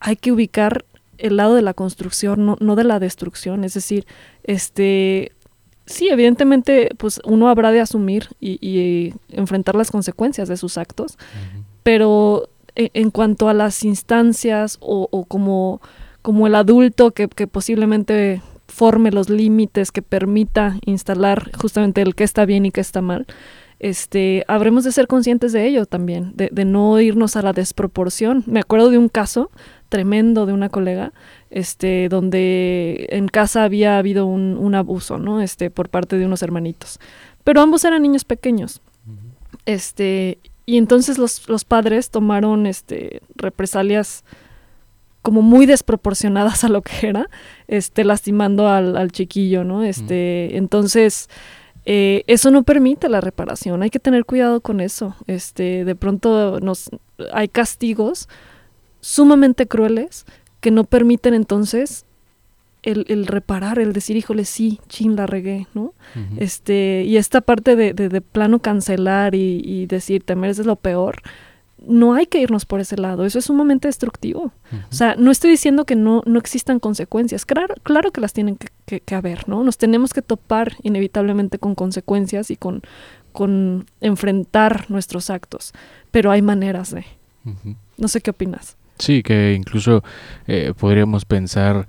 hay 0.01 0.17
que 0.17 0.33
ubicar 0.33 0.85
el 1.19 1.37
lado 1.37 1.55
de 1.55 1.62
la 1.62 1.75
construcción, 1.75 2.45
no, 2.47 2.57
no 2.61 2.77
de 2.77 2.85
la 2.85 2.99
destrucción, 2.99 3.64
es 3.64 3.75
decir, 3.75 4.07
este, 4.45 5.33
sí, 5.87 6.09
evidentemente, 6.09 6.91
pues 6.99 7.20
uno 7.24 7.49
habrá 7.49 7.70
de 7.70 7.80
asumir 7.80 8.28
y, 8.41 9.14
enfrentar 9.30 9.74
las 9.74 9.91
consecuencias 9.91 10.49
de 10.49 10.57
sus 10.57 10.76
actos, 10.76 11.16
pero 11.82 12.49
e, 12.74 12.91
en, 12.95 13.11
cuanto 13.11 13.49
a 13.49 13.55
las 13.55 13.84
instancias 13.84 14.78
o, 14.80 15.24
como, 15.26 15.80
como 16.22 16.47
el 16.47 16.55
adulto 16.55 17.12
que, 17.12 17.28
posiblemente 17.28 18.43
forme 18.68 19.12
los 19.12 19.30
límites, 19.30 19.93
que 19.93 20.03
permita 20.03 20.76
instalar 20.84 21.51
justamente 21.57 22.03
el 22.03 22.16
que 22.16 22.24
está 22.24 22.45
bien 22.45 22.66
y 22.66 22.72
qué 22.72 22.80
está 22.80 23.01
mal, 23.01 23.26
este, 23.78 24.45
habremos 24.49 24.84
de 24.84 24.93
ser 24.93 25.07
conscientes 25.07 25.53
de 25.53 25.66
ello 25.66 25.87
también, 25.87 26.32
de, 26.34 26.49
de 26.51 26.64
no 26.64 27.01
irnos 27.01 27.37
a 27.37 27.43
la 27.43 27.53
desproporción. 27.53 28.43
Me 28.47 28.61
acuerdo 28.61 28.91
de 28.91 28.99
un 28.99 29.09
caso 29.09 29.51
tremendo 29.89 30.47
de 30.47 30.53
una 30.53 30.68
colega, 30.68 31.12
este, 31.51 32.09
donde 32.09 33.07
en 33.11 33.28
casa 33.28 33.64
había 33.64 33.99
habido 33.99 34.26
un, 34.26 34.57
un, 34.59 34.74
abuso, 34.74 35.18
¿no? 35.18 35.41
Este, 35.41 35.70
por 35.70 35.89
parte 35.89 36.18
de 36.18 36.26
unos 36.26 36.43
hermanitos. 36.43 36.99
Pero 37.45 37.61
ambos 37.61 37.84
eran 37.84 38.03
niños 38.03 38.24
pequeños. 38.24 38.80
Este, 39.64 40.39
y 40.64 40.78
entonces 40.78 41.18
los, 41.18 41.49
los 41.49 41.64
padres 41.64 42.11
tomaron 42.11 42.66
este, 42.66 43.20
represalias 43.34 44.24
como 45.22 45.43
muy 45.43 45.66
desproporcionadas 45.66 46.62
a 46.64 46.68
lo 46.68 46.82
que 46.82 47.09
era, 47.09 47.28
este, 47.66 48.05
lastimando 48.05 48.68
al, 48.68 48.97
al 48.97 49.11
chiquillo, 49.11 49.64
¿no? 49.64 49.82
Este, 49.82 50.57
entonces, 50.57 51.28
eh, 51.84 52.24
eso 52.26 52.51
no 52.51 52.64
permite 52.64 53.09
la 53.09 53.20
reparación. 53.20 53.82
Hay 53.82 53.91
que 53.91 54.01
tener 54.01 54.24
cuidado 54.24 54.61
con 54.61 54.80
eso. 54.80 55.16
Este, 55.26 55.84
de 55.84 55.95
pronto 55.95 56.61
nos, 56.61 56.91
hay 57.32 57.49
castigos 57.49 58.28
sumamente 59.07 59.69
crueles 59.69 60.27
que 60.61 60.73
no 60.73 60.83
permiten 60.83 61.33
entonces 61.33 62.05
el, 62.83 63.27
reparar, 63.27 63.79
el 63.79 63.93
decir, 63.93 64.17
híjole, 64.17 64.45
sí, 64.45 64.81
chin, 64.89 65.15
la 65.17 65.27
regué, 65.27 65.67
¿no? 65.75 65.93
este, 66.39 67.05
y 67.05 67.17
esta 67.17 67.41
parte 67.41 67.75
de, 67.75 67.93
de, 67.93 68.21
plano 68.21 68.61
cancelar 68.61 69.35
y, 69.35 69.61
y, 69.65 69.87
decir, 69.87 70.23
te 70.23 70.37
mereces 70.37 70.67
lo 70.67 70.77
peor, 70.77 71.23
no 71.79 72.15
hay 72.15 72.27
que 72.27 72.41
irnos 72.41 72.65
por 72.65 72.81
ese 72.81 72.97
lado, 72.97 73.25
eso 73.27 73.41
es 73.41 73.45
sumamente 73.45 73.89
destructivo. 73.89 74.53
O 74.91 74.95
sea, 74.95 75.17
no 75.17 75.31
estoy 75.31 75.51
diciendo 75.51 75.85
que 75.85 75.97
no, 75.97 76.23
no 76.27 76.39
existan 76.39 76.79
consecuencias, 76.79 77.45
claro, 77.45 77.75
claro 77.83 78.13
que 78.13 78.21
las 78.21 78.33
tienen 78.33 78.57
que, 78.57 79.01
que, 79.01 79.15
haber, 79.15 79.49
¿no? 79.49 79.65
Nos 79.65 79.79
tenemos 79.79 80.13
que 80.13 80.23
topar 80.23 80.77
inevitablemente 80.83 81.59
con 81.59 81.75
consecuencias 81.75 82.51
y 82.53 82.57
con, 82.57 82.83
con 83.33 83.87
enfrentar 84.01 84.91
nuestros 84.91 85.31
actos, 85.31 85.75
pero 86.11 86.31
hay 86.31 86.43
maneras 86.43 86.93
de... 86.93 87.05
No 87.97 88.09
sé 88.09 88.21
qué 88.21 88.31
opinas. 88.31 88.77
Sí, 88.99 89.22
que 89.22 89.55
incluso 89.55 90.03
eh, 90.47 90.72
podríamos 90.78 91.24
pensar 91.24 91.86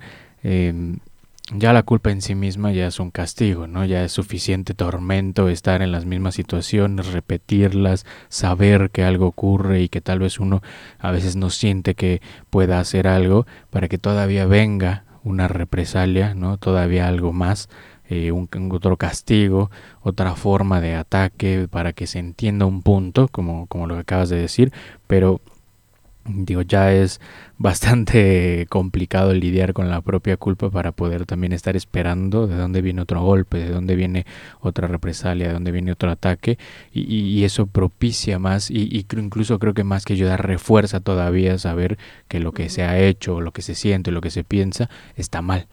ya 1.54 1.72
la 1.72 1.82
culpa 1.82 2.10
en 2.10 2.20
sí 2.20 2.34
misma 2.34 2.72
ya 2.72 2.86
es 2.86 3.00
un 3.00 3.10
castigo, 3.10 3.66
¿no? 3.66 3.84
Ya 3.84 4.04
es 4.04 4.12
suficiente 4.12 4.74
tormento 4.74 5.48
estar 5.48 5.80
en 5.80 5.92
las 5.92 6.04
mismas 6.04 6.34
situaciones, 6.34 7.12
repetirlas, 7.12 8.04
saber 8.28 8.90
que 8.90 9.02
algo 9.02 9.26
ocurre 9.26 9.82
y 9.82 9.88
que 9.88 10.00
tal 10.00 10.18
vez 10.18 10.40
uno 10.40 10.62
a 10.98 11.10
veces 11.10 11.36
no 11.36 11.50
siente 11.50 11.94
que 11.94 12.20
pueda 12.50 12.80
hacer 12.80 13.08
algo 13.08 13.46
para 13.70 13.88
que 13.88 13.98
todavía 13.98 14.44
venga 14.46 15.04
una 15.24 15.48
represalia, 15.48 16.34
¿no? 16.34 16.58
Todavía 16.58 17.08
algo 17.08 17.32
más, 17.32 17.70
eh, 18.08 18.30
un, 18.30 18.48
otro 18.72 18.96
castigo, 18.98 19.70
otra 20.02 20.34
forma 20.34 20.80
de 20.80 20.96
ataque 20.96 21.66
para 21.70 21.94
que 21.94 22.06
se 22.06 22.18
entienda 22.18 22.66
un 22.66 22.82
punto, 22.82 23.28
como, 23.28 23.66
como 23.68 23.86
lo 23.86 23.94
que 23.94 24.00
acabas 24.00 24.28
de 24.28 24.36
decir, 24.36 24.72
pero 25.06 25.40
digo, 26.28 26.62
ya 26.62 26.92
es 26.92 27.20
bastante 27.56 28.66
complicado 28.70 29.32
lidiar 29.34 29.72
con 29.72 29.88
la 29.88 30.00
propia 30.00 30.36
culpa 30.36 30.70
para 30.70 30.92
poder 30.92 31.26
también 31.26 31.52
estar 31.52 31.76
esperando 31.76 32.46
de 32.46 32.56
dónde 32.56 32.82
viene 32.82 33.02
otro 33.02 33.22
golpe, 33.22 33.58
de 33.58 33.70
dónde 33.70 33.96
viene 33.96 34.26
otra 34.60 34.88
represalia, 34.88 35.48
de 35.48 35.52
dónde 35.54 35.72
viene 35.72 35.92
otro 35.92 36.10
ataque 36.10 36.58
y, 36.92 37.44
eso 37.44 37.66
propicia 37.66 38.38
más 38.38 38.70
y, 38.70 39.06
incluso 39.16 39.58
creo 39.58 39.74
que 39.74 39.84
más 39.84 40.04
que 40.04 40.12
ayudar 40.12 40.46
refuerza 40.46 41.00
todavía 41.00 41.58
saber 41.58 41.98
que 42.28 42.40
lo 42.40 42.52
que 42.52 42.68
se 42.68 42.82
ha 42.82 42.98
hecho, 42.98 43.40
lo 43.40 43.52
que 43.52 43.62
se 43.62 43.74
siente, 43.74 44.10
lo 44.10 44.20
que 44.20 44.30
se 44.30 44.44
piensa 44.44 44.90
está 45.16 45.42
mal. 45.42 45.66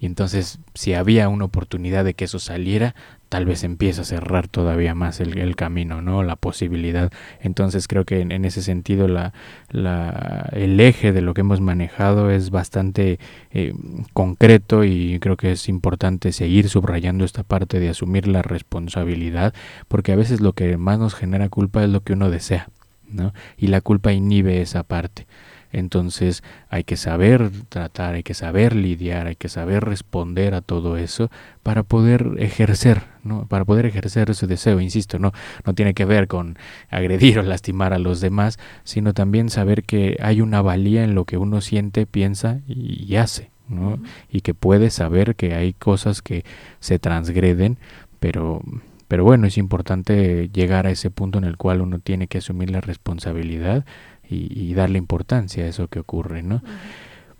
Y 0.00 0.06
entonces, 0.06 0.60
si 0.74 0.94
había 0.94 1.28
una 1.28 1.44
oportunidad 1.44 2.04
de 2.04 2.14
que 2.14 2.26
eso 2.26 2.38
saliera, 2.38 2.94
tal 3.28 3.44
vez 3.44 3.64
empieza 3.64 4.02
a 4.02 4.04
cerrar 4.04 4.48
todavía 4.48 4.94
más 4.94 5.20
el, 5.20 5.56
camino, 5.56 6.02
¿no? 6.02 6.22
La 6.22 6.36
posibilidad. 6.36 7.12
Entonces 7.40 7.88
creo 7.88 8.04
que 8.04 8.20
en, 8.20 8.44
ese 8.44 8.62
sentido 8.62 9.08
la, 9.08 9.32
la, 9.70 10.48
el 10.52 10.78
eje 10.80 11.12
de 11.12 11.20
lo 11.20 11.34
que 11.34 11.42
hemos 11.42 11.60
manejado 11.60 12.30
es 12.30 12.50
bastante 12.50 13.18
eh, 13.50 13.74
concreto 14.12 14.84
y 14.84 15.18
creo 15.20 15.36
que 15.36 15.52
es 15.52 15.68
importante 15.68 16.32
seguir 16.32 16.68
subrayando 16.68 17.24
esta 17.24 17.42
parte 17.42 17.80
de 17.80 17.90
asumir 17.90 18.28
la 18.28 18.42
responsabilidad, 18.42 19.54
porque 19.88 20.12
a 20.12 20.16
veces 20.16 20.40
lo 20.40 20.52
que 20.52 20.76
más 20.76 20.98
nos 20.98 21.14
genera 21.14 21.48
culpa 21.48 21.82
es 21.84 21.90
lo 21.90 22.00
que 22.00 22.14
uno 22.14 22.30
desea, 22.30 22.68
¿no? 23.08 23.32
Y 23.56 23.68
la 23.68 23.80
culpa 23.80 24.12
inhibe 24.12 24.62
esa 24.62 24.82
parte. 24.84 25.26
Entonces 25.72 26.42
hay 26.70 26.84
que 26.84 26.96
saber 26.96 27.50
tratar, 27.68 28.14
hay 28.14 28.22
que 28.22 28.34
saber 28.34 28.74
lidiar, 28.74 29.26
hay 29.26 29.36
que 29.36 29.48
saber 29.48 29.84
responder 29.84 30.54
a 30.54 30.62
todo 30.62 30.96
eso 30.96 31.30
para 31.62 31.82
poder 31.82 32.36
ejercer, 32.38 33.04
¿no? 33.22 33.46
Para 33.46 33.64
poder 33.64 33.86
ejercer 33.86 34.30
ese 34.30 34.46
deseo, 34.46 34.80
insisto, 34.80 35.18
no, 35.18 35.32
no 35.64 35.74
tiene 35.74 35.94
que 35.94 36.04
ver 36.04 36.26
con 36.26 36.56
agredir 36.88 37.38
o 37.38 37.42
lastimar 37.42 37.92
a 37.92 37.98
los 37.98 38.20
demás, 38.20 38.58
sino 38.84 39.12
también 39.12 39.50
saber 39.50 39.84
que 39.84 40.16
hay 40.22 40.40
una 40.40 40.62
valía 40.62 41.04
en 41.04 41.14
lo 41.14 41.24
que 41.24 41.36
uno 41.36 41.60
siente, 41.60 42.06
piensa 42.06 42.60
y, 42.66 43.16
hace, 43.16 43.50
¿no? 43.68 43.98
Y 44.30 44.40
que 44.40 44.54
puede 44.54 44.90
saber 44.90 45.34
que 45.34 45.54
hay 45.54 45.72
cosas 45.74 46.22
que 46.22 46.44
se 46.80 46.98
transgreden, 46.98 47.78
pero 48.20 48.62
pero 49.08 49.24
bueno, 49.24 49.46
es 49.46 49.56
importante 49.56 50.50
llegar 50.52 50.86
a 50.86 50.90
ese 50.90 51.10
punto 51.10 51.38
en 51.38 51.44
el 51.44 51.56
cual 51.56 51.80
uno 51.80 51.98
tiene 51.98 52.28
que 52.28 52.38
asumir 52.38 52.70
la 52.70 52.82
responsabilidad 52.82 53.86
y, 54.28 54.74
darle 54.74 54.98
importancia 54.98 55.64
a 55.64 55.68
eso 55.68 55.88
que 55.88 56.00
ocurre, 56.00 56.42
¿no? 56.42 56.62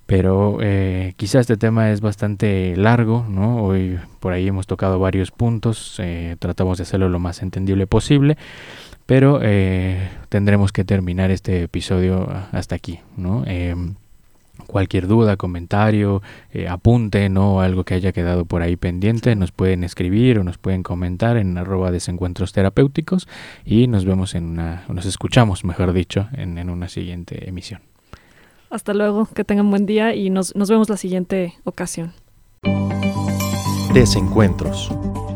Pero 0.06 0.58
eh, 0.62 1.12
quizás 1.16 1.42
este 1.42 1.56
tema 1.58 1.90
es 1.90 2.00
bastante 2.00 2.74
largo, 2.76 3.26
¿no? 3.28 3.62
Hoy 3.62 3.98
por 4.20 4.32
ahí 4.32 4.48
hemos 4.48 4.66
tocado 4.66 4.98
varios 4.98 5.30
puntos, 5.30 5.96
eh, 5.98 6.36
tratamos 6.38 6.78
de 6.78 6.82
hacerlo 6.82 7.08
lo 7.10 7.18
más 7.18 7.42
entendible 7.42 7.86
posible, 7.86 8.38
pero 9.04 9.40
eh, 9.42 10.08
tendremos 10.30 10.72
que 10.72 10.84
terminar 10.84 11.30
este 11.30 11.62
episodio 11.62 12.26
hasta 12.52 12.74
aquí, 12.74 13.00
¿no? 13.16 13.44
Cualquier 14.68 15.08
duda, 15.08 15.36
comentario, 15.36 16.22
apunte, 16.68 17.28
¿no? 17.28 17.60
Algo 17.60 17.84
que 17.84 17.94
haya 17.94 18.12
quedado 18.12 18.44
por 18.44 18.62
ahí 18.62 18.76
pendiente, 18.76 19.34
nos 19.34 19.50
pueden 19.50 19.82
escribir 19.82 20.38
o 20.38 20.44
nos 20.44 20.58
pueden 20.58 20.84
comentar 20.84 21.36
en 21.36 21.58
arroba 21.58 21.90
desencuentros 21.90 22.52
terapéuticos 22.52 23.26
y 23.64 23.88
nos 23.88 24.04
vemos 24.04 24.36
en 24.36 24.44
una, 24.44 24.84
nos 24.88 25.06
escuchamos, 25.06 25.64
mejor 25.64 25.92
dicho, 25.92 26.28
en, 26.32 26.58
en 26.58 26.70
una 26.70 26.88
siguiente 26.88 27.48
emisión. 27.48 27.80
Hasta 28.70 28.92
luego, 28.92 29.26
que 29.34 29.44
tengan 29.44 29.70
buen 29.70 29.86
día 29.86 30.14
y 30.14 30.30
nos, 30.30 30.54
nos 30.54 30.68
vemos 30.68 30.90
la 30.90 30.98
siguiente 30.98 31.54
ocasión. 31.64 32.12
Desencuentros. 33.94 34.90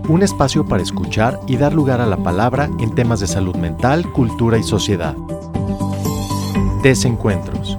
Un 0.08 0.22
espacio 0.22 0.66
para 0.66 0.82
escuchar 0.82 1.40
y 1.46 1.56
dar 1.56 1.72
lugar 1.72 2.02
a 2.02 2.06
la 2.06 2.18
palabra 2.18 2.68
en 2.80 2.94
temas 2.94 3.20
de 3.20 3.26
salud 3.26 3.56
mental, 3.56 4.12
cultura 4.12 4.58
y 4.58 4.62
sociedad. 4.62 5.16
Desencuentros 6.82 7.78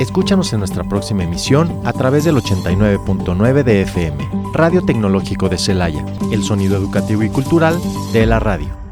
Escúchanos 0.00 0.52
en 0.52 0.60
nuestra 0.60 0.84
próxima 0.84 1.24
emisión 1.24 1.80
a 1.84 1.92
través 1.92 2.24
del 2.24 2.36
89.9 2.36 3.62
de 3.64 3.82
FM, 3.82 4.28
Radio 4.54 4.84
Tecnológico 4.84 5.48
de 5.48 5.58
Celaya, 5.58 6.04
el 6.30 6.42
sonido 6.42 6.76
educativo 6.76 7.22
y 7.22 7.30
cultural 7.30 7.78
de 8.12 8.26
la 8.26 8.38
radio. 8.38 8.87